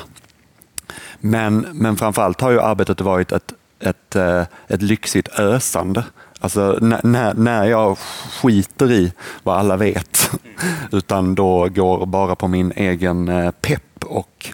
Men, 1.19 1.67
men 1.73 1.95
framförallt 1.95 2.41
har 2.41 2.51
ju 2.51 2.61
arbetet 2.61 3.01
varit 3.01 3.31
ett, 3.31 3.53
ett, 3.79 4.15
eh, 4.15 4.43
ett 4.67 4.81
lyxigt 4.81 5.39
ösande. 5.39 6.03
Alltså 6.43 6.77
när, 6.81 7.33
när 7.33 7.65
jag 7.65 7.97
skiter 8.41 8.91
i 8.91 9.13
vad 9.43 9.57
alla 9.57 9.77
vet, 9.77 10.31
utan 10.91 11.35
då 11.35 11.67
går 11.69 12.05
bara 12.05 12.35
på 12.35 12.47
min 12.47 12.71
egen 12.75 13.29
eh, 13.29 13.51
pepp 13.51 14.03
och 14.05 14.49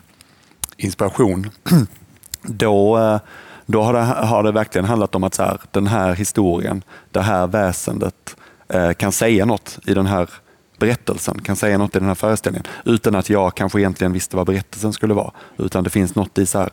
inspiration, 0.77 1.49
då, 2.41 2.97
eh, 2.97 3.19
då 3.65 3.81
har 3.81 3.93
det, 3.93 3.99
har 3.99 4.43
det 4.43 4.51
verkligen 4.51 4.85
handlat 4.85 5.15
om 5.15 5.23
att 5.23 5.33
så 5.33 5.43
här, 5.43 5.61
den 5.71 5.87
här 5.87 6.13
historien, 6.13 6.83
det 7.11 7.21
här 7.21 7.47
väsendet 7.47 8.35
eh, 8.67 8.91
kan 8.91 9.11
säga 9.11 9.45
något 9.45 9.79
i 9.85 9.93
den 9.93 10.05
här 10.05 10.29
berättelsen, 10.79 11.41
kan 11.41 11.55
säga 11.55 11.77
något 11.77 11.95
i 11.95 11.99
den 11.99 12.07
här 12.07 12.15
föreställningen 12.15 12.67
utan 12.85 13.15
att 13.15 13.29
jag 13.29 13.55
kanske 13.55 13.79
egentligen 13.79 14.13
visste 14.13 14.35
vad 14.35 14.45
berättelsen 14.47 14.93
skulle 14.93 15.13
vara. 15.13 15.31
Utan 15.57 15.83
det 15.83 15.89
finns 15.89 16.15
något 16.15 16.37
i, 16.37 16.45
så 16.45 16.59
här, 16.59 16.69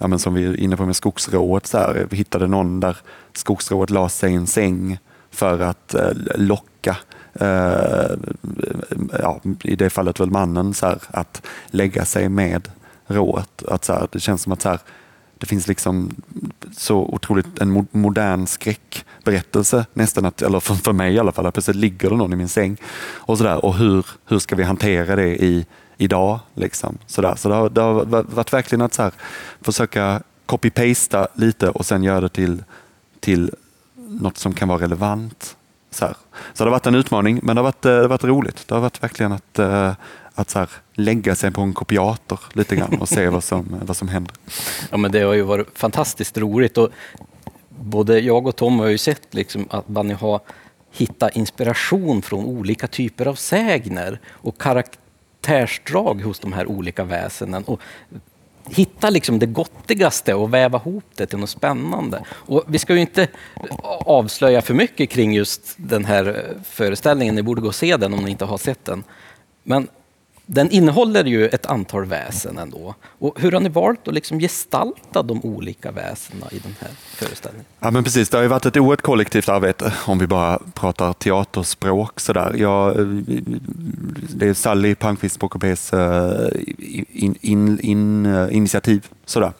ja, 0.00 0.06
men 0.06 0.18
som 0.18 0.34
vi 0.34 0.44
är 0.44 0.60
inne 0.60 0.76
på 0.76 0.86
med 0.86 0.96
skogsrået, 0.96 1.66
så 1.66 1.78
här, 1.78 2.06
vi 2.10 2.16
hittade 2.16 2.46
någon 2.46 2.80
där 2.80 2.96
skogsrået 3.32 3.90
la 3.90 4.08
sig 4.08 4.32
i 4.32 4.34
en 4.34 4.46
säng 4.46 4.98
för 5.30 5.60
att 5.60 5.94
eh, 5.94 6.10
locka 6.34 6.96
eh, 7.34 8.10
ja, 9.18 9.40
i 9.62 9.76
det 9.76 9.90
fallet 9.90 10.20
väl 10.20 10.30
mannen, 10.30 10.74
så 10.74 10.86
här, 10.86 10.98
att 11.10 11.42
lägga 11.70 12.04
sig 12.04 12.28
med 12.28 12.68
rået. 13.06 13.62
Att, 13.68 13.84
så 13.84 13.92
här, 13.92 14.08
det 14.12 14.20
känns 14.20 14.42
som 14.42 14.52
att 14.52 14.62
så 14.62 14.68
här, 14.68 14.78
det 15.38 15.46
finns 15.46 15.68
liksom 15.68 16.10
så 16.76 16.98
otroligt 16.98 17.58
en 17.58 17.86
modern 17.90 18.46
skräckberättelse 18.46 19.86
nästan, 19.92 20.24
att, 20.24 20.42
eller 20.42 20.60
för, 20.60 20.74
för 20.74 20.92
mig 20.92 21.14
i 21.14 21.18
alla 21.18 21.32
fall, 21.32 21.46
att 21.46 21.54
plötsligt 21.54 21.76
ligger 21.76 22.10
det 22.10 22.16
någon 22.16 22.32
i 22.32 22.36
min 22.36 22.48
säng. 22.48 22.76
Och, 23.02 23.38
så 23.38 23.44
där, 23.44 23.64
och 23.64 23.74
hur, 23.74 24.06
hur 24.26 24.38
ska 24.38 24.56
vi 24.56 24.62
hantera 24.62 25.16
det 25.16 25.44
i, 25.44 25.66
idag? 26.00 26.38
Liksom. 26.54 26.98
Så, 27.06 27.22
där. 27.22 27.34
så 27.34 27.48
det, 27.48 27.54
har, 27.54 27.70
det 27.70 27.80
har 27.80 28.04
varit 28.22 28.52
verkligen 28.52 28.82
att 28.82 28.94
så 28.94 29.02
här, 29.02 29.12
försöka 29.60 30.22
copy-pasta 30.46 31.28
lite 31.34 31.68
och 31.68 31.86
sen 31.86 32.02
göra 32.02 32.20
det 32.20 32.28
till, 32.28 32.62
till 33.20 33.50
något 33.94 34.38
som 34.38 34.52
kan 34.52 34.68
vara 34.68 34.80
relevant. 34.80 35.56
Så, 35.90 36.04
här. 36.04 36.14
så 36.54 36.64
det 36.64 36.70
har 36.70 36.70
varit 36.70 36.86
en 36.86 36.94
utmaning, 36.94 37.40
men 37.42 37.56
det 37.56 37.60
har 37.60 37.64
varit, 37.64 37.84
eh, 37.84 37.92
det 37.92 38.00
har 38.00 38.08
varit 38.08 38.24
roligt. 38.24 38.68
Det 38.68 38.74
har 38.74 38.82
varit 38.82 39.02
verkligen 39.02 39.32
att, 39.32 39.58
eh, 39.58 39.92
att 40.34 40.50
så 40.50 40.58
här, 40.58 40.68
lägga 40.94 41.34
sig 41.34 41.50
på 41.50 41.60
en 41.60 41.72
kopiator 41.72 42.40
lite 42.52 42.76
grann 42.76 42.98
och 43.00 43.08
se 43.08 43.28
vad 43.28 43.44
som, 43.44 43.76
vad 43.82 43.96
som 43.96 44.08
händer. 44.08 44.34
Ja, 44.90 44.96
men 44.96 45.12
det 45.12 45.20
har 45.20 45.34
ju 45.34 45.42
varit 45.42 45.78
fantastiskt 45.78 46.38
roligt. 46.38 46.78
Och 46.78 46.88
både 47.68 48.20
jag 48.20 48.46
och 48.46 48.56
Tom 48.56 48.78
har 48.78 48.86
ju 48.86 48.98
sett 48.98 49.34
liksom 49.34 49.66
att 49.70 49.88
man 49.88 50.10
har 50.10 50.40
hitta 50.92 51.30
inspiration 51.30 52.22
från 52.22 52.44
olika 52.44 52.86
typer 52.86 53.26
av 53.26 53.34
sägner 53.34 54.20
och 54.28 54.60
karaktärer 54.60 55.09
karaktärsdrag 55.40 56.22
hos 56.22 56.38
de 56.38 56.52
här 56.52 56.66
olika 56.66 57.04
väsenen. 57.04 57.64
Och 57.64 57.80
hitta 58.68 59.10
liksom 59.10 59.38
det 59.38 59.46
gottigaste 59.46 60.34
och 60.34 60.54
väva 60.54 60.78
ihop 60.78 61.04
det 61.16 61.26
till 61.26 61.38
något 61.38 61.50
spännande. 61.50 62.24
Och 62.30 62.64
vi 62.66 62.78
ska 62.78 62.94
ju 62.94 63.00
inte 63.00 63.28
avslöja 64.04 64.62
för 64.62 64.74
mycket 64.74 65.10
kring 65.10 65.32
just 65.32 65.74
den 65.76 66.04
här 66.04 66.26
eh, 66.26 66.62
föreställningen. 66.64 67.34
Ni 67.34 67.42
borde 67.42 67.60
gå 67.60 67.68
och 67.68 67.74
se 67.74 67.96
den 67.96 68.14
om 68.14 68.24
ni 68.24 68.30
inte 68.30 68.44
har 68.44 68.58
sett 68.58 68.84
den. 68.84 69.04
Men 69.62 69.88
den 70.52 70.70
innehåller 70.70 71.24
ju 71.24 71.48
ett 71.48 71.66
antal 71.66 72.04
väsen 72.04 72.58
ändå. 72.58 72.94
Och 73.18 73.40
hur 73.40 73.52
har 73.52 73.60
ni 73.60 73.68
valt 73.68 74.08
att 74.08 74.14
liksom 74.14 74.38
gestalta 74.38 75.22
de 75.22 75.44
olika 75.44 75.90
väsena 75.90 76.46
i 76.50 76.58
den 76.58 76.74
här 76.80 76.90
föreställningen? 77.14 77.66
Ja, 77.80 77.90
men 77.90 78.04
precis. 78.04 78.28
Det 78.28 78.36
har 78.36 78.42
ju 78.42 78.48
varit 78.48 78.66
ett 78.66 78.76
oerhört 78.76 79.00
kollektivt 79.00 79.48
arbete 79.48 79.92
om 80.06 80.18
vi 80.18 80.26
bara 80.26 80.58
pratar 80.74 81.12
teaterspråk. 81.12 82.20
Sådär. 82.20 82.54
Jag, 82.56 83.00
eh, 83.00 83.06
det 84.34 84.48
är 84.48 84.54
Sally 84.54 84.94
Palmqvist 84.94 85.40
på 85.40 85.48
KPs 85.48 85.92
eh, 85.92 86.48
in, 86.78 87.34
in, 87.40 87.80
in, 87.80 88.26
eh, 88.26 88.56
initiativ. 88.56 89.06
Sådär. 89.24 89.52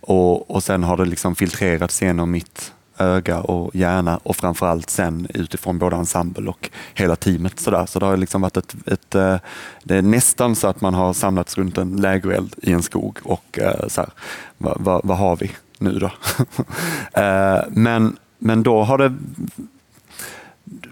Och, 0.00 0.50
och 0.50 0.62
sen 0.62 0.82
har 0.84 0.96
det 0.96 1.04
liksom 1.04 1.34
filtrerats 1.34 2.02
genom 2.02 2.30
mitt 2.30 2.72
öga 2.98 3.40
och 3.40 3.76
hjärna 3.76 4.20
och 4.22 4.36
framförallt 4.36 4.90
sen 4.90 5.26
utifrån 5.34 5.78
både 5.78 5.96
ensemble 5.96 6.48
och 6.50 6.70
hela 6.94 7.16
teamet. 7.16 7.60
Så, 7.60 7.86
så 7.86 7.98
det 7.98 8.06
har 8.06 8.16
liksom 8.16 8.40
varit 8.40 8.56
ett, 8.56 8.74
ett, 8.86 9.14
eh, 9.14 9.36
det 9.84 9.96
är 9.96 10.02
nästan 10.02 10.56
så 10.56 10.68
att 10.68 10.80
man 10.80 10.94
har 10.94 11.12
samlats 11.12 11.58
runt 11.58 11.78
en 11.78 11.96
lägereld 11.96 12.54
i 12.62 12.72
en 12.72 12.82
skog 12.82 13.18
och 13.22 13.58
eh, 13.58 13.88
så 13.88 14.00
här, 14.00 14.10
vad, 14.58 14.76
vad, 14.80 15.00
vad 15.04 15.16
har 15.16 15.36
vi 15.36 15.50
nu 15.78 15.98
då? 15.98 16.10
Eh, 17.12 17.60
men, 17.68 18.16
men 18.38 18.62
då 18.62 18.82
har 18.82 18.98
det 18.98 19.14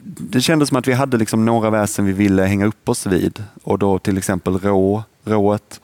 det 0.03 0.41
kändes 0.41 0.69
som 0.69 0.79
att 0.79 0.89
vi 0.89 0.93
hade 0.93 1.17
liksom 1.17 1.45
några 1.45 1.71
väsen 1.71 2.05
vi 2.05 2.13
ville 2.13 2.43
hänga 2.43 2.67
upp 2.67 2.89
oss 2.89 3.07
vid 3.07 3.45
och 3.63 3.79
då 3.79 3.99
till 3.99 4.19
exempel 4.19 4.59
rå, 4.59 5.03
rået 5.25 5.81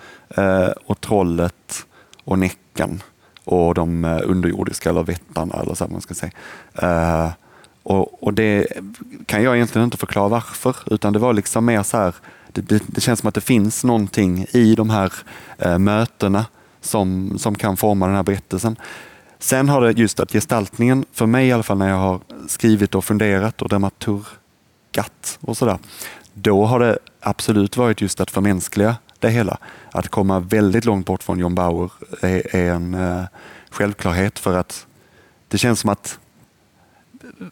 och 0.86 1.00
trollet 1.00 1.86
och 2.24 2.38
näcken 2.38 3.02
och 3.48 3.74
de 3.74 4.04
eh, 4.04 4.20
underjordiska 4.24 4.90
eller 4.90 5.02
vättarna 5.02 5.54
eller 5.62 5.74
så 5.74 5.86
man 5.86 6.00
ska 6.00 6.14
säga. 6.14 6.32
Uh, 6.82 7.32
och, 7.82 8.22
och, 8.22 8.34
det 8.34 8.66
kan 9.26 9.42
jag 9.42 9.56
egentligen 9.56 9.84
inte 9.84 9.96
förklara 9.96 10.28
varför, 10.28 10.76
utan 10.86 11.12
det 11.12 11.18
var 11.18 11.32
liksom 11.32 11.64
mer 11.64 11.82
så 11.82 11.96
här, 11.96 12.14
det, 12.52 12.60
det, 12.60 12.82
det 12.86 13.00
känns 13.00 13.20
som 13.20 13.28
att 13.28 13.34
det 13.34 13.40
finns 13.40 13.84
någonting 13.84 14.46
i 14.50 14.74
de 14.74 14.90
här 14.90 15.12
uh, 15.66 15.78
mötena 15.78 16.46
som, 16.80 17.38
som 17.38 17.54
kan 17.54 17.76
forma 17.76 18.06
den 18.06 18.16
här 18.16 18.22
berättelsen. 18.22 18.76
Sen 19.38 19.68
har 19.68 19.80
det 19.80 19.92
just 19.92 20.20
att 20.20 20.32
gestaltningen, 20.32 21.04
för 21.12 21.26
mig 21.26 21.48
i 21.48 21.52
alla 21.52 21.62
fall 21.62 21.78
när 21.78 21.88
jag 21.88 21.98
har 21.98 22.20
skrivit 22.48 22.94
och 22.94 23.04
funderat 23.04 23.62
och 23.62 23.68
dramaturgat 23.68 25.38
och 25.40 25.56
sådär, 25.56 25.78
då 26.34 26.64
har 26.64 26.80
det 26.80 26.98
absolut 27.20 27.76
varit 27.76 28.00
just 28.00 28.20
att 28.20 28.30
förmänskliga 28.30 28.96
det 29.18 29.30
hela. 29.30 29.58
Att 29.92 30.08
komma 30.08 30.40
väldigt 30.40 30.84
långt 30.84 31.06
bort 31.06 31.22
från 31.22 31.38
John 31.38 31.54
Bauer 31.54 31.90
är, 32.20 32.56
är 32.56 32.72
en 32.72 32.94
eh, 32.94 33.24
självklarhet 33.70 34.38
för 34.38 34.56
att 34.56 34.86
det 35.48 35.58
känns 35.58 35.80
som 35.80 35.90
att 35.90 36.18
eh, 37.40 37.46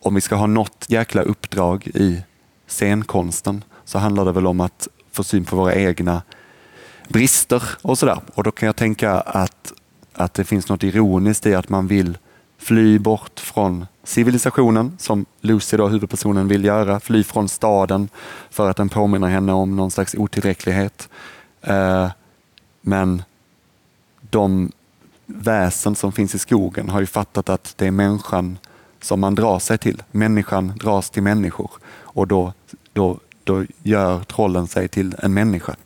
om 0.00 0.14
vi 0.14 0.20
ska 0.20 0.34
ha 0.34 0.46
något 0.46 0.84
jäkla 0.88 1.22
uppdrag 1.22 1.86
i 1.86 2.22
scenkonsten 2.66 3.64
så 3.84 3.98
handlar 3.98 4.24
det 4.24 4.32
väl 4.32 4.46
om 4.46 4.60
att 4.60 4.88
få 5.12 5.24
syn 5.24 5.44
på 5.44 5.56
våra 5.56 5.74
egna 5.74 6.22
brister 7.08 7.62
och 7.82 7.98
sådär. 7.98 8.20
Och 8.34 8.42
då 8.42 8.50
kan 8.50 8.66
jag 8.66 8.76
tänka 8.76 9.20
att, 9.20 9.72
att 10.12 10.34
det 10.34 10.44
finns 10.44 10.68
något 10.68 10.82
ironiskt 10.82 11.46
i 11.46 11.54
att 11.54 11.68
man 11.68 11.86
vill 11.86 12.18
fly 12.58 12.98
bort 12.98 13.40
från 13.40 13.86
civilisationen, 14.04 14.96
som 14.98 15.26
Lucy, 15.40 15.76
då, 15.76 15.88
huvudpersonen, 15.88 16.48
vill 16.48 16.64
göra. 16.64 17.00
Fly 17.00 17.24
från 17.24 17.48
staden 17.48 18.08
för 18.50 18.70
att 18.70 18.76
den 18.76 18.88
påminner 18.88 19.28
henne 19.28 19.52
om 19.52 19.76
någon 19.76 19.90
slags 19.90 20.14
otillräcklighet. 20.14 21.08
Eh, 21.60 22.10
men 22.80 23.22
de 24.30 24.72
väsen 25.26 25.94
som 25.94 26.12
finns 26.12 26.34
i 26.34 26.38
skogen 26.38 26.88
har 26.88 27.00
ju 27.00 27.06
fattat 27.06 27.48
att 27.48 27.74
det 27.76 27.86
är 27.86 27.90
människan 27.90 28.58
som 29.00 29.20
man 29.20 29.34
drar 29.34 29.58
sig 29.58 29.78
till. 29.78 30.02
Människan 30.10 30.72
dras 30.76 31.10
till 31.10 31.22
människor 31.22 31.70
och 31.86 32.28
då, 32.28 32.52
då, 32.92 33.18
då 33.44 33.64
gör 33.82 34.20
trollen 34.20 34.66
sig 34.66 34.88
till 34.88 35.14
en 35.18 35.34
människa. 35.34 35.76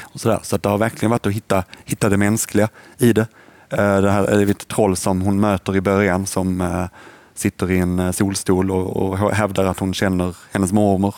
Och 0.00 0.20
så 0.20 0.28
där. 0.28 0.40
så 0.42 0.56
det 0.56 0.68
har 0.68 0.78
verkligen 0.78 1.10
varit 1.10 1.26
att 1.26 1.32
hitta, 1.32 1.64
hitta 1.84 2.08
det 2.08 2.16
mänskliga 2.16 2.68
i 2.98 3.12
det. 3.12 3.26
Eh, 3.68 4.00
det 4.00 4.10
här 4.10 4.24
är 4.24 4.50
ett 4.50 4.68
troll 4.68 4.96
som 4.96 5.22
hon 5.22 5.40
möter 5.40 5.76
i 5.76 5.80
början 5.80 6.26
som 6.26 6.60
eh, 6.60 6.86
sitter 7.34 7.70
i 7.70 7.78
en 7.78 7.98
eh, 7.98 8.10
solstol 8.10 8.70
och, 8.70 8.96
och 8.96 9.34
hävdar 9.34 9.64
att 9.64 9.78
hon 9.78 9.94
känner 9.94 10.36
hennes 10.52 10.72
mormor 10.72 11.14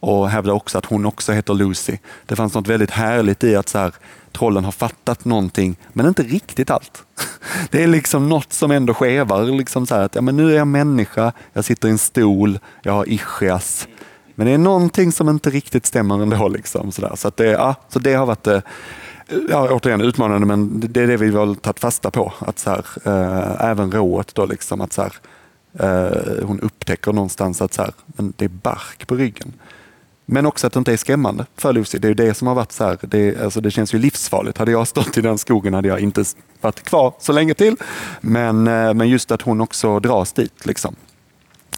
och 0.00 0.30
hävdar 0.30 0.52
också 0.52 0.78
att 0.78 0.84
hon 0.84 1.06
också 1.06 1.32
heter 1.32 1.54
Lucy. 1.54 1.96
Det 2.26 2.36
fanns 2.36 2.54
något 2.54 2.68
väldigt 2.68 2.90
härligt 2.90 3.44
i 3.44 3.56
att 3.56 3.68
så 3.68 3.78
här, 3.78 3.94
trollen 4.32 4.64
har 4.64 4.72
fattat 4.72 5.24
någonting, 5.24 5.76
men 5.92 6.06
inte 6.06 6.22
riktigt 6.22 6.70
allt. 6.70 7.02
Det 7.70 7.82
är 7.82 7.86
liksom 7.86 8.28
något 8.28 8.52
som 8.52 8.70
ändå 8.70 8.94
skevar. 8.94 9.44
Liksom 9.44 9.86
så 9.86 9.94
att, 9.94 10.14
ja, 10.14 10.20
men 10.20 10.36
nu 10.36 10.52
är 10.52 10.56
jag 10.56 10.66
människa, 10.66 11.32
jag 11.52 11.64
sitter 11.64 11.88
i 11.88 11.90
en 11.90 11.98
stol, 11.98 12.58
jag 12.82 12.92
har 12.92 13.08
ischias. 13.08 13.88
Men 14.34 14.46
det 14.46 14.52
är 14.52 14.58
någonting 14.58 15.12
som 15.12 15.28
inte 15.28 15.50
riktigt 15.50 15.86
stämmer 15.86 16.22
ändå. 16.22 16.48
Liksom, 16.48 16.92
så, 16.92 17.02
där. 17.02 17.16
Så, 17.16 17.28
att 17.28 17.36
det, 17.36 17.46
ja, 17.46 17.74
så 17.88 17.98
det 17.98 18.14
har 18.14 18.26
varit 18.26 18.46
eh, 18.46 18.60
ja, 19.48 19.68
återigen 19.70 20.00
utmanande, 20.00 20.46
men 20.46 20.80
det 20.80 21.02
är 21.02 21.06
det 21.06 21.16
vi 21.16 21.30
har 21.30 21.54
tagit 21.54 21.80
fasta 21.80 22.10
på. 22.10 22.32
Att 22.38 22.58
så 22.58 22.70
här, 22.70 22.84
eh, 23.04 23.70
även 23.70 23.92
rået, 23.92 24.34
då, 24.34 24.46
liksom, 24.46 24.80
att 24.80 24.92
så 24.92 25.02
här, 25.02 25.12
Eh, 25.78 26.44
hon 26.46 26.60
upptäcker 26.60 27.12
någonstans 27.12 27.62
att 27.62 27.74
så 27.74 27.82
här, 27.82 27.92
men 28.06 28.32
det 28.36 28.44
är 28.44 28.48
bark 28.48 29.06
på 29.06 29.14
ryggen. 29.14 29.52
Men 30.26 30.46
också 30.46 30.66
att 30.66 30.72
det 30.72 30.78
inte 30.78 30.92
är 30.92 30.96
skrämmande 30.96 31.46
för 31.56 31.72
Lucy. 31.72 31.98
Det 31.98 32.08
är 32.08 32.14
det 32.14 32.34
som 32.34 32.48
har 32.48 32.54
varit 32.54 32.72
så 32.72 32.84
här, 32.84 32.98
det, 33.02 33.40
alltså 33.40 33.60
det 33.60 33.70
känns 33.70 33.94
ju 33.94 33.98
livsfarligt. 33.98 34.58
Hade 34.58 34.70
jag 34.70 34.88
stått 34.88 35.18
i 35.18 35.20
den 35.20 35.38
skogen 35.38 35.74
hade 35.74 35.88
jag 35.88 36.00
inte 36.00 36.24
varit 36.60 36.82
kvar 36.82 37.14
så 37.18 37.32
länge 37.32 37.54
till. 37.54 37.76
Men, 38.20 38.66
eh, 38.66 38.94
men 38.94 39.08
just 39.08 39.30
att 39.30 39.42
hon 39.42 39.60
också 39.60 40.00
dras 40.00 40.32
dit. 40.32 40.66
Liksom. 40.66 40.96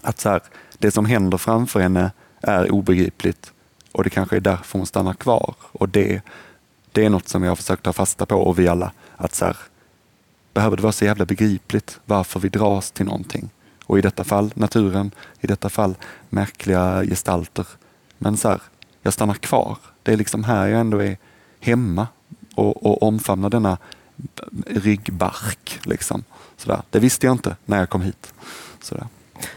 Att 0.03 0.21
så 0.21 0.29
här, 0.29 0.41
det 0.79 0.91
som 0.91 1.05
händer 1.05 1.39
framför 1.39 1.81
henne 1.81 2.11
är 2.41 2.73
obegripligt 2.73 3.53
och 3.93 4.05
det 4.05 4.11
kanske 4.11 4.37
är 4.37 4.41
därför 4.41 4.79
hon 4.79 4.87
stannar 4.87 5.15
kvar. 5.15 5.55
Och 5.73 5.89
det 5.89 6.23
det 6.93 7.05
är 7.05 7.11
något 7.11 7.29
som 7.29 7.43
jag 7.43 7.51
har 7.51 7.57
försökt 7.57 7.83
ta 7.83 7.93
fasta 7.93 8.27
på 8.27 8.37
och 8.37 8.59
vi 8.59 8.69
alla. 8.69 8.93
Att 9.17 9.35
så 9.35 9.45
här, 9.45 9.57
behöver 10.55 10.77
det 10.77 10.83
vara 10.83 10.93
så 10.93 11.05
jävla 11.05 11.25
begripligt 11.25 12.01
varför 12.05 12.41
vi 12.41 12.49
dras 12.49 12.91
till 12.91 13.07
någonting? 13.07 13.51
Och 13.91 13.99
i 13.99 14.01
detta 14.01 14.25
fall 14.25 14.53
naturen, 14.55 15.11
i 15.41 15.47
detta 15.47 15.69
fall 15.69 15.95
märkliga 16.29 17.05
gestalter. 17.05 17.67
Men 18.19 18.37
så 18.37 18.49
här, 18.49 18.61
jag 19.03 19.13
stannar 19.13 19.35
kvar. 19.35 19.79
Det 20.03 20.13
är 20.13 20.17
liksom 20.17 20.45
här 20.45 20.67
jag 20.67 20.81
ändå 20.81 20.99
är 20.99 21.17
hemma 21.61 22.07
och, 22.55 22.87
och 22.87 23.03
omfamnar 23.03 23.51
denna 23.51 23.79
ryggbark. 24.67 25.81
Liksom. 25.85 26.25
Sådär. 26.57 26.83
Det 26.91 26.99
visste 26.99 27.27
jag 27.27 27.35
inte 27.35 27.57
när 27.65 27.79
jag 27.79 27.91
kom 27.91 28.03
hit. 28.03 28.35
Sådär. 28.81 29.07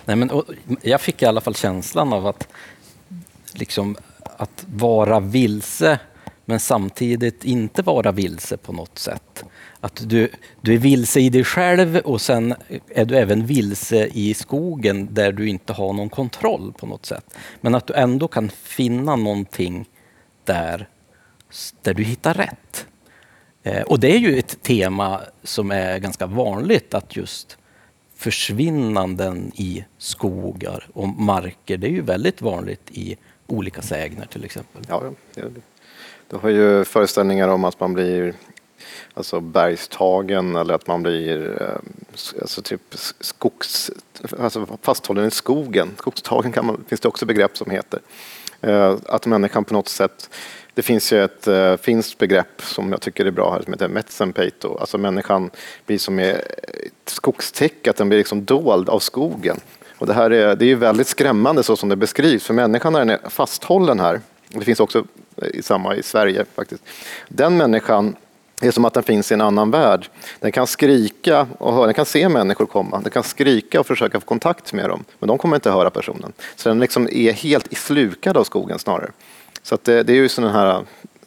Nej, 0.06 0.16
men, 0.16 0.32
jag 0.82 1.02
fick 1.02 1.22
i 1.22 1.26
alla 1.26 1.42
fall 1.42 1.56
känslan 1.56 2.14
av 2.14 2.28
att, 2.28 2.48
liksom, 3.54 3.98
att 4.38 4.66
vara 4.68 5.20
vilse 5.20 6.00
men 6.46 6.60
samtidigt 6.60 7.44
inte 7.44 7.82
vara 7.82 8.12
vilse 8.12 8.58
på 8.58 8.74
något 8.74 9.00
sätt. 9.00 9.44
Att 9.84 10.10
du, 10.10 10.30
du 10.62 10.74
är 10.74 10.78
vilse 10.78 11.20
i 11.20 11.30
dig 11.30 11.44
själv 11.44 11.98
och 11.98 12.22
sen 12.22 12.56
är 12.90 13.06
du 13.06 13.18
även 13.18 13.46
vilse 13.46 14.10
i 14.14 14.34
skogen 14.34 15.08
där 15.12 15.32
du 15.32 15.50
inte 15.50 15.74
har 15.74 15.94
någon 15.94 16.10
kontroll 16.10 16.74
på 16.78 16.88
något 16.88 17.06
sätt. 17.06 17.38
Men 17.62 17.76
att 17.76 17.88
du 17.88 17.94
ändå 17.94 18.28
kan 18.28 18.50
finna 18.50 19.16
någonting 19.16 19.90
där, 20.44 20.90
där 21.82 21.94
du 21.94 22.04
hittar 22.04 22.34
rätt. 22.34 22.88
Eh, 23.64 23.82
och 23.82 24.00
det 24.00 24.16
är 24.16 24.20
ju 24.20 24.40
ett 24.40 24.62
tema 24.62 25.22
som 25.44 25.72
är 25.72 26.00
ganska 26.00 26.26
vanligt 26.26 26.94
att 26.94 27.16
just 27.16 27.58
försvinnanden 28.16 29.52
i 29.56 29.86
skogar 29.98 30.88
och 30.94 31.08
marker, 31.08 31.78
det 31.78 31.88
är 31.88 31.92
ju 31.92 32.02
väldigt 32.02 32.42
vanligt 32.42 32.92
i 32.92 33.18
olika 33.48 33.82
sägner 33.82 34.26
till 34.26 34.46
exempel. 34.46 34.82
Ja, 34.90 35.04
ja. 35.36 35.44
Du 36.30 36.38
har 36.38 36.50
ju 36.50 36.86
föreställningar 36.86 37.48
om 37.48 37.64
att 37.64 37.80
man 37.80 37.94
blir 37.94 38.34
alltså 39.14 39.40
bergstagen 39.40 40.56
eller 40.56 40.74
att 40.74 40.88
man 40.88 41.04
blir 41.04 41.62
eh, 41.62 42.42
alltså 42.42 42.62
typ 42.62 42.82
skogs, 43.20 43.92
alltså 44.40 44.68
fasthållen 44.82 45.28
i 45.28 45.32
skogen. 45.32 45.92
Skogstagen 45.98 46.52
kan 46.52 46.66
man, 46.66 46.84
finns 46.88 47.02
det 47.02 47.08
också 47.08 47.26
begrepp 47.26 47.58
som 47.58 47.72
heter. 47.72 48.00
Eh, 48.62 48.96
att 49.06 49.26
människan 49.26 49.66
på 49.66 49.74
något 49.74 49.90
sätt 49.90 50.30
det 50.74 50.82
finns 50.82 51.14
ju 51.14 51.24
ett 51.24 51.48
eh, 51.48 51.78
finskt 51.78 52.18
begrepp 52.18 52.62
som 52.62 52.92
jag 52.92 53.02
tycker 53.02 53.26
är 53.26 53.32
bra 53.32 53.52
här 53.54 53.62
som 53.62 53.74
heter 53.74 53.88
metsenpeito. 53.88 54.78
Alltså 54.78 54.98
människan 54.98 55.52
blir 55.86 55.98
som 55.98 56.20
ett 56.20 56.42
skogstäcke, 57.06 57.90
att 57.90 57.96
den 57.96 58.10
blir 58.10 58.18
liksom 58.18 58.46
dold 58.46 58.90
av 58.90 59.00
skogen. 59.00 59.60
Och 59.98 60.08
det 60.08 60.14
här 60.14 60.32
är, 60.32 60.56
det 60.56 60.66
är 60.66 60.76
väldigt 60.76 61.08
skrämmande 61.08 61.64
så 61.64 61.76
som 61.76 61.90
det 61.90 61.96
beskrivs, 61.96 62.44
för 62.44 62.54
människan 62.54 62.94
när 62.94 63.00
den 63.00 63.10
är 63.10 63.30
fasthållen 63.30 64.00
här, 64.00 64.22
det 64.48 64.66
finns 64.66 64.80
också 64.80 65.06
i 65.54 65.62
samma 65.62 65.96
i 65.96 66.04
Sverige 66.04 66.46
faktiskt. 66.56 66.84
Den 67.28 67.58
människan 67.58 68.16
det 68.64 68.68
är 68.68 68.72
som 68.72 68.86
att 68.86 68.94
den 68.94 69.04
finns 69.04 69.32
i 69.32 69.34
en 69.34 69.42
annan 69.42 69.72
värld. 69.72 70.08
Den 70.40 70.52
kan 70.52 70.68
skrika 70.68 71.48
och 71.58 71.74
höra, 71.74 71.86
den 71.86 71.94
kan 71.94 72.06
se 72.06 72.30
människor 72.30 72.66
komma. 72.66 73.00
Den 73.02 73.12
kan 73.12 73.24
skrika 73.24 73.80
och 73.80 73.88
försöka 73.88 74.20
få 74.20 74.26
kontakt 74.26 74.74
med 74.74 74.90
dem, 74.90 75.04
men 75.20 75.28
de 75.28 75.38
kommer 75.38 75.56
inte 75.56 75.72
höra 75.72 75.90
personen. 75.90 76.34
Så 76.56 76.70
den 76.70 76.80
liksom 76.80 77.10
är 77.12 77.32
helt 77.34 77.78
slukad 77.78 78.38
av 78.38 78.44
skogen 78.44 78.80
snarare. 78.80 79.12
Så 79.64 79.78
det, 79.84 80.04
det, 80.04 80.14
är 80.14 80.16
ju 80.16 80.28
den 80.28 80.52
här 80.52 80.70
äh, 80.70 80.82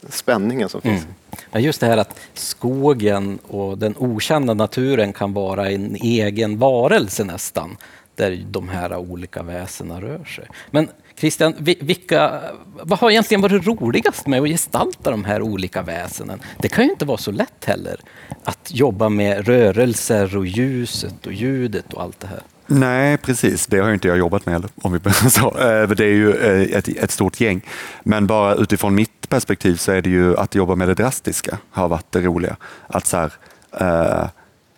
spänningen 0.09 0.69
som 0.69 0.81
finns. 0.81 1.03
Mm. 1.03 1.15
Ja, 1.51 1.61
just 1.61 1.81
det 1.81 1.87
här 1.87 1.97
att 1.97 2.19
skogen 2.35 3.39
och 3.49 3.79
den 3.79 3.95
okända 3.99 4.55
naturen 4.55 5.13
kan 5.13 5.33
vara 5.33 5.71
en 5.71 5.97
egen 5.97 6.59
varelse 6.59 7.25
nästan, 7.25 7.77
där 8.15 8.45
de 8.51 8.69
här 8.69 8.97
olika 8.97 9.43
väsena 9.43 10.01
rör 10.01 10.25
sig. 10.25 10.49
Men 10.71 10.89
Christian, 11.19 11.55
vilka, 11.59 12.41
vad 12.83 12.99
har 12.99 13.11
egentligen 13.11 13.41
varit 13.41 13.67
roligast 13.67 14.27
med 14.27 14.43
att 14.43 14.49
gestalta 14.49 15.11
de 15.11 15.25
här 15.25 15.43
olika 15.43 15.83
väsenen? 15.83 16.41
Det 16.59 16.69
kan 16.69 16.85
ju 16.85 16.91
inte 16.91 17.05
vara 17.05 17.19
så 17.19 17.31
lätt 17.31 17.65
heller 17.65 17.97
att 18.45 18.71
jobba 18.73 19.09
med 19.09 19.47
rörelser 19.47 20.37
och 20.37 20.47
ljuset 20.47 21.27
och 21.27 21.33
ljudet 21.33 21.93
och 21.93 22.03
allt 22.03 22.21
det 22.21 22.27
här. 22.27 22.41
Nej, 22.67 23.17
precis. 23.17 23.67
Det 23.67 23.79
har 23.79 23.93
inte 23.93 24.09
jag 24.09 24.19
jobbat 24.19 24.47
med 24.47 24.67
om 24.83 24.93
vi 24.93 25.31
så. 25.31 25.59
Eh, 25.67 25.89
det 25.89 26.05
är 26.05 26.15
ju 26.15 26.35
eh, 26.35 26.79
ett, 26.79 26.89
ett, 26.89 27.11
stort 27.11 27.41
gäng. 27.41 27.61
Men 28.03 28.27
bara 28.27 28.55
utifrån 28.55 28.95
mitt 28.95 29.29
perspektiv 29.29 29.77
så 29.77 29.93
är 29.93 30.03
det 30.03 30.11
ju 30.11 30.37
att 30.37 30.55
jobba 30.55 30.75
med 30.75 30.89
det 30.89 30.95
drastiska 30.95 31.59
har 31.71 31.89
varit 31.89 32.13
det 32.13 32.21
roliga. 32.21 32.57
Att 32.87 33.07
så 33.07 33.17
här, 33.17 33.33
äh, 33.81 34.29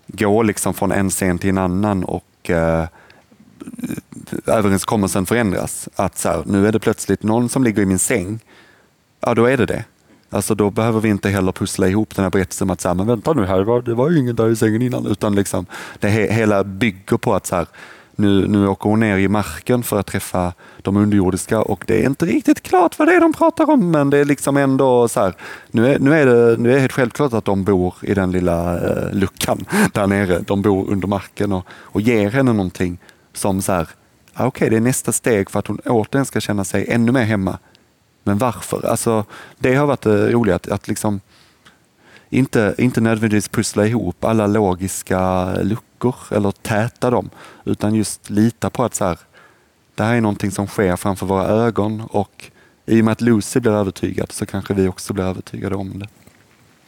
gå 0.06 0.42
liksom 0.42 0.74
från 0.74 0.92
en 0.92 1.10
scen 1.10 1.38
till 1.38 1.50
en 1.50 1.58
annan 1.58 2.04
och 2.04 2.50
äh, 2.50 2.84
överenskommelsen 4.46 5.26
förändras. 5.26 5.88
Att 5.96 6.18
så 6.18 6.28
här, 6.28 6.42
nu 6.46 6.66
är 6.66 6.72
det 6.72 6.80
plötsligt 6.80 7.22
någon 7.22 7.48
som 7.48 7.64
ligger 7.64 7.82
i 7.82 7.86
min 7.86 7.98
säng. 7.98 8.40
Ja, 9.20 9.34
då 9.34 9.44
är 9.44 9.56
det 9.56 9.66
det. 9.66 9.84
Alltså 10.30 10.54
då 10.54 10.70
behöver 10.70 11.00
vi 11.00 11.08
inte 11.08 11.28
heller 11.28 11.52
pussla 11.52 11.88
ihop 11.88 12.16
den 12.16 12.22
här 12.22 12.30
berättelsen 12.30 12.66
om 12.66 12.70
att 12.70 12.80
så 12.80 12.88
här, 12.88 12.94
men 12.94 13.06
vänta 13.06 13.32
nu 13.32 13.46
här, 13.46 13.82
det 13.82 13.94
var 13.94 14.10
ju 14.10 14.18
ingen 14.18 14.36
där 14.36 14.50
i 14.50 14.56
sängen 14.56 14.82
innan. 14.82 15.06
Utan 15.06 15.34
liksom, 15.34 15.66
det 15.98 16.08
he 16.08 16.32
hela 16.32 16.64
bygger 16.64 17.16
på 17.16 17.34
att 17.34 17.46
så 17.46 17.56
här, 17.56 17.66
nu, 18.18 18.48
nu 18.48 18.68
åker 18.68 18.90
hon 18.90 19.00
ner 19.00 19.18
i 19.18 19.28
marken 19.28 19.82
för 19.82 20.00
att 20.00 20.06
träffa 20.06 20.52
de 20.82 20.96
underjordiska 20.96 21.62
och 21.62 21.84
det 21.86 22.02
är 22.02 22.06
inte 22.06 22.26
riktigt 22.26 22.62
klart 22.62 22.98
vad 22.98 23.08
det 23.08 23.14
är 23.14 23.20
de 23.20 23.32
pratar 23.32 23.70
om 23.70 23.90
men 23.90 24.10
det 24.10 24.18
är 24.18 24.24
liksom 24.24 24.56
ändå 24.56 25.08
så 25.08 25.20
här, 25.20 25.34
nu 25.70 25.94
är, 25.94 25.98
nu 25.98 26.14
är, 26.14 26.26
det, 26.26 26.56
nu 26.56 26.70
är 26.70 26.74
det 26.74 26.80
helt 26.80 26.92
självklart 26.92 27.32
att 27.32 27.44
de 27.44 27.64
bor 27.64 27.94
i 28.02 28.14
den 28.14 28.30
lilla 28.30 28.74
eh, 28.74 29.12
luckan 29.12 29.64
där 29.92 30.06
nere. 30.06 30.38
De 30.38 30.62
bor 30.62 30.90
under 30.90 31.08
marken 31.08 31.52
och, 31.52 31.66
och 31.70 32.00
ger 32.00 32.30
henne 32.30 32.52
någonting 32.52 32.98
som 33.32 33.62
så 33.62 33.72
här, 33.72 33.88
Ah, 34.40 34.46
okej 34.46 34.66
okay, 34.66 34.70
det 34.70 34.76
är 34.76 34.80
nästa 34.80 35.12
steg 35.12 35.50
för 35.50 35.58
att 35.58 35.66
hon 35.66 35.78
återigen 35.78 36.26
ska 36.26 36.40
känna 36.40 36.64
sig 36.64 36.86
ännu 36.88 37.12
mer 37.12 37.24
hemma. 37.24 37.58
Men 38.24 38.38
varför? 38.38 38.86
Alltså, 38.86 39.24
det 39.58 39.74
har 39.74 39.86
varit 39.86 40.06
eh, 40.06 40.12
det 40.12 40.32
roliga, 40.32 40.56
att, 40.56 40.68
att 40.68 40.88
liksom 40.88 41.20
inte, 42.30 42.74
inte 42.78 43.00
nödvändigtvis 43.00 43.48
pussla 43.48 43.86
ihop 43.86 44.24
alla 44.24 44.46
logiska 44.46 45.52
luckor 45.62 46.14
eller 46.30 46.50
täta 46.50 47.10
dem, 47.10 47.30
utan 47.64 47.94
just 47.94 48.30
lita 48.30 48.70
på 48.70 48.84
att 48.84 48.94
så 48.94 49.04
här, 49.04 49.18
det 49.94 50.02
här 50.02 50.14
är 50.14 50.20
någonting 50.20 50.50
som 50.50 50.66
sker 50.66 50.96
framför 50.96 51.26
våra 51.26 51.46
ögon 51.46 52.00
och 52.10 52.50
i 52.86 53.00
och 53.00 53.04
med 53.04 53.12
att 53.12 53.20
Lucy 53.20 53.60
blir 53.60 53.72
övertygad 53.72 54.32
så 54.32 54.46
kanske 54.46 54.74
vi 54.74 54.88
också 54.88 55.12
blir 55.12 55.24
övertygade 55.24 55.76
om 55.76 55.98
det. 55.98 56.08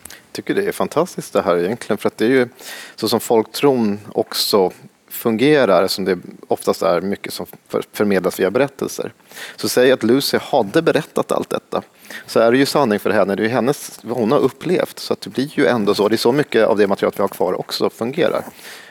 Jag 0.08 0.32
tycker 0.32 0.54
det 0.54 0.68
är 0.68 0.72
fantastiskt 0.72 1.32
det 1.32 1.42
här 1.42 1.58
egentligen 1.58 1.98
för 1.98 2.08
att 2.08 2.18
det 2.18 2.24
är 2.24 2.30
ju 2.30 2.48
så 2.96 3.08
som 3.08 3.20
folktron 3.20 4.00
också 4.12 4.72
fungerar, 5.10 5.86
som 5.86 6.04
det 6.04 6.18
oftast 6.48 6.82
är 6.82 7.00
mycket 7.00 7.32
som 7.32 7.46
förmedlas 7.92 8.40
via 8.40 8.50
berättelser. 8.50 9.12
Så 9.56 9.68
säg 9.68 9.92
att 9.92 10.02
Lucy 10.02 10.38
hade 10.42 10.82
berättat 10.82 11.32
allt 11.32 11.50
detta, 11.50 11.82
så 12.26 12.40
är 12.40 12.52
det 12.52 12.58
ju 12.58 12.66
sanning 12.66 12.98
för 12.98 13.10
henne, 13.10 13.34
det 13.34 13.42
är 13.42 13.44
ju 13.44 13.50
hennes, 13.50 14.00
vad 14.02 14.18
hon 14.18 14.32
har 14.32 14.38
upplevt. 14.38 14.98
Så 14.98 15.12
att 15.12 15.20
det 15.20 15.30
blir 15.30 15.58
ju 15.58 15.66
ändå 15.66 15.94
så, 15.94 16.08
det 16.08 16.14
är 16.14 16.16
så 16.16 16.32
mycket 16.32 16.66
av 16.66 16.76
det 16.76 16.86
materialet 16.86 17.18
vi 17.18 17.22
har 17.22 17.28
kvar 17.28 17.60
också 17.60 17.90
fungerar. 17.90 18.44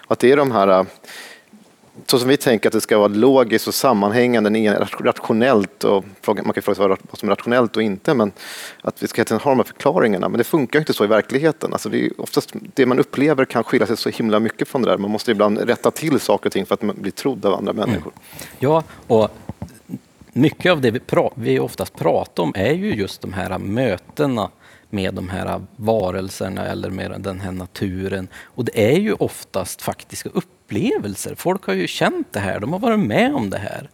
Att 0.07 0.20
det 0.20 0.32
är 0.32 0.38
de 0.38 0.51
här 0.51 0.86
så 2.08 2.20
som 2.20 2.28
vi 2.30 2.38
tänker 2.38 2.70
att 2.70 2.74
det 2.74 2.82
ska 2.82 2.97
vara 2.97 3.08
logiskt 3.08 3.68
och 3.68 3.74
sammanhängande, 3.74 4.88
rationellt 5.00 5.84
och 5.84 6.06
man 6.28 6.54
kan 6.54 6.64
fråga 6.64 6.76
sig 6.76 6.88
vad 6.88 6.97
som 7.14 7.30
är 7.30 7.36
rationellt 7.36 7.76
och 7.76 7.84
inte, 7.84 8.14
men 8.14 8.32
att 8.82 9.04
vi 9.04 9.08
ska 9.08 9.22
ha 9.22 9.52
de 9.52 9.58
här 9.58 9.64
förklaringarna. 9.64 10.30
Men 10.30 10.38
det 10.38 10.43
funkar 10.43 10.80
inte 10.80 10.93
så 10.93 11.04
i 11.04 11.08
verkligheten. 11.08 11.74
Alltså 11.74 11.89
det, 11.89 12.06
är 12.06 12.22
oftast, 12.22 12.54
det 12.74 12.86
man 12.86 13.00
upplever 13.00 13.45
kan 13.45 13.64
skilja 13.64 13.88
sig 13.88 13.97
så 13.97 14.10
himla 14.10 14.39
mycket 14.39 14.68
från 14.68 14.82
det 14.82 14.89
där. 14.89 14.97
Man 14.97 15.12
måste 15.12 15.32
ibland 15.32 15.58
rätta 15.58 15.91
till 15.91 16.20
saker 16.20 16.50
och 16.50 16.54
ting 16.54 16.66
för 16.66 16.74
att 16.74 16.95
blir 16.95 17.12
trodd 17.12 17.45
av 17.45 17.54
andra 17.54 17.74
människor. 17.74 18.12
Mm. 18.12 18.50
Ja, 18.60 18.84
och 19.08 19.30
mycket 20.34 20.72
av 20.72 20.82
det 20.82 20.91
vi, 20.91 21.00
pra 21.00 21.30
vi 21.36 21.60
oftast 21.60 21.95
pratar 21.95 22.43
om 22.43 22.54
är 22.56 22.74
ju 22.74 22.95
just 22.95 23.22
de 23.22 23.34
här 23.34 23.58
mötena 23.58 24.50
med 24.89 25.14
de 25.14 25.30
här 25.30 25.62
varelserna 25.76 26.66
eller 26.66 26.89
med 26.89 27.22
den 27.22 27.39
här 27.39 27.52
naturen. 27.52 28.28
Och 28.43 28.66
det 28.66 28.93
är 28.93 28.97
ju 29.00 29.14
oftast 29.14 29.82
faktiska 29.82 30.30
upplevelser. 30.30 30.59
Folk 31.36 31.65
har 31.65 31.74
ju 31.74 31.88
känt 31.88 32.34
det 32.34 32.39
här, 32.39 32.59
de 32.59 32.74
har 32.74 32.80
varit 32.80 32.99
med 32.99 33.36
om 33.36 33.49
det 33.49 33.57
här. 33.57 33.89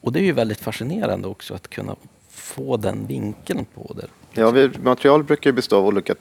Och 0.00 0.12
det 0.12 0.20
är 0.20 0.24
ju 0.24 0.32
väldigt 0.32 0.60
fascinerande 0.60 1.28
också 1.28 1.54
att 1.54 1.68
kunna 1.68 1.96
få 2.30 2.76
den 2.76 3.06
vinkeln 3.06 3.66
på 3.74 3.96
det. 4.00 4.06
Ja, 4.40 4.50
vi, 4.50 4.70
material 4.82 5.24
brukar 5.24 5.52
bestå 5.52 5.76
av 5.76 5.86
olika 5.86 6.14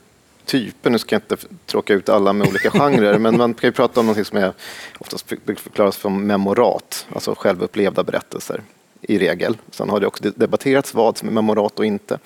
typer. 0.45 0.89
Nu 0.89 0.99
ska 0.99 1.15
jag 1.15 1.21
inte 1.21 1.47
tråka 1.65 1.93
ut 1.93 2.09
alla 2.09 2.33
med 2.33 2.47
olika 2.47 2.69
genrer, 2.79 3.19
men 3.19 3.37
man 3.37 3.53
kan 3.53 3.67
ju 3.67 3.71
prata 3.71 3.99
om 3.99 4.07
något 4.07 4.27
som 4.27 4.37
är 4.37 4.53
oftast 4.99 5.25
förklaras 5.57 5.95
som 5.95 6.27
memorat, 6.27 7.07
alltså 7.13 7.35
självupplevda 7.35 8.03
berättelser 8.03 8.61
i 9.03 9.17
regel. 9.17 9.57
Sen 9.71 9.89
har 9.89 9.99
det 9.99 10.07
också 10.07 10.23
debatterats 10.35 10.93
vad 10.93 11.17
som 11.17 11.27
är 11.27 11.31
memorat 11.33 11.79
och 11.79 11.85
inte. 11.85 12.19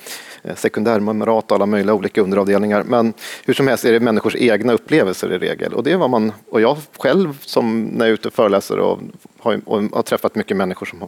Eh, 0.43 0.55
sekundärmemorat 0.55 1.51
och 1.51 1.55
alla 1.55 1.65
möjliga 1.65 1.93
olika 1.93 2.21
underavdelningar. 2.21 2.83
Men 2.83 3.13
hur 3.45 3.53
som 3.53 3.67
helst 3.67 3.85
är 3.85 3.91
det 3.91 3.99
människors 3.99 4.35
egna 4.35 4.73
upplevelser 4.73 5.33
i 5.33 5.37
regel. 5.37 5.73
Och 5.73 5.83
det 5.83 5.91
är 5.91 5.97
vad 5.97 6.09
man, 6.09 6.31
och 6.49 6.61
jag 6.61 6.77
själv 6.97 7.37
som 7.41 7.83
när 7.83 8.05
jag 8.05 8.09
är 8.09 8.13
ute 8.13 8.27
och 8.27 8.33
föreläser 8.33 8.79
och 8.79 8.99
har, 9.39 9.61
och 9.65 9.83
har 9.83 10.03
träffat 10.03 10.35
mycket 10.35 10.57
människor 10.57 10.85
som 10.85 11.07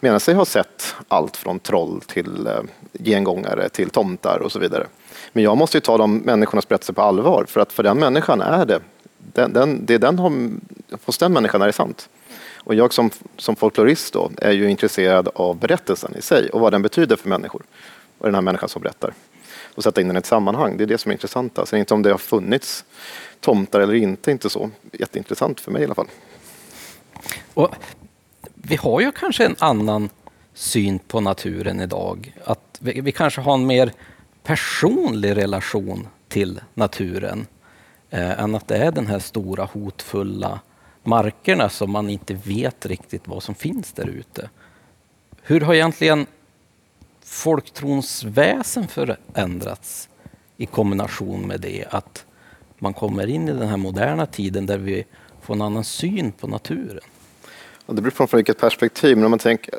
menar 0.00 0.18
sig 0.18 0.34
ha 0.34 0.44
sett 0.44 0.94
allt 1.08 1.36
från 1.36 1.58
troll 1.58 2.00
till 2.00 2.46
eh, 2.46 2.62
gengångare 2.92 3.68
till 3.68 3.90
tomtar 3.90 4.38
och 4.42 4.52
så 4.52 4.58
vidare. 4.58 4.86
Men 5.32 5.44
jag 5.44 5.56
måste 5.56 5.76
ju 5.76 5.80
ta 5.80 5.98
de 5.98 6.16
människornas 6.16 6.68
berättelser 6.68 6.92
på 6.92 7.02
allvar 7.02 7.44
för 7.48 7.60
att 7.60 7.72
för 7.72 7.82
den 7.82 7.98
människan 7.98 8.40
är 8.40 8.66
det, 8.66 8.80
den, 9.18 9.52
den, 9.52 9.86
det 9.86 9.98
den 9.98 10.18
har, 10.18 10.50
hos 11.04 11.18
den 11.18 11.32
människan 11.32 11.62
är 11.62 11.66
det 11.66 11.72
sant. 11.72 12.08
Och 12.64 12.74
jag 12.74 12.92
som, 12.92 13.10
som 13.36 13.56
folklorist 13.56 14.12
då 14.12 14.30
är 14.38 14.52
ju 14.52 14.70
intresserad 14.70 15.28
av 15.34 15.56
berättelsen 15.56 16.16
i 16.16 16.22
sig 16.22 16.50
och 16.50 16.60
vad 16.60 16.72
den 16.72 16.82
betyder 16.82 17.16
för 17.16 17.28
människor 17.28 17.62
och 18.18 18.26
den 18.26 18.34
här 18.34 18.42
människan 18.42 18.68
som 18.68 18.82
berättar. 18.82 19.14
Och 19.74 19.82
sätta 19.82 20.00
in 20.00 20.06
den 20.06 20.16
i 20.16 20.18
ett 20.18 20.26
sammanhang, 20.26 20.76
det 20.76 20.84
är 20.84 20.86
det 20.86 20.98
som 20.98 21.10
är 21.10 21.14
intressant. 21.14 21.58
Alltså 21.58 21.76
inte 21.76 21.94
om 21.94 22.02
det 22.02 22.10
har 22.10 22.18
funnits 22.18 22.84
tomtar 23.40 23.80
eller 23.80 23.94
inte, 23.94 24.30
inte 24.30 24.50
så 24.50 24.70
jätteintressant 24.92 25.60
för 25.60 25.70
mig 25.70 25.82
i 25.82 25.84
alla 25.84 25.94
fall. 25.94 26.08
Och 27.54 27.74
vi 28.54 28.76
har 28.76 29.00
ju 29.00 29.12
kanske 29.12 29.44
en 29.44 29.56
annan 29.58 30.08
syn 30.54 30.98
på 30.98 31.20
naturen 31.20 31.80
idag. 31.80 32.36
Att 32.44 32.78
vi, 32.78 33.00
vi 33.00 33.12
kanske 33.12 33.40
har 33.40 33.54
en 33.54 33.66
mer 33.66 33.92
personlig 34.42 35.36
relation 35.36 36.08
till 36.28 36.60
naturen 36.74 37.46
eh, 38.10 38.40
än 38.40 38.54
att 38.54 38.68
det 38.68 38.76
är 38.76 38.92
den 38.92 39.06
här 39.06 39.18
stora 39.18 39.64
hotfulla 39.64 40.60
markerna 41.06 41.68
som 41.68 41.90
man 41.90 42.10
inte 42.10 42.34
vet 42.34 42.86
riktigt 42.86 43.28
vad 43.28 43.42
som 43.42 43.54
finns 43.54 43.92
där 43.92 44.08
ute. 44.08 44.50
Hur 45.42 45.60
har 45.60 45.74
egentligen 45.74 46.26
folktrons 47.24 48.24
väsen 48.24 48.88
förändrats 48.88 50.08
i 50.56 50.66
kombination 50.66 51.46
med 51.46 51.60
det 51.60 51.84
att 51.90 52.24
man 52.78 52.94
kommer 52.94 53.26
in 53.26 53.48
i 53.48 53.52
den 53.52 53.68
här 53.68 53.76
moderna 53.76 54.26
tiden 54.26 54.66
där 54.66 54.78
vi 54.78 55.04
får 55.42 55.54
en 55.54 55.62
annan 55.62 55.84
syn 55.84 56.32
på 56.32 56.46
naturen? 56.46 57.04
det 57.86 58.02
beror 58.02 58.10
på 58.10 58.26
från 58.26 58.38
vilket 58.38 58.58
perspektiv, 58.58 59.16
men 59.16 59.24
om 59.24 59.30
man 59.30 59.38
tänker 59.38 59.74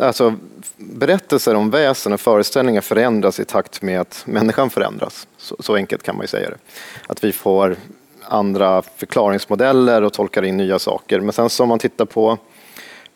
Alltså, 0.00 0.34
berättelser 0.76 1.54
om 1.54 1.70
väsen 1.70 2.12
och 2.12 2.20
föreställningar 2.20 2.80
förändras 2.80 3.40
i 3.40 3.44
takt 3.44 3.82
med 3.82 4.00
att 4.00 4.22
människan 4.26 4.70
förändras. 4.70 5.26
Så, 5.36 5.56
så 5.60 5.74
enkelt 5.74 6.02
kan 6.02 6.16
man 6.16 6.24
ju 6.24 6.28
säga 6.28 6.50
det. 6.50 6.56
Att 7.06 7.24
vi 7.24 7.32
får 7.32 7.76
andra 8.32 8.82
förklaringsmodeller 8.82 10.02
och 10.02 10.12
tolkar 10.12 10.42
in 10.42 10.56
nya 10.56 10.78
saker. 10.78 11.20
Men 11.20 11.32
sen 11.32 11.50
så 11.50 11.62
om 11.62 11.68
man 11.68 11.78
tittar 11.78 12.04
på 12.04 12.38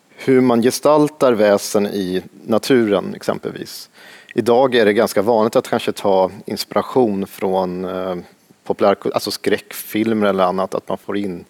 hur 0.09 0.41
man 0.41 0.61
gestaltar 0.61 1.33
väsen 1.33 1.87
i 1.87 2.23
naturen 2.45 3.15
exempelvis. 3.15 3.89
Idag 4.35 4.75
är 4.75 4.85
det 4.85 4.93
ganska 4.93 5.21
vanligt 5.21 5.55
att 5.55 5.69
kanske 5.69 5.91
ta 5.91 6.31
inspiration 6.45 7.27
från 7.27 7.85
eh, 7.85 8.15
populär, 8.63 8.97
alltså 9.13 9.31
skräckfilmer 9.31 10.27
eller 10.27 10.43
annat, 10.43 10.75
att 10.75 10.89
man 10.89 10.97
får 10.97 11.17
in 11.17 11.45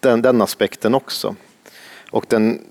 den, 0.00 0.22
den 0.22 0.42
aspekten 0.42 0.94
också. 0.94 1.34
Och 2.10 2.24
den 2.28 2.62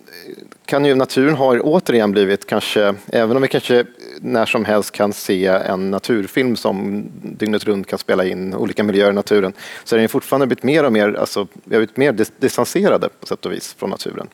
kan 0.66 0.86
ju, 0.86 0.96
naturen 0.96 1.36
har 1.36 1.62
återigen 1.64 2.12
blivit 2.12 2.48
kanske, 2.48 2.96
även 3.08 3.36
om 3.36 3.42
vi 3.42 3.48
kanske 3.48 3.86
när 4.20 4.46
som 4.46 4.66
helst 4.66 4.92
kan 4.92 5.14
se 5.14 5.46
en 5.48 5.92
naturfilm 5.92 6.56
som 6.56 7.06
dygnet 7.22 7.64
runt 7.64 7.88
kan 7.88 8.00
spela 8.00 8.26
in 8.26 8.54
olika 8.56 8.84
miljöer 8.84 9.10
i 9.10 9.14
naturen, 9.14 9.54
så 9.84 9.96
är 9.96 10.00
den 10.00 10.10
fortfarande 10.10 10.48
blivit 10.48 10.64
mer 10.64 10.84
och 10.84 10.94
mer, 10.94 11.14
alltså, 11.14 11.48
vi 11.64 11.76
har 11.76 11.80
blivit 11.80 11.98
mer 11.98 12.26
distanserade 12.40 13.10
på 13.20 13.26
sätt 13.26 13.46
och 13.46 13.52
vis 13.52 13.76
från 13.80 13.90
naturen. 13.90 14.28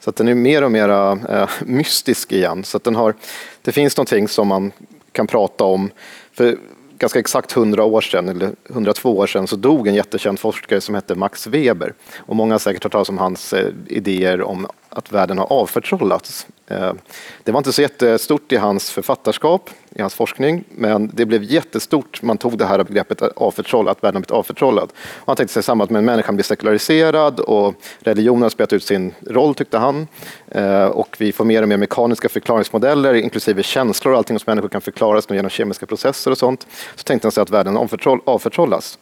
Så 0.00 0.10
att 0.10 0.16
den 0.16 0.28
är 0.28 0.34
mer 0.34 0.64
och 0.64 0.72
mer 0.72 0.88
äh, 0.88 1.18
eh, 1.28 1.48
mystisk 1.60 2.32
igen. 2.32 2.64
Så 2.64 2.76
att 2.76 2.84
den 2.84 2.94
har, 2.94 3.14
det 3.62 3.72
finns 3.72 3.96
någonting 3.96 4.28
som 4.28 4.48
man 4.48 4.72
kan 5.12 5.26
prata 5.26 5.64
om. 5.64 5.90
För 6.32 6.56
ganska 6.98 7.18
exakt 7.18 7.56
100 7.56 7.84
år 7.84 8.00
sedan, 8.00 8.28
eller 8.28 8.50
102 8.70 9.16
år 9.18 9.26
sedan, 9.26 9.46
så 9.46 9.56
dog 9.56 9.88
en 9.88 9.94
jättekänd 9.94 10.40
forskare 10.40 10.80
som 10.80 10.94
hette 10.94 11.14
Max 11.14 11.46
Weber. 11.46 11.94
Och 12.16 12.36
många 12.36 12.54
har 12.54 12.58
säkert 12.58 12.84
hört 12.84 12.92
talas 12.92 13.08
om 13.08 13.18
hans 13.18 13.52
eh, 13.52 13.72
idéer 13.86 14.42
om 14.42 14.66
att 14.88 15.12
världen 15.12 15.38
har 15.38 15.52
avförtrollats. 15.52 16.46
Eh, 16.66 16.92
det 17.42 17.52
var 17.52 17.58
inte 17.58 17.72
så 17.72 17.82
jättestort 17.82 18.52
i 18.52 18.56
hans 18.56 18.90
författarskap, 18.90 19.70
i 19.90 20.00
hans 20.00 20.14
forskning, 20.14 20.64
men 20.68 21.10
det 21.14 21.26
blev 21.26 21.42
jättestort. 21.42 22.22
Man 22.22 22.38
tog 22.38 22.58
det 22.58 22.66
här 22.66 22.84
begreppet 22.84 23.22
avförtroll, 23.22 23.88
att 23.88 24.02
världen 24.02 24.14
har 24.14 24.20
blivit 24.20 24.30
avförtrollad. 24.30 24.92
Och 25.04 25.26
han 25.26 25.36
tänkte 25.36 25.54
sig 25.54 25.62
samma 25.62 25.86
med 25.90 25.98
att 25.98 26.04
människan 26.04 26.36
blir 26.36 26.44
sekulariserad 26.44 27.40
och 27.40 27.74
religionen 28.00 28.42
har 28.42 28.50
spelat 28.50 28.72
ut 28.72 28.84
sin 28.84 29.14
roll, 29.26 29.54
tyckte 29.54 29.78
han. 29.78 30.06
Eh, 30.48 30.84
och 30.84 31.16
vi 31.18 31.32
får 31.32 31.44
mer 31.44 31.62
och 31.62 31.68
mer 31.68 31.76
mekaniska 31.76 32.28
förklaringsmodeller, 32.28 33.14
inklusive 33.14 33.62
känslor 33.62 34.12
och 34.12 34.18
allting 34.18 34.34
hos 34.34 34.46
människor 34.46 34.68
kan 34.68 34.80
förklaras 34.80 35.30
genom 35.30 35.50
kemiska 35.50 35.86
processer 35.86 36.30
och 36.30 36.38
sånt. 36.38 36.66
Så 36.94 37.02
tänkte 37.02 37.26
han 37.26 37.32
sig 37.32 37.42
att 37.42 37.50
världen 37.50 37.76
avförtroll, 37.76 38.20
avförtrollas. 38.24 38.98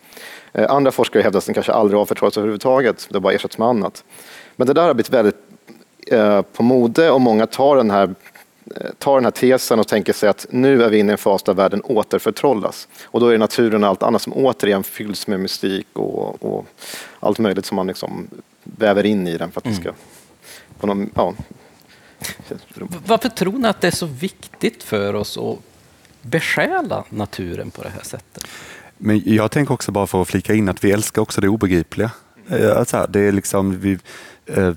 Eh, 0.53 0.71
andra 0.71 0.91
forskare 0.91 1.23
hävdar 1.23 1.39
att 1.39 1.47
den 1.47 1.55
kanske 1.55 1.73
aldrig 1.73 2.01
avförtrollas 2.01 2.37
överhuvudtaget, 2.37 3.07
det 3.09 3.17
har 3.17 3.21
bara 3.21 3.33
ersatts 3.33 3.59
med 3.59 3.69
annat. 3.69 4.05
Men 4.57 4.67
det 4.67 4.73
där 4.73 4.87
har 4.87 4.95
blivit 4.95 5.11
väldigt 5.11 5.54
på 6.53 6.63
mode 6.63 7.11
och 7.11 7.21
många 7.21 7.47
tar 7.47 7.77
den, 7.77 7.91
här, 7.91 8.15
eh, 8.77 8.91
tar 8.99 9.15
den 9.15 9.25
här 9.25 9.31
tesen 9.31 9.81
och 9.81 9.89
tänker 9.89 10.13
sig 10.13 10.29
att 10.29 10.47
nu 10.51 10.83
är 10.83 10.91
vi 10.91 10.99
inne 10.99 11.13
i 11.13 11.13
en 11.13 11.19
fas 11.19 11.43
där 11.43 11.55
världen 11.55 11.83
återförtrollas. 11.85 12.89
Och 13.05 13.21
då 13.21 13.27
är 13.27 13.33
det 13.33 13.39
naturen 13.39 13.85
och 13.85 13.91
allt 13.91 14.03
annat 14.03 14.23
som 14.23 14.33
återigen 14.33 14.85
fylls 14.85 15.27
med 15.27 15.41
mystik 15.41 15.87
och, 15.93 16.43
och 16.43 16.67
allt 17.21 17.39
möjligt 17.39 17.67
som 17.67 17.77
man 17.77 17.87
liksom 17.87 18.29
väver 18.65 19.07
in 19.07 19.29
i 19.29 19.39
den 19.39 19.51
för 19.51 19.61
att 19.61 19.65
det 19.65 19.75
ska... 19.75 19.89
Mm. 19.89 19.95
På 20.79 20.87
någon, 20.87 21.11
ja. 21.15 21.35
Varför 23.07 23.29
tror 23.29 23.53
ni 23.53 23.69
att 23.69 23.81
det 23.81 23.87
är 23.87 23.91
så 23.91 24.07
viktigt 24.07 24.83
för 24.83 25.15
oss 25.15 25.39
att 25.39 25.59
besjäla 26.23 27.05
naturen 27.09 27.71
på 27.71 27.83
det 27.83 27.89
här 27.89 28.03
sättet? 28.03 28.47
Men 28.99 29.23
jag 29.25 29.51
tänker 29.51 29.75
också 29.75 29.93
bara 29.93 30.07
för 30.07 30.23
att 30.23 30.29
flika 30.29 30.55
in 30.55 30.69
att 30.69 30.85
vi 30.85 30.93
älskar 30.93 31.23
också 31.23 31.41
det 31.41 31.49
obegripliga. 31.49 32.11
Eh, 32.49 32.77
Alltså, 32.77 33.07
det 33.09 33.21
är 33.21 33.33
liksom, 33.33 33.81
vi, 33.81 33.99
eh, 34.47 34.73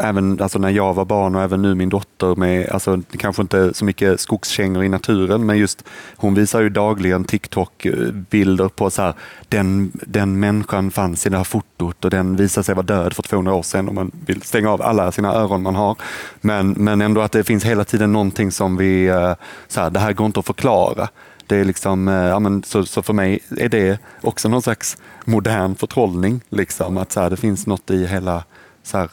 även 0.00 0.40
alltså 0.40 0.58
när 0.58 0.70
jag 0.70 0.94
var 0.94 1.04
barn 1.04 1.34
och 1.34 1.42
även 1.42 1.62
nu 1.62 1.74
min 1.74 1.88
dotter 1.88 2.36
med, 2.36 2.70
alltså, 2.70 3.02
kanske 3.18 3.42
inte 3.42 3.74
så 3.74 3.84
mycket 3.84 4.20
skogskängor 4.20 4.84
i 4.84 4.88
naturen, 4.88 5.46
men 5.46 5.58
just 5.58 5.84
hon 6.16 6.34
visar 6.34 6.60
ju 6.60 6.68
dagligen 6.68 7.24
TikTok-bilder 7.24 8.64
eh, 8.64 8.68
på 8.68 8.90
så 8.90 9.02
här, 9.02 9.14
den, 9.48 9.92
den 9.94 10.40
människan 10.40 10.90
fanns 10.90 11.26
i 11.26 11.30
det 11.30 11.36
här 11.36 11.44
fotot 11.44 12.04
och 12.04 12.10
den 12.10 12.36
visar 12.36 12.62
sig 12.62 12.74
vara 12.74 12.86
död 12.86 13.12
för 13.12 13.22
200 13.22 13.54
år 13.54 13.62
sedan 13.62 13.88
och 13.88 13.94
man 13.94 14.10
vill 14.26 14.42
stänga 14.42 14.70
av 14.70 14.82
alla 14.82 15.12
sina 15.12 15.34
öron 15.34 15.62
man 15.62 15.74
har. 15.74 15.96
Men, 16.40 16.70
men 16.70 17.00
ändå 17.00 17.20
att 17.20 17.32
det 17.32 17.44
finns 17.44 17.64
hela 17.64 17.84
tiden 17.84 18.12
någonting 18.12 18.50
som 18.50 18.76
vi, 18.76 19.06
eh, 19.06 19.34
så 19.68 19.80
här, 19.80 19.90
det 19.90 20.00
här 20.00 20.12
går 20.12 20.26
inte 20.26 20.40
att 20.40 20.46
förklara. 20.46 21.08
Det 21.46 21.56
är 21.56 21.64
liksom, 21.64 22.08
eh, 22.08 22.14
ja, 22.14 22.38
men, 22.38 22.62
så, 22.62 22.86
så 22.86 23.02
för 23.02 23.12
mig 23.12 23.40
är 23.56 23.68
det 23.68 23.98
också 24.20 24.48
någon 24.48 24.62
slags 24.62 24.96
modern 25.24 25.74
förtrollning. 25.74 26.40
Liksom, 26.48 26.98
att 26.98 27.12
så 27.12 27.20
här, 27.20 27.30
det 27.30 27.36
finns 27.36 27.66
något 27.66 27.90
i 27.90 28.06
hela 28.06 28.44
så 28.84 28.98
här, 28.98 29.10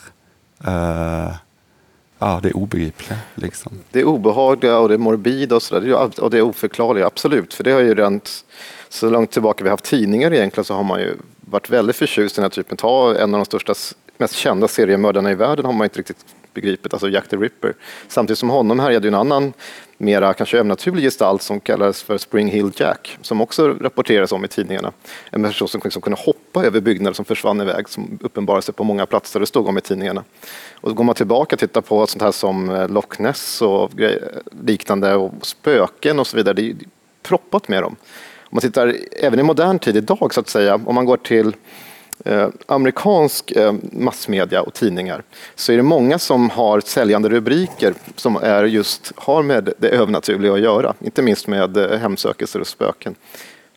uh, 0.67 1.35
ja, 2.19 2.39
det 2.43 2.51
obegripliga. 2.51 3.17
Liksom. 3.35 3.71
Det 3.91 3.99
är 3.99 4.03
obehagliga 4.03 4.77
och 4.77 4.87
det 4.87 4.93
är 4.93 4.97
morbida 4.97 5.55
och, 5.55 5.63
så 5.63 5.79
där, 5.79 6.21
och 6.21 6.29
det 6.29 6.37
är 6.37 6.41
oförklarliga, 6.41 7.05
absolut. 7.05 7.53
För 7.53 7.63
det 7.63 7.71
har 7.71 7.79
ju 7.79 7.95
redan, 7.95 8.21
så 8.89 9.09
långt 9.09 9.31
tillbaka 9.31 9.63
vi 9.63 9.69
har 9.69 9.73
haft 9.73 9.85
tidningar 9.85 10.33
egentligen 10.33 10.65
så 10.65 10.73
har 10.73 10.83
man 10.83 10.99
ju 10.99 11.17
varit 11.41 11.69
väldigt 11.69 11.95
förtjust 11.95 12.35
i 12.35 12.41
den 12.41 12.43
här 12.43 12.49
typen. 12.49 12.77
Ta 12.77 13.15
en 13.15 13.33
av 13.33 13.39
de 13.39 13.45
största, 13.45 13.73
mest 14.17 14.35
kända 14.35 14.67
seriemördarna 14.67 15.31
i 15.31 15.35
världen 15.35 15.65
har 15.65 15.73
man 15.73 15.85
inte 15.85 15.99
riktigt 15.99 16.25
begripet, 16.53 16.93
alltså 16.93 17.09
Jack 17.09 17.27
the 17.29 17.37
Ripper. 17.37 17.73
Samtidigt 18.07 18.39
som 18.39 18.49
honom 18.49 18.79
härjade 18.79 19.07
en 19.07 19.15
annan 19.15 19.53
mera 19.97 20.33
kanske 20.33 20.57
övernaturlig 20.57 21.03
gestalt 21.03 21.41
som 21.41 21.59
kallades 21.59 22.03
för 22.03 22.17
Spring 22.17 22.47
Hill 22.47 22.71
Jack, 22.75 23.17
som 23.21 23.41
också 23.41 23.67
rapporteras 23.67 24.31
om 24.31 24.45
i 24.45 24.47
tidningarna. 24.47 24.91
En 25.31 25.43
person 25.43 25.67
som 25.67 25.81
liksom 25.83 26.01
kunde 26.01 26.19
hoppa 26.19 26.65
över 26.65 26.81
byggnader 26.81 27.13
som 27.13 27.25
försvann 27.25 27.61
iväg, 27.61 27.89
som 27.89 28.19
uppenbarade 28.21 28.61
sig 28.61 28.73
på 28.73 28.83
många 28.83 29.05
platser, 29.05 29.39
det 29.39 29.45
stod 29.45 29.67
om 29.67 29.77
i 29.77 29.81
tidningarna. 29.81 30.23
Och 30.73 30.95
går 30.95 31.03
man 31.03 31.15
tillbaka 31.15 31.55
och 31.55 31.59
tittar 31.59 31.81
på 31.81 32.07
sånt 32.07 32.21
här 32.21 32.31
som 32.31 32.69
eh, 32.69 32.89
Loch 32.89 33.19
Ness 33.19 33.61
och 33.61 34.01
eh, 34.01 34.17
liknande, 34.65 35.15
och 35.15 35.33
spöken 35.41 36.19
och 36.19 36.27
så 36.27 36.37
vidare, 36.37 36.53
det 36.53 36.69
är 36.69 36.75
proppat 37.23 37.67
med 37.67 37.83
dem. 37.83 37.95
Om 38.39 38.55
man 38.55 38.61
tittar 38.61 38.95
även 39.11 39.39
i 39.39 39.43
modern 39.43 39.79
tid 39.79 39.97
idag, 39.97 40.33
så 40.33 40.39
att 40.39 40.49
säga, 40.49 40.75
om 40.85 40.95
man 40.95 41.05
går 41.05 41.17
till 41.17 41.55
Eh, 42.25 42.47
amerikansk 42.65 43.51
eh, 43.51 43.73
massmedia 43.91 44.61
och 44.61 44.73
tidningar 44.73 45.23
så 45.55 45.71
är 45.71 45.77
det 45.77 45.83
många 45.83 46.19
som 46.19 46.49
har 46.49 46.81
säljande 46.81 47.29
rubriker 47.29 47.93
som 48.15 48.35
är 48.35 48.63
just, 48.63 49.11
har 49.15 49.43
med 49.43 49.73
det 49.77 49.89
övernaturliga 49.89 50.53
att 50.53 50.59
göra. 50.59 50.93
Inte 50.99 51.21
minst 51.21 51.47
med 51.47 51.77
eh, 51.77 51.99
hemsökelser 51.99 52.59
och 52.59 52.67
spöken. 52.67 53.15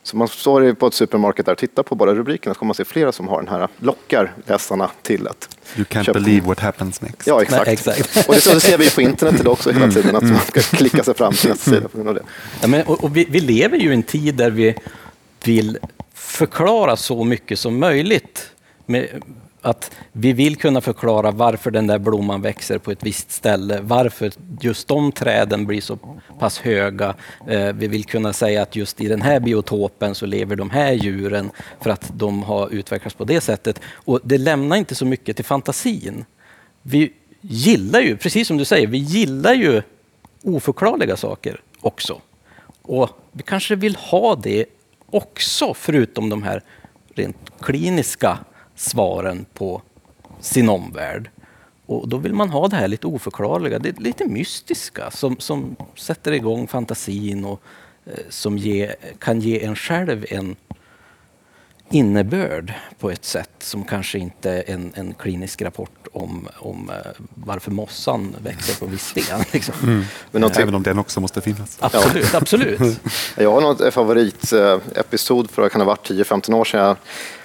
Så 0.02 0.16
man 0.16 0.28
står 0.28 0.72
på 0.72 0.86
ett 0.86 0.94
supermarket 0.94 1.46
där 1.46 1.52
och 1.52 1.58
tittar 1.58 1.82
på 1.82 1.94
bara 1.94 2.14
rubrikerna 2.14 2.54
så 2.54 2.58
kommer 2.58 2.68
man 2.68 2.74
se 2.74 2.84
flera 2.84 3.12
som 3.12 3.28
har 3.28 3.42
den 3.42 3.48
här, 3.48 3.68
lockar 3.78 4.32
läsarna 4.46 4.90
till 5.02 5.28
att 5.28 5.56
You 5.76 5.84
can't 5.84 6.02
köpa. 6.02 6.18
believe 6.18 6.46
what 6.46 6.60
happens 6.60 7.00
next. 7.00 7.26
Ja, 7.26 7.42
exakt. 7.42 7.66
Nej, 7.66 7.74
exakt. 7.74 8.28
Och 8.28 8.34
det, 8.34 8.40
så 8.40 8.60
ser 8.60 8.78
vi 8.78 8.90
på 8.90 9.00
internet 9.00 9.40
idag 9.40 9.52
också 9.52 9.72
hela 9.72 9.90
tiden, 9.90 10.16
att 10.16 10.22
man 10.22 10.40
ska 10.40 10.60
klicka 10.60 11.04
sig 11.04 11.14
fram 11.14 11.32
till 11.32 11.50
nästa 11.50 11.70
sida 11.70 11.88
på 11.88 11.96
grund 11.96 12.08
av 12.08 12.14
det. 12.14 12.22
Ja, 12.60 12.68
men, 12.68 12.82
och, 12.86 13.04
och 13.04 13.16
vi, 13.16 13.26
vi 13.30 13.40
lever 13.40 13.78
ju 13.78 13.90
i 13.90 13.94
en 13.94 14.02
tid 14.02 14.34
där 14.34 14.50
vi 14.50 14.74
vill 15.44 15.78
förklara 16.24 16.96
så 16.96 17.24
mycket 17.24 17.58
som 17.58 17.78
möjligt. 17.78 18.50
Med 18.86 19.22
att 19.64 19.90
vi 20.12 20.32
vill 20.32 20.56
kunna 20.56 20.80
förklara 20.80 21.30
varför 21.30 21.70
den 21.70 21.86
där 21.86 21.98
blomman 21.98 22.42
växer 22.42 22.78
på 22.78 22.90
ett 22.90 23.02
visst 23.02 23.30
ställe, 23.30 23.80
varför 23.80 24.32
just 24.60 24.88
de 24.88 25.12
träden 25.12 25.66
blir 25.66 25.80
så 25.80 25.98
pass 26.38 26.58
höga. 26.58 27.14
Eh, 27.48 27.72
vi 27.72 27.88
vill 27.88 28.04
kunna 28.04 28.32
säga 28.32 28.62
att 28.62 28.76
just 28.76 29.00
i 29.00 29.08
den 29.08 29.22
här 29.22 29.40
biotopen 29.40 30.14
så 30.14 30.26
lever 30.26 30.56
de 30.56 30.70
här 30.70 30.92
djuren 30.92 31.50
för 31.80 31.90
att 31.90 32.10
de 32.14 32.42
har 32.42 32.68
utvecklats 32.68 33.16
på 33.16 33.24
det 33.24 33.40
sättet. 33.40 33.80
Och 33.94 34.20
det 34.24 34.38
lämnar 34.38 34.76
inte 34.76 34.94
så 34.94 35.04
mycket 35.04 35.36
till 35.36 35.44
fantasin. 35.44 36.24
Vi 36.82 37.12
gillar 37.40 38.00
ju, 38.00 38.16
precis 38.16 38.48
som 38.48 38.56
du 38.56 38.64
säger, 38.64 38.86
vi 38.86 38.98
gillar 38.98 39.54
ju 39.54 39.82
oförklarliga 40.42 41.16
saker 41.16 41.60
också. 41.80 42.20
Och 42.82 43.10
vi 43.32 43.42
kanske 43.42 43.76
vill 43.76 43.96
ha 43.96 44.34
det 44.34 44.64
också, 45.14 45.74
förutom 45.74 46.28
de 46.28 46.42
här 46.42 46.62
rent 47.14 47.36
kliniska 47.60 48.38
svaren 48.74 49.46
på 49.54 49.82
sin 50.40 50.68
omvärld. 50.68 51.30
Och 51.86 52.08
då 52.08 52.16
vill 52.16 52.34
man 52.34 52.50
ha 52.50 52.68
det 52.68 52.76
här 52.76 52.88
lite 52.88 53.06
oförklarliga, 53.06 53.78
det 53.78 54.00
lite 54.00 54.26
mystiska 54.26 55.10
som, 55.10 55.36
som 55.38 55.76
sätter 55.94 56.32
igång 56.32 56.66
fantasin 56.66 57.44
och 57.44 57.62
eh, 58.04 58.12
som 58.28 58.58
ge, 58.58 58.94
kan 59.18 59.40
ge 59.40 59.64
en 59.64 59.76
själv 59.76 60.26
en 60.28 60.56
innebörd 61.90 62.72
på 62.98 63.10
ett 63.10 63.24
sätt 63.24 63.50
som 63.58 63.84
kanske 63.84 64.18
inte 64.18 64.50
en, 64.60 64.92
en 64.94 65.14
klinisk 65.14 65.62
rapport 65.62 66.06
om, 66.12 66.48
om 66.58 66.90
eh, 66.90 67.10
varför 67.34 67.70
mossan 67.70 68.36
växer 68.44 68.80
på 68.80 68.86
viss 68.86 69.06
sten. 69.06 69.40
Liksom. 69.52 69.74
Men 70.30 70.40
någonting- 70.40 70.62
Även 70.62 70.74
om 70.74 70.82
den 70.82 70.98
också 70.98 71.20
måste 71.20 71.40
finnas. 71.40 71.76
Absolut, 71.80 72.34
absolut. 72.34 73.00
Jag 73.36 73.50
har 73.52 73.60
någon 73.60 73.92
favoritepisod 73.92 75.50
för 75.50 75.62
att 75.66 75.72
kan 75.72 75.80
ha 75.80 75.86
varit 75.88 76.10
10-15 76.10 76.54
år 76.54 76.64
sedan. 76.64 76.80
Jag 76.86 76.96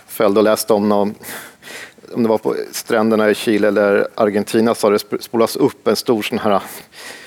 följde 0.07 0.39
och 0.39 0.43
läste 0.43 0.73
om 0.73 0.89
någon, 0.89 1.15
om 2.13 2.23
det 2.23 2.29
var 2.29 2.37
på 2.37 2.55
stränderna 2.71 3.29
i 3.29 3.35
Chile 3.35 3.67
eller 3.67 4.07
Argentina 4.15 4.75
så 4.75 4.87
har 4.87 4.91
det 4.91 4.97
sp- 4.97 5.21
spolats 5.21 5.55
upp 5.55 5.87
en 5.87 5.95
stor 5.95 6.21
sån 6.21 6.39
här 6.39 6.61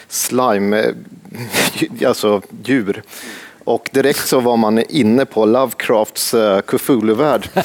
slime, 0.08 0.78
eh, 0.80 0.94
alltså 2.08 2.42
djur. 2.64 3.02
Och 3.64 3.88
direkt 3.92 4.28
så 4.28 4.40
var 4.40 4.56
man 4.56 4.78
inne 4.78 5.24
på 5.24 5.46
Lovecrafts 5.46 6.34
uh, 6.34 6.60
Cthulhu-värld. 6.60 7.48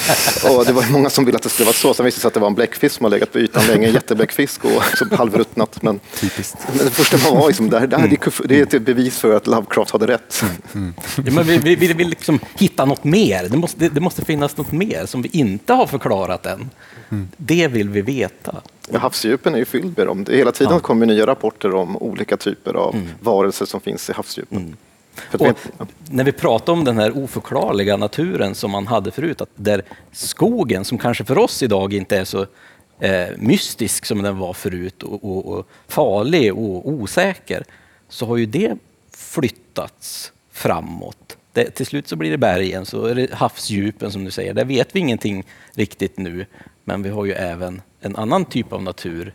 Och 0.50 0.66
det 0.66 0.74
var 0.74 0.92
många 0.92 1.10
som 1.10 1.26
ville 1.26 1.38
att 1.38 1.44
det 1.44 1.50
skulle 1.50 1.66
vara 1.66 1.74
så. 1.74 1.94
Sen 1.94 2.06
visade 2.06 2.18
det 2.18 2.22
sig 2.22 2.28
att 2.28 2.34
det 2.34 2.40
var 2.40 2.48
en 2.48 2.56
bläckfisk 2.56 2.96
som 2.96 3.04
har 3.04 3.12
legat 3.12 3.32
på 3.32 3.40
ytan 3.40 3.68
länge, 3.68 3.88
en 3.88 3.94
jättebläckfisk 3.94 4.66
och 4.66 4.84
som 4.98 5.12
halvruttnat. 5.12 5.82
Men, 5.82 6.00
men 6.68 6.86
det 6.86 6.92
första 6.92 7.30
man 7.30 7.40
var 7.42 7.48
liksom, 7.48 7.70
det, 7.70 7.80
här, 7.80 7.88
det, 7.88 7.98
här, 7.98 8.08
det, 8.08 8.16
är 8.16 8.18
Cthulhu- 8.18 8.48
det 8.48 8.60
är 8.60 8.76
ett 8.76 8.82
bevis 8.82 9.18
för 9.18 9.36
att 9.36 9.48
Lovecraft 9.48 9.92
hade 9.92 10.08
rätt. 10.08 10.44
Ja, 11.26 11.32
men 11.32 11.44
vi, 11.44 11.58
vi, 11.58 11.76
vi 11.76 11.94
vill 11.94 12.10
liksom 12.10 12.40
hitta 12.58 12.86
något 12.86 13.04
mer. 13.04 13.50
Det 13.50 13.58
måste, 13.58 13.80
det, 13.80 13.90
det 13.90 14.02
måste 14.02 14.26
finnas 14.26 14.58
något 14.58 14.72
mer 14.72 15.06
som 15.06 15.22
vi 15.22 15.30
inte 15.34 15.74
har 15.74 15.88
förklarat 15.88 16.46
än. 16.46 16.70
Det 17.38 17.68
vill 17.68 17.90
vi 17.90 18.02
veta. 18.02 18.56
Ja, 18.92 19.00
havsdjupen 19.00 19.54
är 19.54 19.58
ju 19.60 19.66
fylld 19.66 19.98
med 19.98 20.08
dem. 20.08 20.26
Hela 20.30 20.52
tiden 20.52 20.80
kommer 20.80 21.06
nya 21.06 21.28
rapporter 21.28 21.74
om 21.76 21.98
olika 21.98 22.38
typer 22.38 22.74
av 22.74 22.96
varelser 23.20 23.66
som 23.66 23.82
finns 23.82 24.10
i 24.10 24.14
havsdjupen. 24.14 24.60
För 24.60 24.87
vet- 25.32 25.72
när 26.10 26.24
vi 26.24 26.32
pratar 26.32 26.74
om 26.74 26.84
den 26.84 26.98
här 26.98 27.18
oförklarliga 27.18 27.98
naturen 27.98 28.56
som 28.56 28.72
man 28.72 28.88
hade 28.88 29.12
förut, 29.12 29.42
att 29.42 29.50
där 29.56 29.82
skogen, 30.12 30.86
som 30.86 30.98
kanske 30.98 31.24
för 31.26 31.38
oss 31.38 31.64
idag 31.64 31.94
inte 31.94 32.18
är 32.18 32.26
så 32.26 32.46
eh, 33.00 33.28
mystisk 33.38 34.06
som 34.06 34.22
den 34.22 34.38
var 34.38 34.54
förut 34.54 35.04
och, 35.04 35.24
och, 35.24 35.46
och 35.46 35.68
farlig 35.88 36.54
och 36.54 36.90
osäker, 36.90 37.64
så 38.10 38.26
har 38.26 38.38
ju 38.38 38.46
det 38.46 38.78
flyttats 39.12 40.32
framåt. 40.52 41.38
Det, 41.54 41.70
till 41.70 41.86
slut 41.86 42.08
så 42.08 42.16
blir 42.16 42.32
det 42.32 42.38
bergen, 42.38 42.86
så 42.86 43.06
är 43.06 43.16
det 43.16 43.34
havsdjupen 43.34 44.12
som 44.12 44.24
du 44.26 44.32
säger. 44.32 44.54
Där 44.54 44.66
vet 44.66 44.96
vi 44.96 45.00
ingenting 45.00 45.44
riktigt 45.74 46.18
nu, 46.18 46.46
men 46.84 47.04
vi 47.04 47.10
har 47.10 47.26
ju 47.26 47.32
även 47.34 47.82
en 48.02 48.16
annan 48.16 48.46
typ 48.46 48.74
av 48.74 48.84
natur 48.84 49.34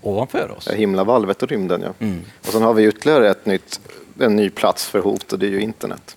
ovanför 0.00 0.50
oss. 0.56 0.68
Ja, 0.70 0.76
himlavalvet 0.76 1.42
och 1.42 1.48
rymden, 1.48 1.82
ja. 1.82 2.06
Och 2.46 2.52
sen 2.52 2.62
har 2.62 2.74
vi 2.74 2.84
ytterligare 2.86 3.30
ett 3.30 3.46
nytt, 3.46 3.80
en 4.20 4.36
ny 4.36 4.50
plats 4.50 4.86
för 4.86 4.98
hot 4.98 5.32
och 5.32 5.38
det 5.38 5.46
är 5.46 5.50
ju 5.50 5.60
internet. 5.60 6.16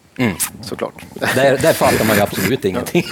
Såklart. 0.61 0.93
Där, 1.35 1.57
där 1.57 1.73
fattar 1.73 2.05
man 2.05 2.15
ju 2.15 2.21
absolut 2.21 2.65
ingenting. 2.65 3.05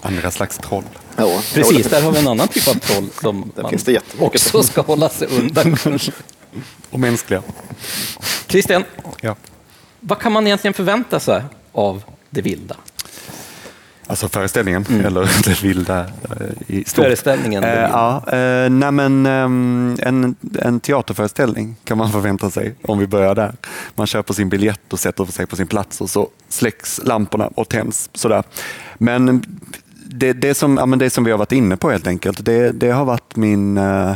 Andra 0.00 0.30
slags 0.30 0.58
troll. 0.58 0.84
Ja, 1.16 1.40
Precis, 1.54 1.86
där 1.86 2.02
har 2.02 2.12
vi 2.12 2.18
en 2.18 2.28
annan 2.28 2.48
typ 2.48 2.68
av 2.68 2.74
troll 2.74 3.08
som 3.20 3.52
Där 3.54 3.62
man 3.62 3.70
finns 3.70 3.84
det 3.84 4.00
också 4.18 4.62
ska 4.62 4.80
hålla 4.80 5.08
sig 5.08 5.28
undan. 5.28 5.76
Och 6.90 7.00
mänskliga. 7.00 7.42
Christian, 8.48 8.84
Ja. 9.20 9.36
vad 10.00 10.18
kan 10.18 10.32
man 10.32 10.46
egentligen 10.46 10.74
förvänta 10.74 11.20
sig 11.20 11.42
av 11.72 12.02
det 12.30 12.42
vilda? 12.42 12.76
Alltså 14.06 14.28
föreställningen, 14.28 14.86
eller 15.04 15.30
det 15.44 15.62
vilda 15.62 16.00
eh, 16.00 16.06
i 16.66 16.84
stort. 16.84 17.04
Föreställningen, 17.04 17.64
Eh, 17.64 17.80
ja, 17.80 18.22
eh, 18.26 18.70
nej 18.70 18.92
men, 18.92 19.26
ehm, 19.26 19.96
en, 19.98 20.36
en 20.58 20.80
teaterföreställning 20.80 21.76
kan 21.84 21.98
man 21.98 22.12
förvänta 22.12 22.50
sig 22.50 22.74
om 22.82 22.98
vi 22.98 23.06
börjar 23.06 23.34
där. 23.34 23.52
Man 23.94 24.06
köper 24.06 24.34
sin 24.34 24.48
biljett 24.48 24.92
och 24.92 25.00
sätter 25.00 25.24
sig 25.24 25.46
på 25.46 25.56
sin 25.56 25.66
plats 25.66 26.00
och 26.00 26.10
så 26.10 26.28
släcks 26.48 27.00
lamporna 27.04 27.50
och 27.54 27.68
tänds. 27.68 28.10
Sådär. 28.14 28.42
Men 28.94 29.44
det, 30.06 30.32
det, 30.32 30.54
som, 30.54 30.76
ja, 30.76 30.86
men 30.86 30.98
det 30.98 31.10
som 31.10 31.24
vi 31.24 31.30
har 31.30 31.38
varit 31.38 31.52
inne 31.52 31.76
på 31.76 31.90
helt 31.90 32.06
enkelt, 32.06 32.44
det, 32.44 32.72
det 32.72 32.90
har 32.90 33.04
varit 33.04 33.36
min 33.36 33.78
eh, 33.78 34.14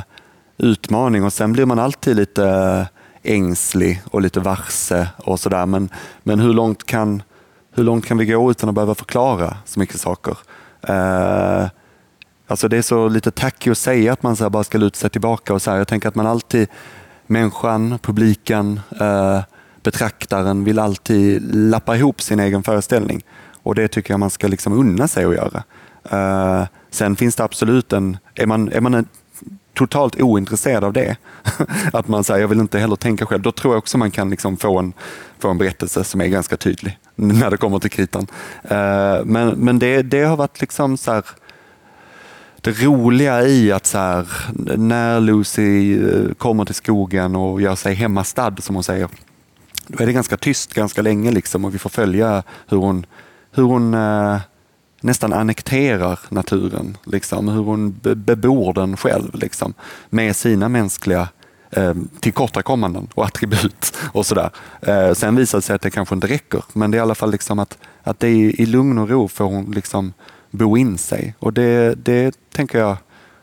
utmaning 0.58 1.24
och 1.24 1.32
sen 1.32 1.52
blir 1.52 1.66
man 1.66 1.78
alltid 1.78 2.16
lite 2.16 2.44
eh, 2.44 2.86
ängslig 3.34 4.02
och 4.10 4.20
lite 4.22 4.40
varse 4.40 5.08
och 5.16 5.40
sådär. 5.40 5.66
Men, 5.66 5.88
men 6.22 6.40
hur 6.40 6.52
långt 6.52 6.86
kan 6.86 7.22
hur 7.76 7.84
långt 7.84 8.06
kan 8.06 8.18
vi 8.18 8.26
gå 8.26 8.50
utan 8.50 8.68
att 8.68 8.74
behöva 8.74 8.94
förklara 8.94 9.56
så 9.64 9.80
mycket 9.80 10.00
saker? 10.00 10.38
Eh, 10.82 11.68
alltså 12.46 12.68
det 12.68 12.76
är 12.76 12.82
så 12.82 13.08
lite 13.08 13.30
tacky 13.30 13.70
att 13.70 13.78
säga 13.78 14.12
att 14.12 14.22
man 14.22 14.36
så 14.36 14.44
här 14.44 14.50
bara 14.50 14.64
ska 14.64 14.78
luta 14.78 14.96
sig 14.96 15.10
tillbaka. 15.10 15.54
Och 15.54 15.62
så 15.62 15.70
här. 15.70 15.78
Jag 15.78 15.88
tänker 15.88 16.08
att 16.08 16.14
man 16.14 16.26
alltid, 16.26 16.68
människan, 17.26 17.98
publiken, 18.02 18.80
eh, 19.00 19.40
betraktaren 19.82 20.64
vill 20.64 20.78
alltid 20.78 21.54
lappa 21.54 21.96
ihop 21.96 22.20
sin 22.20 22.40
egen 22.40 22.62
föreställning. 22.62 23.22
Och 23.62 23.74
det 23.74 23.88
tycker 23.88 24.12
jag 24.12 24.20
man 24.20 24.30
ska 24.30 24.46
liksom 24.48 24.72
unna 24.72 25.08
sig 25.08 25.24
att 25.24 25.34
göra. 25.34 25.62
Eh, 26.10 26.66
sen 26.90 27.16
finns 27.16 27.36
det 27.36 27.44
absolut 27.44 27.92
en, 27.92 28.16
är 28.34 28.46
man, 28.46 28.72
är 28.72 28.80
man 28.80 28.94
en 28.94 29.08
totalt 29.76 30.20
ointresserad 30.20 30.84
av 30.84 30.92
det, 30.92 31.16
att 31.92 32.08
man 32.08 32.24
säger 32.24 32.40
jag 32.40 32.48
vill 32.48 32.60
inte 32.60 32.78
heller 32.78 32.96
tänka 32.96 33.26
själv, 33.26 33.42
då 33.42 33.52
tror 33.52 33.74
jag 33.74 33.78
också 33.78 33.98
man 33.98 34.10
kan 34.10 34.30
liksom 34.30 34.56
få, 34.56 34.78
en, 34.78 34.92
få 35.38 35.48
en 35.48 35.58
berättelse 35.58 36.04
som 36.04 36.20
är 36.20 36.26
ganska 36.26 36.56
tydlig 36.56 36.98
när 37.14 37.50
det 37.50 37.56
kommer 37.56 37.78
till 37.78 37.90
kritan. 37.90 38.26
Eh, 38.62 39.24
men 39.24 39.48
men 39.48 39.78
det, 39.78 40.02
det 40.02 40.22
har 40.22 40.36
varit 40.36 40.60
liksom 40.60 40.96
så 40.96 41.12
här, 41.12 41.24
det 42.60 42.70
roliga 42.70 43.42
i 43.46 43.72
att 43.72 43.86
så 43.86 43.98
här, 43.98 44.26
när 44.76 45.20
Lucy 45.20 45.98
eh, 45.98 46.34
kommer 46.34 46.64
till 46.64 46.74
skogen 46.74 47.36
och 47.36 47.62
gör 47.62 47.74
sig 47.74 47.94
hemmastad 47.94 48.56
som 48.60 48.74
hon 48.74 48.84
säger, 48.84 49.08
då 49.86 50.02
är 50.02 50.06
det 50.06 50.12
ganska 50.12 50.36
tyst 50.36 50.74
ganska 50.74 51.02
länge 51.02 51.30
liksom 51.30 51.64
och 51.64 51.74
vi 51.74 51.78
får 51.78 51.90
följa 51.90 52.42
hur 52.68 52.76
hon, 52.76 53.06
hur 53.52 53.62
hon 53.62 53.94
eh, 53.94 54.38
nästan 55.00 55.32
annekterar 55.32 56.18
naturen, 56.28 56.96
liksom, 57.04 57.48
hur 57.48 57.62
hon 57.62 57.92
be- 57.92 58.14
bebor 58.14 58.72
den 58.72 58.96
själv 58.96 59.34
liksom, 59.34 59.74
med 60.10 60.36
sina 60.36 60.68
mänskliga 60.68 61.28
eh, 61.70 61.94
tillkortakommanden 62.20 63.08
och 63.14 63.24
attribut. 63.24 63.96
och 64.12 64.26
sådär. 64.26 64.50
Eh, 64.82 65.12
sen 65.12 65.36
visar 65.36 65.58
det 65.58 65.62
sig 65.62 65.76
att 65.76 65.82
det 65.82 65.90
kanske 65.90 66.14
inte 66.14 66.26
räcker, 66.26 66.62
men 66.72 66.90
det 66.90 66.96
är 66.96 66.98
i 66.98 67.02
alla 67.02 67.14
fall 67.14 67.30
liksom 67.30 67.58
att, 67.58 67.78
att 68.02 68.20
det 68.20 68.28
är 68.28 68.60
i 68.60 68.66
lugn 68.66 68.98
och 68.98 69.08
ro 69.08 69.28
får 69.28 69.44
hon 69.44 69.70
liksom 69.70 70.12
bo 70.50 70.76
in 70.76 70.98
sig. 70.98 71.34
Och 71.38 71.52
det, 71.52 71.94
det 71.94 72.38
tänker 72.52 72.78
jag, 72.78 72.96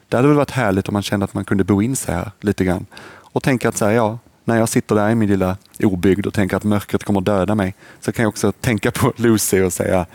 det 0.09 0.17
hade 0.17 0.27
väl 0.27 0.37
varit 0.37 0.51
härligt 0.51 0.87
om 0.87 0.93
man 0.93 1.03
kände 1.03 1.23
att 1.23 1.33
man 1.33 1.45
kunde 1.45 1.63
bo 1.63 1.81
in 1.81 1.95
sig 1.95 2.15
här 2.15 2.31
lite 2.39 2.65
grann. 2.65 2.85
Och 3.05 3.43
tänka 3.43 3.69
att 3.69 3.77
så 3.77 3.85
här, 3.85 3.91
ja, 3.91 4.19
när 4.45 4.57
jag 4.57 4.69
sitter 4.69 4.95
där 4.95 5.09
i 5.09 5.15
min 5.15 5.29
lilla 5.29 5.57
obygd 5.79 6.25
och 6.25 6.33
tänker 6.33 6.57
att 6.57 6.63
mörkret 6.63 7.03
kommer 7.03 7.21
döda 7.21 7.55
mig, 7.55 7.75
så 7.99 8.11
kan 8.11 8.23
jag 8.23 8.29
också 8.29 8.51
tänka 8.51 8.91
på 8.91 9.13
Lucy 9.17 9.61
och 9.61 9.73
säga, 9.73 10.05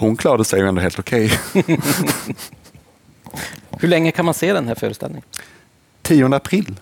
hon 0.00 0.16
klarade 0.16 0.44
sig 0.44 0.60
ju 0.60 0.68
ändå 0.68 0.80
helt 0.80 0.98
okej. 0.98 1.32
Hur 3.78 3.88
länge 3.88 4.10
kan 4.12 4.24
man 4.24 4.34
se 4.34 4.52
den 4.52 4.68
här 4.68 4.74
föreställningen? 4.74 5.24
10 6.02 6.34
april 6.34 6.74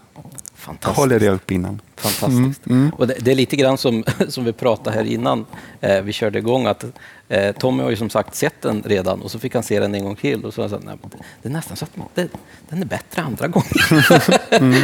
Fantastiskt. 0.54 0.98
håller 0.98 1.20
det 1.20 1.28
upp 1.28 1.50
innan. 1.50 1.80
Fantastiskt. 1.96 2.60
Och 2.96 3.06
det, 3.06 3.14
det 3.20 3.30
är 3.30 3.34
lite 3.34 3.56
grann 3.56 3.78
som, 3.78 4.04
som 4.28 4.44
vi 4.44 4.52
pratade 4.52 4.96
här 4.96 5.04
innan 5.04 5.46
eh, 5.80 6.02
vi 6.02 6.12
körde 6.12 6.38
igång. 6.38 6.66
att 6.66 6.84
eh, 7.28 7.52
Tommy 7.52 7.82
har 7.82 7.90
ju 7.90 7.96
som 7.96 8.10
sagt 8.10 8.34
sett 8.34 8.62
den 8.62 8.82
redan 8.86 9.22
och 9.22 9.30
så 9.30 9.38
fick 9.38 9.54
han 9.54 9.62
se 9.62 9.80
den 9.80 9.94
en 9.94 10.04
gång 10.04 10.16
till. 10.16 10.44
Och 10.44 10.54
så 10.54 10.62
har 10.62 10.68
han 10.68 10.98
det, 11.42 11.48
är 11.48 11.52
nästan 11.52 11.76
så 11.76 11.84
att 11.84 11.90
det, 12.14 12.28
den 12.68 12.82
är 12.82 12.86
bättre 12.86 13.22
andra 13.22 13.48
gången. 13.48 13.68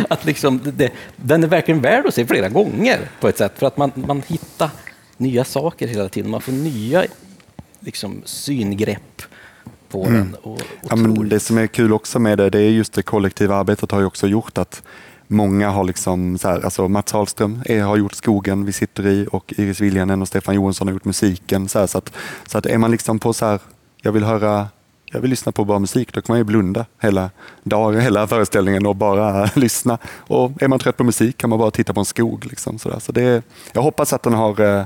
att 0.09 0.24
liksom, 0.24 0.61
det, 0.76 0.93
den 1.16 1.45
är 1.45 1.49
verkligen 1.49 1.80
värd 1.80 2.07
att 2.07 2.14
se 2.14 2.26
flera 2.26 2.49
gånger 2.49 3.01
på 3.20 3.28
ett 3.28 3.39
sätt. 3.39 3.53
För 3.57 3.66
att 3.66 3.76
man, 3.76 3.93
man 3.95 4.22
hittar 4.26 4.70
nya 5.16 5.45
saker 5.45 5.89
hela 5.89 6.09
tiden. 6.09 6.30
Man 6.30 6.41
får 6.41 6.53
nya 6.53 7.05
liksom, 7.85 8.22
syngrepp 8.24 9.22
på 9.89 10.05
den. 10.05 10.37
Och, 10.43 10.61
Ja, 10.89 10.97
men 10.97 11.28
det 11.28 11.41
som 11.41 11.59
är 11.59 11.66
kul 11.66 11.93
också 11.93 12.18
med 12.18 12.39
det, 12.39 12.51
det 12.51 12.61
är 12.61 12.70
just 12.70 12.93
det 12.93 13.03
kollektiva 13.03 13.57
arbetet 13.57 13.91
har 13.91 14.01
ju 14.01 14.07
också 14.07 14.26
gjort 14.26 14.59
att 14.59 14.82
många 15.26 15.70
har 15.70 15.85
liksom, 15.85 16.39
så 16.39 16.49
här, 16.49 16.64
alltså 16.64 16.89
Mats 16.89 17.14
Ahlström 17.14 17.62
är, 17.64 17.82
har 17.82 17.97
gjort 17.97 18.14
Skogen 18.14 18.64
vi 18.64 18.72
sitter 18.72 19.07
i 19.07 19.26
och 19.32 19.55
Iris 19.57 19.80
Viljanen 19.80 20.22
och 20.22 20.28
Stefan 20.28 20.55
Johansson 20.55 20.89
har 20.89 20.93
gjort 20.93 21.05
musiken. 21.05 21.68
Så, 21.68 21.78
här, 21.78 21.87
så, 21.87 21.99
att, 21.99 22.12
så 22.47 22.59
att 22.59 22.66
är 22.66 22.78
man 22.78 22.91
liksom 22.91 23.18
på 23.18 23.32
så 23.32 23.47
här, 23.47 23.61
jag 24.03 24.12
vill 24.12 24.24
höra 24.24 24.68
jag 25.14 25.20
vill 25.20 25.30
lyssna 25.30 25.53
på 25.53 25.64
bra 25.64 25.78
musik, 25.78 26.12
då 26.12 26.22
kan 26.22 26.32
man 26.32 26.39
ju 26.39 26.45
blunda 26.45 26.87
hela 27.01 27.30
dagen, 27.62 28.01
hela 28.01 28.26
föreställningen 28.26 28.87
och 28.87 28.97
bara 28.97 29.51
lyssna. 29.55 29.99
Och 30.05 30.62
är 30.62 30.68
man 30.68 30.78
trött 30.78 30.97
på 30.97 31.05
musik 31.05 31.39
kan 31.39 31.51
man 31.51 31.59
bara 31.59 31.70
titta 31.70 31.93
på 31.93 32.01
en 32.01 32.05
skog. 32.05 32.47
Liksom, 32.47 32.78
så. 32.78 33.01
Så 33.01 33.12
det, 33.12 33.43
jag 33.72 33.82
hoppas 33.82 34.12
att 34.12 34.22
den 34.22 34.35
har 34.35 34.61
eh, 34.61 34.85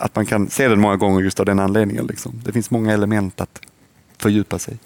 att 0.00 0.16
man 0.16 0.26
kan 0.26 0.50
se 0.50 0.68
den 0.68 0.80
många 0.80 0.96
gånger 0.96 1.20
just 1.20 1.40
av 1.40 1.46
den 1.46 1.58
anledningen. 1.58 2.06
Liksom. 2.06 2.40
Det 2.44 2.52
finns 2.52 2.70
många 2.70 2.92
element 2.92 3.40
att 3.40 3.60
fördjupa 4.18 4.58
sig. 4.58 4.78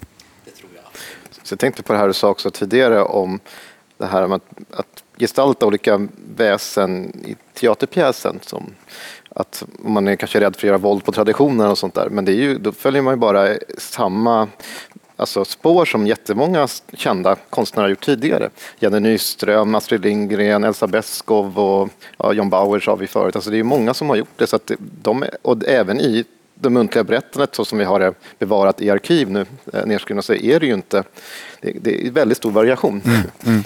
Så 1.43 1.53
jag 1.53 1.59
tänkte 1.59 1.83
på 1.83 1.93
det 1.93 1.99
här 1.99 2.07
du 2.07 2.13
sa 2.13 2.29
också 2.29 2.51
tidigare 2.51 3.03
om 3.03 3.39
det 3.97 4.05
här 4.05 4.27
med 4.27 4.35
att, 4.35 4.79
att 4.79 5.03
gestalta 5.17 5.65
olika 5.65 6.07
väsen 6.35 7.21
i 7.25 7.35
teaterpjäsen. 7.53 8.39
Som 8.41 8.73
att 9.29 9.63
man 9.79 10.07
är 10.07 10.15
kanske 10.15 10.39
rädd 10.39 10.55
för 10.55 10.59
att 10.59 10.63
göra 10.67 10.77
våld 10.77 11.03
på 11.03 11.11
traditionen 11.11 11.71
och 11.71 11.77
sånt 11.77 11.93
där. 11.93 12.09
Men 12.09 12.25
det 12.25 12.31
är 12.31 12.35
ju, 12.35 12.57
då 12.57 12.71
följer 12.71 13.01
man 13.01 13.13
ju 13.13 13.17
bara 13.17 13.57
samma 13.77 14.47
alltså 15.17 15.45
spår 15.45 15.85
som 15.85 16.07
jättemånga 16.07 16.67
kända 16.93 17.35
konstnärer 17.49 17.89
gjort 17.89 18.05
tidigare. 18.05 18.49
Jenny 18.79 18.99
Nyström, 18.99 19.75
Astrid 19.75 20.01
Lindgren, 20.01 20.63
Elsa 20.63 20.87
Beskow 20.87 21.59
och 21.59 21.89
ja, 22.17 22.33
John 22.33 22.49
Bauer 22.49 22.79
sa 22.79 22.95
vi 22.95 23.07
förut. 23.07 23.35
Alltså 23.35 23.49
det 23.49 23.59
är 23.59 23.63
många 23.63 23.93
som 23.93 24.09
har 24.09 24.15
gjort 24.15 24.37
det. 24.37 24.47
Så 24.47 24.55
att 24.55 24.71
de, 25.01 25.25
och 25.41 25.67
även 25.67 25.99
i 25.99 26.25
det 26.55 26.69
muntliga 26.69 27.03
berättandet 27.03 27.55
så 27.55 27.65
som 27.65 27.77
vi 27.77 27.85
har 27.85 27.99
det 27.99 28.13
bevarat 28.39 28.81
i 28.81 28.89
arkiv 28.89 29.31
nu 29.31 29.45
eh, 29.73 29.85
nedskrivna 29.85 30.21
så 30.21 30.33
är 30.33 30.59
det 30.59 30.65
ju 30.65 30.73
inte, 30.73 31.03
det, 31.61 31.71
det 31.81 32.07
är 32.07 32.11
väldigt 32.11 32.37
stor 32.37 32.51
variation. 32.51 33.01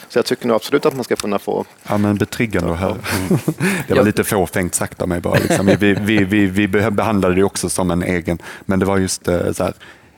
Så 0.10 0.18
jag 0.18 0.26
tycker 0.26 0.48
nog 0.48 0.56
absolut 0.56 0.86
att 0.86 0.96
man 0.96 1.04
ska 1.04 1.16
kunna 1.16 1.40
få 1.40 1.66
Ja, 1.88 1.98
men 1.98 2.16
betryggande 2.16 2.72
att 2.74 2.80
höra. 2.80 2.98
Det 3.88 3.94
var 3.94 4.04
lite 4.04 4.24
fåfängt 4.24 4.76
sagt 4.76 5.02
av 5.02 5.08
mig 5.08 5.20
bara. 5.20 5.40
Liksom. 5.40 5.66
Vi, 5.66 5.76
vi, 5.76 5.94
vi, 5.94 6.24
vi, 6.24 6.68
vi 6.68 6.92
behandlade 6.92 7.36
det 7.36 7.44
också 7.44 7.70
som 7.70 7.92
en 7.92 8.04
egen, 8.04 8.38
men 8.66 8.80
det 8.80 8.86
var 8.86 8.98
just 8.98 9.28
eh, 9.28 9.52
så 9.52 9.64
här, 9.64 9.74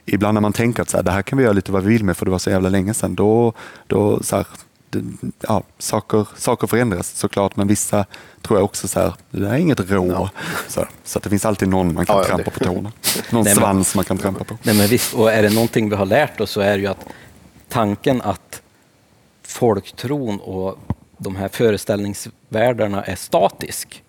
ibland 0.05 0.33
när 0.33 0.41
man 0.41 0.53
tänker 0.53 0.81
att 0.81 0.89
så 0.89 0.97
här, 0.97 1.03
det 1.03 1.11
här 1.11 1.21
kan 1.21 1.37
vi 1.37 1.43
göra 1.43 1.53
lite 1.53 1.71
vad 1.71 1.83
vi 1.83 1.89
vill 1.93 2.03
med 2.03 2.17
för 2.17 2.25
det 2.25 2.31
var 2.31 2.39
så 2.39 2.49
jävla 2.49 2.69
länge 2.69 2.93
sedan, 2.93 3.15
då, 3.15 3.53
då 3.87 4.23
så 4.23 4.35
här, 4.35 4.47
det, 4.89 5.03
ja, 5.39 5.63
saker, 5.77 6.27
saker 6.37 6.67
förändras 6.67 7.07
såklart, 7.17 7.55
men 7.55 7.67
vissa 7.67 8.05
tror 8.41 8.59
jag 8.59 8.65
också 8.65 8.87
så 8.87 8.99
här, 8.99 9.13
det 9.31 9.47
är 9.47 9.55
inget 9.55 9.79
rå. 9.91 10.29
Så, 10.67 10.85
så 11.03 11.17
att 11.19 11.23
det 11.23 11.29
finns 11.29 11.45
alltid 11.45 11.67
någon 11.67 11.93
man 11.93 12.05
kan 12.05 12.15
Ja, 12.15 12.21
ja, 12.21 12.27
trampa 12.27 12.43
det- 12.43 12.51
på 12.51 12.63
tårna. 12.65 12.91
Någon 13.31 13.43
Nej, 13.43 13.55
men- 13.55 13.63
svans 13.63 13.95
man 13.95 14.05
kan 14.05 14.17
trampa 14.17 14.43
på. 14.43 14.57
Nej, 14.63 14.75
men 14.75 14.87
visst, 14.87 15.13
och 15.13 15.31
är 15.31 15.41
det 15.43 15.49
någonting 15.53 15.89
vi 15.89 15.95
har 15.95 16.05
lärt 16.05 16.39
oss 16.41 16.51
så 16.51 16.61
är 16.61 16.71
det 16.71 16.79
ju 16.81 16.87
att 16.87 17.05
tanken 17.69 18.21
att 18.21 18.61
folktron 19.43 20.39
och 20.39 20.77
de 21.17 21.35
här 21.35 21.47
föreställningsvärldarna 21.47 23.03
är 23.03 23.15
statisk. 23.15 24.03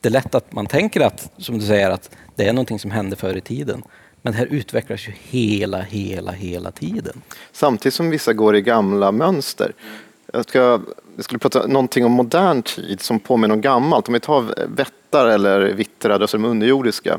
Det 0.00 0.08
är 0.08 0.10
lätt 0.12 0.34
att 0.34 0.52
man 0.52 0.66
tänker 0.66 1.00
att, 1.00 1.30
som 1.38 1.58
du 1.58 1.66
säger, 1.66 1.90
att 1.90 2.10
det 2.36 2.48
är 2.48 2.52
någonting 2.52 2.78
som 2.78 2.90
hände 2.90 3.16
förr 3.16 3.36
i 3.36 3.40
tiden. 3.40 3.82
Men 4.28 4.32
det 4.32 4.38
här 4.38 4.46
utvecklas 4.46 5.08
ju 5.08 5.12
hela, 5.12 5.80
hela, 5.80 6.32
hela 6.32 6.70
tiden. 6.70 7.22
Samtidigt 7.52 7.94
som 7.94 8.10
vissa 8.10 8.32
går 8.32 8.56
i 8.56 8.60
gamla 8.60 9.12
mönster. 9.12 9.72
Jag, 10.32 10.44
ska, 10.44 10.58
jag 11.16 11.24
skulle 11.24 11.38
prata 11.38 11.66
någonting 11.66 12.04
om 12.04 12.12
modern 12.12 12.62
tid 12.62 13.00
som 13.00 13.20
påminner 13.20 13.54
om 13.54 13.60
gammalt. 13.60 14.08
Om 14.08 14.14
vi 14.14 14.20
tar 14.20 14.66
vättar 14.76 15.26
eller 15.26 15.60
vittrar, 15.60 16.20
alltså 16.20 16.36
de 16.36 16.44
underjordiska. 16.44 17.18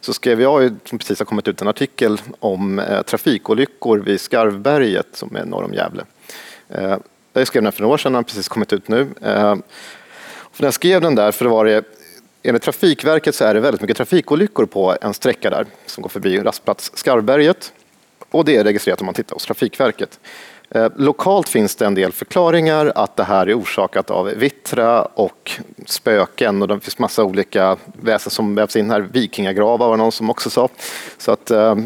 Så 0.00 0.12
skrev 0.12 0.42
jag, 0.42 0.76
som 0.84 0.98
precis 0.98 1.18
har 1.18 1.26
kommit 1.26 1.48
ut, 1.48 1.62
en 1.62 1.68
artikel 1.68 2.20
om 2.40 2.78
eh, 2.78 3.02
trafikolyckor 3.02 3.98
vid 3.98 4.20
Skarvberget 4.20 5.06
som 5.12 5.36
är 5.36 5.44
norr 5.44 5.64
om 5.64 5.74
Gävle. 5.74 6.04
Eh, 6.68 6.96
jag 7.32 7.46
skrev 7.46 7.62
den 7.62 7.72
för 7.72 7.82
några 7.82 7.94
år 7.94 7.98
sedan, 7.98 8.12
den 8.12 8.16
har 8.16 8.22
precis 8.22 8.48
kommit 8.48 8.72
ut 8.72 8.88
nu. 8.88 9.00
Eh, 9.00 9.56
för 10.52 10.62
när 10.62 10.66
jag 10.66 10.74
skrev 10.74 11.00
den 11.00 11.14
där, 11.14 11.32
för 11.32 11.44
det 11.44 11.50
var 11.50 11.64
det 11.64 11.84
Enligt 12.42 12.62
Trafikverket 12.62 13.34
så 13.34 13.44
är 13.44 13.54
det 13.54 13.60
väldigt 13.60 13.80
mycket 13.80 13.96
trafikolyckor 13.96 14.66
på 14.66 14.96
en 15.00 15.14
sträcka 15.14 15.50
där 15.50 15.66
som 15.86 16.02
går 16.02 16.08
förbi 16.10 16.38
rastplats 16.38 16.90
Skarvberget. 16.94 17.72
Och 18.30 18.44
det 18.44 18.56
är 18.56 18.64
registrerat 18.64 19.00
om 19.00 19.06
man 19.06 19.14
tittar 19.14 19.34
hos 19.34 19.46
Trafikverket. 19.46 20.20
Eh, 20.70 20.88
lokalt 20.96 21.48
finns 21.48 21.76
det 21.76 21.86
en 21.86 21.94
del 21.94 22.12
förklaringar 22.12 22.92
att 22.94 23.16
det 23.16 23.24
här 23.24 23.46
är 23.46 23.60
orsakat 23.60 24.10
av 24.10 24.26
vittra 24.26 25.02
och 25.02 25.50
spöken 25.86 26.62
och 26.62 26.68
det 26.68 26.80
finns 26.80 26.98
massa 26.98 27.24
olika 27.24 27.76
väsen 28.02 28.30
som 28.30 28.54
vävs 28.54 28.76
in 28.76 28.90
här. 28.90 29.00
Vikingagravar 29.00 29.86
var 29.86 29.96
det 29.96 30.02
någon 30.02 30.12
som 30.12 30.30
också 30.30 30.50
sa. 30.50 30.68
Så 31.18 31.32
att, 31.32 31.50
eh, 31.50 31.76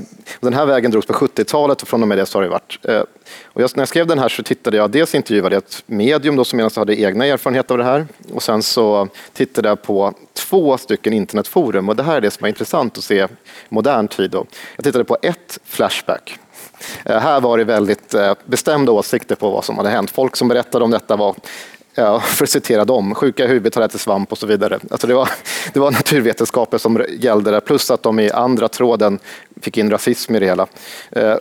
den 0.41 0.55
här 0.55 0.67
vägen 0.67 0.91
drogs 0.91 1.07
på 1.07 1.13
70-talet 1.13 1.83
och 1.83 1.89
från 1.89 2.03
och 2.03 2.09
med 2.09 2.19
det 2.19 2.27
så 2.27 2.39
har 2.39 2.43
det 2.43 2.49
varit. 2.49 2.79
Eh, 2.83 3.03
och 3.45 3.63
jag, 3.63 3.71
när 3.77 3.81
jag 3.81 3.89
skrev 3.89 4.07
den 4.07 4.19
här 4.19 4.29
så 4.29 4.43
tittade 4.43 4.77
jag, 4.77 4.91
dels 4.91 5.15
intervjuade 5.15 5.57
ett 5.57 5.83
medium 5.87 6.37
då 6.37 6.45
som 6.45 6.59
jag 6.59 6.73
hade 6.77 7.01
egna 7.01 7.27
erfarenheter 7.27 7.75
av 7.75 7.79
det 7.79 7.85
här 7.85 8.07
och 8.33 8.43
sen 8.43 8.63
så 8.63 9.09
tittade 9.33 9.69
jag 9.69 9.83
på 9.83 10.15
två 10.33 10.79
stycken 10.79 11.13
internetforum 11.13 11.89
och 11.89 11.97
det 11.97 12.03
här 12.03 12.17
är 12.17 12.21
det 12.21 12.31
som 12.31 12.45
är 12.45 12.49
intressant 12.49 12.99
att 12.99 13.05
se 13.05 13.23
i 13.23 13.27
modern 13.69 14.09
tid. 14.09 14.31
Då. 14.31 14.47
Jag 14.77 14.85
tittade 14.85 15.05
på 15.05 15.17
ett 15.23 15.59
Flashback 15.65 16.39
Eh, 17.05 17.19
här 17.19 17.41
var 17.41 17.59
det 17.59 17.65
väldigt 17.65 18.15
eh, 18.15 18.35
bestämda 18.45 18.93
åsikter 18.93 19.35
på 19.35 19.51
vad 19.51 19.65
som 19.65 19.77
hade 19.77 19.91
hänt. 19.91 20.11
Folk 20.11 20.37
som 20.37 20.49
berättade 20.49 20.85
om 20.85 20.91
detta 20.91 21.17
var 21.17 21.35
Ja, 21.95 22.21
för 22.25 22.45
att 22.45 22.51
citera 22.51 22.85
dem, 22.85 23.15
sjuka 23.15 23.45
i 23.45 23.47
huvudet 23.47 23.75
har 23.75 23.83
ätit 23.83 24.01
svamp 24.01 24.33
och 24.33 24.39
så 24.39 24.47
vidare. 24.47 24.79
Alltså 24.91 25.07
det, 25.07 25.15
var, 25.15 25.29
det 25.73 25.81
var 25.81 25.91
naturvetenskaper 25.91 26.79
som 26.79 27.05
gällde 27.09 27.51
där, 27.51 27.61
plus 27.61 27.91
att 27.91 28.03
de 28.03 28.21
i 28.21 28.31
andra 28.31 28.69
tråden 28.69 29.19
fick 29.61 29.79
in 29.79 29.91
rasism 29.91 30.35
i 30.35 30.41
det 30.41 30.47
hela. 30.47 30.67
Eh, 31.11 31.37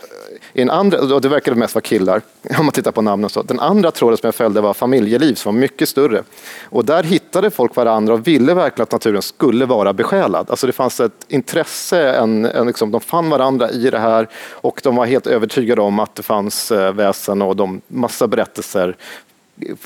i 0.52 0.62
en 0.62 0.70
andra, 0.70 1.14
och 1.14 1.20
det 1.20 1.28
verkade 1.28 1.56
mest 1.56 1.74
vara 1.74 1.82
killar, 1.82 2.22
om 2.58 2.64
man 2.64 2.72
tittar 2.72 2.92
på 2.92 3.02
namnen. 3.02 3.30
Så. 3.30 3.42
Den 3.42 3.60
andra 3.60 3.90
tråden 3.90 4.16
som 4.16 4.26
jag 4.26 4.34
följde 4.34 4.60
var 4.60 4.74
familjeliv, 4.74 5.34
som 5.34 5.54
var 5.54 5.60
mycket 5.60 5.88
större. 5.88 6.22
Och 6.64 6.84
där 6.84 7.02
hittade 7.02 7.50
folk 7.50 7.76
varandra 7.76 8.14
och 8.14 8.26
ville 8.26 8.54
verkligen 8.54 8.82
att 8.82 8.92
naturen 8.92 9.22
skulle 9.22 9.66
vara 9.66 9.92
besjälad. 9.92 10.50
Alltså 10.50 10.66
det 10.66 10.72
fanns 10.72 11.00
ett 11.00 11.26
intresse, 11.28 12.12
en, 12.12 12.44
en 12.44 12.66
liksom, 12.66 12.90
de 12.90 13.00
fann 13.00 13.30
varandra 13.30 13.70
i 13.70 13.90
det 13.90 13.98
här 13.98 14.28
och 14.50 14.80
de 14.82 14.96
var 14.96 15.06
helt 15.06 15.26
övertygade 15.26 15.80
om 15.80 15.98
att 15.98 16.14
det 16.14 16.22
fanns 16.22 16.70
eh, 16.70 16.92
väsen 16.92 17.42
och 17.42 17.56
de 17.56 17.80
massa 17.88 18.26
berättelser 18.26 18.96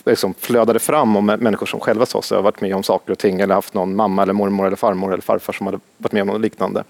liksom 0.04 0.34
flödade 0.38 0.78
fram 0.78 1.16
om 1.16 1.26
människor 1.26 1.66
som 1.66 1.80
själva 1.80 2.06
sa 2.06 2.22
sig 2.22 2.36
ha 2.36 2.42
varit 2.42 2.60
med 2.60 2.74
om 2.74 2.82
saker 2.82 3.12
och 3.12 3.18
ting 3.18 3.40
eller 3.40 3.54
haft 3.54 3.74
någon 3.74 3.96
mamma 3.96 4.22
eller 4.22 4.32
mormor 4.32 4.66
eller 4.66 4.76
farmor 4.76 5.12
eller 5.12 5.22
farfar 5.22 5.52
som 5.52 5.66
hade 5.66 5.78
varit 5.98 6.12
med 6.12 6.22
om 6.22 6.28
något 6.28 6.40
liknande. 6.40 6.84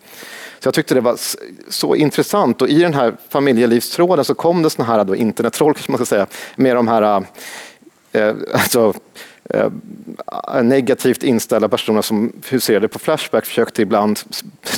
Så 0.58 0.66
jag 0.66 0.74
tyckte 0.74 0.94
det 0.94 1.00
var 1.00 1.16
så 1.68 1.94
intressant 1.94 2.62
och 2.62 2.68
i 2.68 2.78
den 2.78 2.94
här 2.94 3.16
familjelivstråden 3.28 4.24
så 4.24 4.34
kom 4.34 4.62
det 4.62 4.70
såna 4.70 4.88
här 4.88 5.04
då 5.04 5.16
internettroll 5.16 5.74
kanske 5.74 5.92
man 5.92 5.98
ska 5.98 6.06
säga 6.06 6.26
med 6.56 6.76
de 6.76 6.88
här 6.88 7.02
eh, 7.02 8.22
eh 8.22 8.34
alltså, 8.52 8.94
eh, 9.50 9.70
negativt 10.62 11.22
inställda 11.22 11.68
personer 11.68 12.02
som 12.02 12.32
huserade 12.48 12.88
på 12.88 12.98
Flashback 12.98 13.46
försökte 13.46 13.82
ibland 13.82 14.20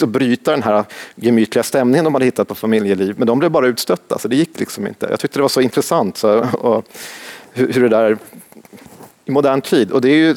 bryta 0.07 0.51
den 0.51 0.63
här 0.63 0.85
gemytliga 1.15 1.63
stämningen 1.63 2.05
de 2.05 2.15
hade 2.15 2.25
hittat 2.25 2.49
på 2.49 2.55
familjeliv 2.55 3.15
men 3.19 3.27
de 3.27 3.39
blev 3.39 3.51
bara 3.51 3.67
utstötta 3.67 4.19
så 4.19 4.29
det 4.29 4.37
gick 4.37 4.61
liksom 4.61 4.87
inte. 4.87 5.07
Jag 5.11 5.21
tyckte 5.21 5.39
det 5.39 5.43
var 5.43 5.49
så 5.49 5.61
intressant. 5.61 6.17
Så, 6.17 6.41
och, 6.41 6.85
hur, 7.53 7.73
hur 7.73 7.83
det 7.83 7.89
där 7.89 8.19
i 9.25 9.31
modern 9.31 9.61
tid. 9.61 9.91
Och 9.91 10.01
det 10.01 10.09
är 10.09 10.17
ju 10.17 10.37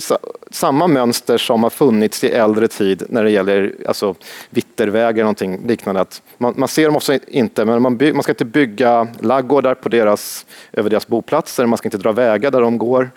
samma 0.51 0.87
mönster 0.87 1.37
som 1.37 1.63
har 1.63 1.69
funnits 1.69 2.23
i 2.23 2.29
äldre 2.29 2.67
tid 2.67 3.03
när 3.09 3.23
det 3.23 3.31
gäller 3.31 3.75
alltså, 3.87 4.15
vittervägar 4.49 5.25
och 5.25 5.41
liknande. 5.65 6.01
Att 6.01 6.21
man, 6.37 6.53
man 6.57 6.67
ser 6.67 6.85
dem 6.85 6.95
också 6.95 7.17
inte, 7.27 7.65
men 7.65 7.81
man, 7.81 7.97
by, 7.97 8.13
man 8.13 8.23
ska 8.23 8.31
inte 8.31 8.45
bygga 8.45 9.07
laggårdar 9.19 9.75
på 9.75 9.89
deras, 9.89 10.45
över 10.73 10.89
deras 10.89 11.07
boplatser, 11.07 11.65
man 11.65 11.77
ska 11.77 11.87
inte 11.87 11.97
dra 11.97 12.11
vägar 12.11 12.51
där 12.51 12.61
de 12.61 12.77
går. 12.77 13.11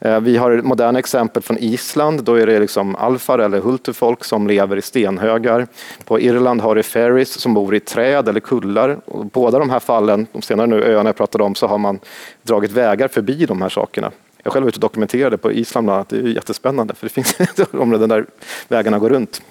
Eh, 0.00 0.20
vi 0.20 0.36
har 0.36 0.62
moderna 0.62 0.98
exempel 0.98 1.42
från 1.42 1.58
Island, 1.58 2.24
då 2.24 2.34
är 2.34 2.46
det 2.46 2.60
liksom 2.60 2.96
alfar 2.96 3.38
eller 3.38 3.60
hultufolk 3.60 4.24
som 4.24 4.46
lever 4.46 4.76
i 4.76 4.82
stenhögar. 4.82 5.66
På 6.04 6.20
Irland 6.20 6.60
har 6.60 6.74
det 6.74 6.82
ferries 6.82 7.32
som 7.32 7.54
bor 7.54 7.74
i 7.74 7.80
träd 7.80 8.28
eller 8.28 8.40
kullar. 8.40 9.00
Och 9.04 9.26
båda 9.26 9.58
de 9.58 9.70
här 9.70 9.80
fallen, 9.80 10.26
de 10.32 10.42
senare 10.42 10.66
nu 10.66 10.84
öarna 10.84 11.08
jag 11.08 11.16
pratade 11.16 11.44
om, 11.44 11.54
så 11.54 11.66
har 11.66 11.78
man 11.78 11.98
dragit 12.42 12.72
vägar 12.72 13.08
förbi 13.08 13.46
de 13.46 13.62
här 13.62 13.68
sakerna. 13.68 14.10
Jag 14.42 14.52
själv 14.52 14.64
var 14.64 14.68
ute 14.68 14.76
och 14.76 14.80
dokumenterade 14.80 15.38
på 15.38 15.52
Island 15.52 15.86
bland 15.86 15.96
annat. 15.96 16.08
Det 16.08 16.16
är 16.16 16.22
jättespännande 16.22 16.94
för 16.94 17.06
det 17.06 17.12
finns 17.12 17.36
områden 17.72 18.08
där 18.08 18.26
vägarna 18.68 18.98
går 18.98 19.10
runt. 19.10 19.42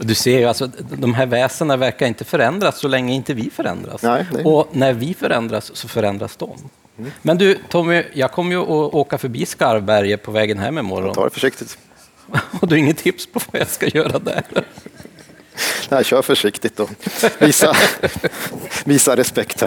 Du 0.00 0.14
ser 0.14 0.38
ju, 0.38 0.44
alltså, 0.44 0.70
de 0.98 1.14
här 1.14 1.26
väsena 1.26 1.76
verkar 1.76 2.06
inte 2.06 2.24
förändras 2.24 2.78
så 2.78 2.88
länge 2.88 3.14
inte 3.14 3.34
vi 3.34 3.50
förändras. 3.50 4.02
Nej, 4.02 4.26
Och 4.44 4.68
när 4.72 4.92
vi 4.92 5.14
förändras 5.14 5.70
så 5.74 5.88
förändras 5.88 6.36
de. 6.36 6.58
Mm. 6.98 7.10
Men 7.22 7.38
du 7.38 7.58
Tommy, 7.68 8.04
jag 8.12 8.32
kommer 8.32 8.52
ju 8.52 8.62
att 8.62 8.94
åka 8.94 9.18
förbi 9.18 9.46
Skarvberget 9.46 10.22
på 10.22 10.30
vägen 10.30 10.58
hem 10.58 10.78
imorgon. 10.78 11.14
Ta 11.14 11.24
det 11.24 11.30
försiktigt. 11.30 11.78
Och 12.60 12.68
du 12.68 12.74
har 12.74 12.78
inget 12.78 12.98
tips 12.98 13.26
på 13.26 13.40
vad 13.52 13.60
jag 13.60 13.68
ska 13.68 13.86
göra 13.86 14.18
där? 14.18 14.44
Nej, 15.88 16.04
kör 16.04 16.22
försiktigt 16.22 16.80
och 16.80 16.90
visa, 17.38 17.76
visa 18.84 19.16
respekt. 19.16 19.62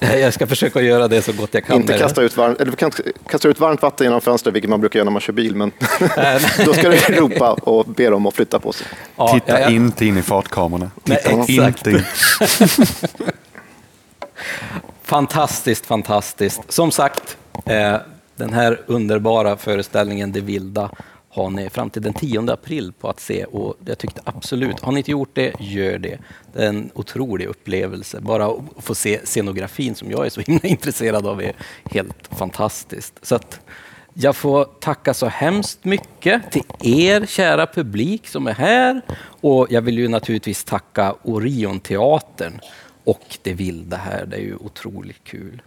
Här. 0.00 0.16
Jag 0.16 0.34
ska 0.34 0.46
försöka 0.46 0.80
göra 0.80 1.08
det 1.08 1.22
så 1.22 1.32
gott 1.32 1.54
jag 1.54 1.66
kan. 1.66 1.76
Inte 1.76 1.98
kasta 1.98 2.22
ut, 2.22 2.36
varm, 2.36 2.56
eller 2.60 2.72
kan 2.72 2.90
kasta 3.30 3.48
ut 3.48 3.60
varmt 3.60 3.82
vatten 3.82 4.04
genom 4.04 4.20
fönstret, 4.20 4.54
vilket 4.54 4.70
man 4.70 4.80
brukar 4.80 4.98
göra 4.98 5.04
när 5.04 5.12
man 5.12 5.20
kör 5.20 5.32
bil, 5.32 5.56
men 5.56 5.72
då 6.64 6.74
ska 6.74 6.88
du 6.88 6.96
ropa 6.96 7.52
och 7.52 7.86
be 7.86 8.10
dem 8.10 8.26
att 8.26 8.34
flytta 8.34 8.58
på 8.58 8.72
sig. 8.72 8.86
Ja, 9.16 9.34
Titta 9.34 9.60
ja, 9.60 9.64
ja. 9.64 9.70
inte 9.70 10.06
in 10.06 10.18
i 10.18 10.22
fartkamerorna. 10.22 10.90
Titta 11.04 11.36
Nej, 11.36 11.56
inte 11.56 11.90
in. 11.90 12.02
fantastiskt, 15.02 15.86
fantastiskt. 15.86 16.72
Som 16.72 16.90
sagt, 16.90 17.36
eh, 17.66 17.96
den 18.36 18.52
här 18.52 18.80
underbara 18.86 19.56
föreställningen 19.56 20.32
Det 20.32 20.40
vilda 20.40 20.90
har 21.42 21.50
ni 21.50 21.70
fram 21.70 21.90
till 21.90 22.02
den 22.02 22.12
10 22.12 22.52
april 22.52 22.92
på 23.00 23.08
att 23.08 23.20
se 23.20 23.44
och 23.44 23.76
jag 23.84 23.98
tyckte 23.98 24.20
absolut, 24.24 24.80
har 24.80 24.92
ni 24.92 24.98
inte 24.98 25.10
gjort 25.10 25.30
det, 25.32 25.52
gör 25.60 25.98
det. 25.98 26.18
Det 26.52 26.64
är 26.64 26.68
en 26.68 26.90
otrolig 26.94 27.46
upplevelse. 27.46 28.20
Bara 28.20 28.46
att 28.46 28.60
få 28.84 28.94
se 28.94 29.20
scenografin 29.24 29.94
som 29.94 30.10
jag 30.10 30.26
är 30.26 30.30
så 30.30 30.40
himla 30.46 30.68
intresserad 30.68 31.26
av 31.26 31.42
är 31.42 31.52
helt 31.90 32.28
fantastiskt. 32.38 33.14
Så 33.22 33.34
att 33.34 33.60
jag 34.14 34.36
får 34.36 34.64
tacka 34.64 35.14
så 35.14 35.26
hemskt 35.26 35.84
mycket 35.84 36.52
till 36.52 36.62
er 36.80 37.26
kära 37.26 37.66
publik 37.66 38.28
som 38.28 38.46
är 38.46 38.54
här 38.54 39.02
och 39.40 39.66
jag 39.70 39.82
vill 39.82 39.98
ju 39.98 40.08
naturligtvis 40.08 40.64
tacka 40.64 41.14
Orionteatern 41.22 42.60
och 43.04 43.38
Det 43.42 43.52
vilda 43.52 43.96
här. 43.96 44.26
Det 44.26 44.36
är 44.36 44.40
ju 44.40 44.56
otroligt 44.56 45.24
kul. 45.24 45.62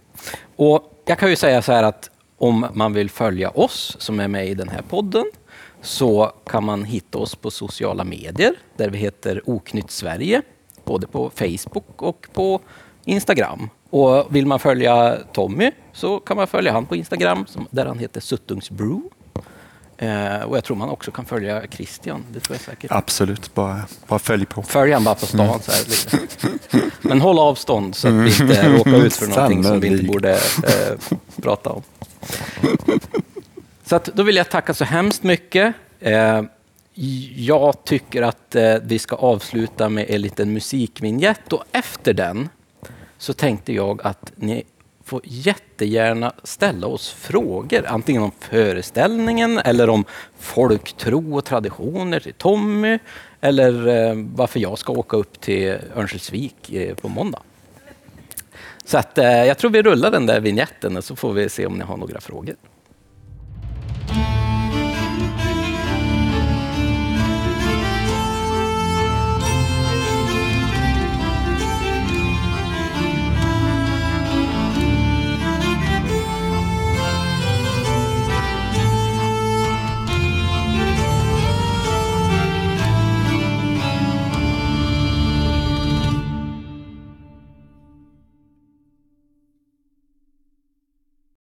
Och 0.56 1.02
jag 1.06 1.18
kan 1.18 1.30
ju 1.30 1.36
säga 1.36 1.62
så 1.62 1.72
här 1.72 1.82
att 1.82 2.10
om 2.38 2.66
man 2.74 2.92
vill 2.92 3.10
följa 3.10 3.50
oss 3.50 3.96
som 3.98 4.20
är 4.20 4.28
med 4.28 4.48
i 4.48 4.54
den 4.54 4.68
här 4.68 4.82
podden 4.82 5.24
så 5.82 6.32
kan 6.46 6.64
man 6.64 6.84
hitta 6.84 7.18
oss 7.18 7.34
på 7.34 7.50
sociala 7.50 8.04
medier 8.04 8.54
där 8.76 8.90
vi 8.90 8.98
heter 8.98 9.50
Oknytt 9.50 9.90
Sverige, 9.90 10.42
både 10.84 11.06
på 11.06 11.30
Facebook 11.30 12.02
och 12.02 12.26
på 12.32 12.60
Instagram. 13.04 13.70
Och 13.90 14.36
vill 14.36 14.46
man 14.46 14.58
följa 14.58 15.16
Tommy 15.32 15.70
så 15.92 16.18
kan 16.18 16.36
man 16.36 16.46
följa 16.46 16.72
han 16.72 16.86
på 16.86 16.96
Instagram 16.96 17.46
där 17.70 17.86
han 17.86 17.98
heter 17.98 18.20
Suttungsbrew. 18.20 19.02
Eh, 19.96 20.42
och 20.42 20.56
jag 20.56 20.64
tror 20.64 20.76
man 20.76 20.88
också 20.88 21.10
kan 21.10 21.24
följa 21.24 21.62
Christian. 21.70 22.24
Det 22.32 22.40
tror 22.40 22.54
jag 22.54 22.60
säkert. 22.60 22.90
Absolut, 22.90 23.54
bara, 23.54 23.80
bara 24.06 24.18
följ 24.18 24.46
på. 24.46 24.62
Följ 24.62 24.92
han 24.92 25.04
bara 25.04 25.14
på 25.14 25.26
stan. 25.26 25.40
Mm. 25.40 25.60
Så 25.60 25.72
här. 25.72 26.90
Men 27.00 27.20
håll 27.20 27.38
avstånd 27.38 27.94
så 27.94 28.08
att 28.08 28.14
vi 28.14 28.42
inte 28.42 28.68
råkar 28.68 29.04
ut 29.04 29.16
för 29.16 29.26
någonting 29.26 29.64
som 29.64 29.80
vi 29.80 29.88
inte 29.88 30.04
borde 30.04 30.32
eh, 30.32 31.16
prata 31.42 31.70
om. 31.70 31.82
Så 33.92 33.96
att, 33.96 34.04
då 34.04 34.22
vill 34.22 34.36
jag 34.36 34.50
tacka 34.50 34.74
så 34.74 34.84
hemskt 34.84 35.22
mycket. 35.22 35.74
Eh, 36.00 36.42
jag 37.36 37.84
tycker 37.84 38.22
att 38.22 38.54
eh, 38.54 38.74
vi 38.82 38.98
ska 38.98 39.16
avsluta 39.16 39.88
med 39.88 40.10
en 40.10 40.20
liten 40.20 40.52
musikvinjett 40.52 41.52
och 41.52 41.64
efter 41.72 42.12
den 42.12 42.48
så 43.18 43.32
tänkte 43.32 43.72
jag 43.72 44.02
att 44.02 44.32
ni 44.36 44.64
får 45.04 45.20
jättegärna 45.24 46.32
ställa 46.44 46.86
oss 46.86 47.10
frågor, 47.10 47.86
antingen 47.86 48.22
om 48.22 48.30
föreställningen 48.40 49.58
eller 49.58 49.90
om 49.90 50.04
folktro 50.38 51.36
och 51.36 51.44
traditioner 51.44 52.20
till 52.20 52.34
Tommy 52.34 52.98
eller 53.40 53.88
eh, 53.88 54.14
varför 54.34 54.60
jag 54.60 54.78
ska 54.78 54.92
åka 54.92 55.16
upp 55.16 55.40
till 55.40 55.78
Örnsköldsvik 55.96 56.72
eh, 56.72 56.94
på 56.94 57.08
måndag. 57.08 57.42
Så 58.84 58.98
att, 58.98 59.18
eh, 59.18 59.44
jag 59.44 59.58
tror 59.58 59.70
vi 59.70 59.82
rullar 59.82 60.10
den 60.10 60.26
där 60.26 60.40
vignetten 60.40 61.02
så 61.02 61.16
får 61.16 61.32
vi 61.32 61.48
se 61.48 61.66
om 61.66 61.74
ni 61.74 61.84
har 61.84 61.96
några 61.96 62.20
frågor. 62.20 62.56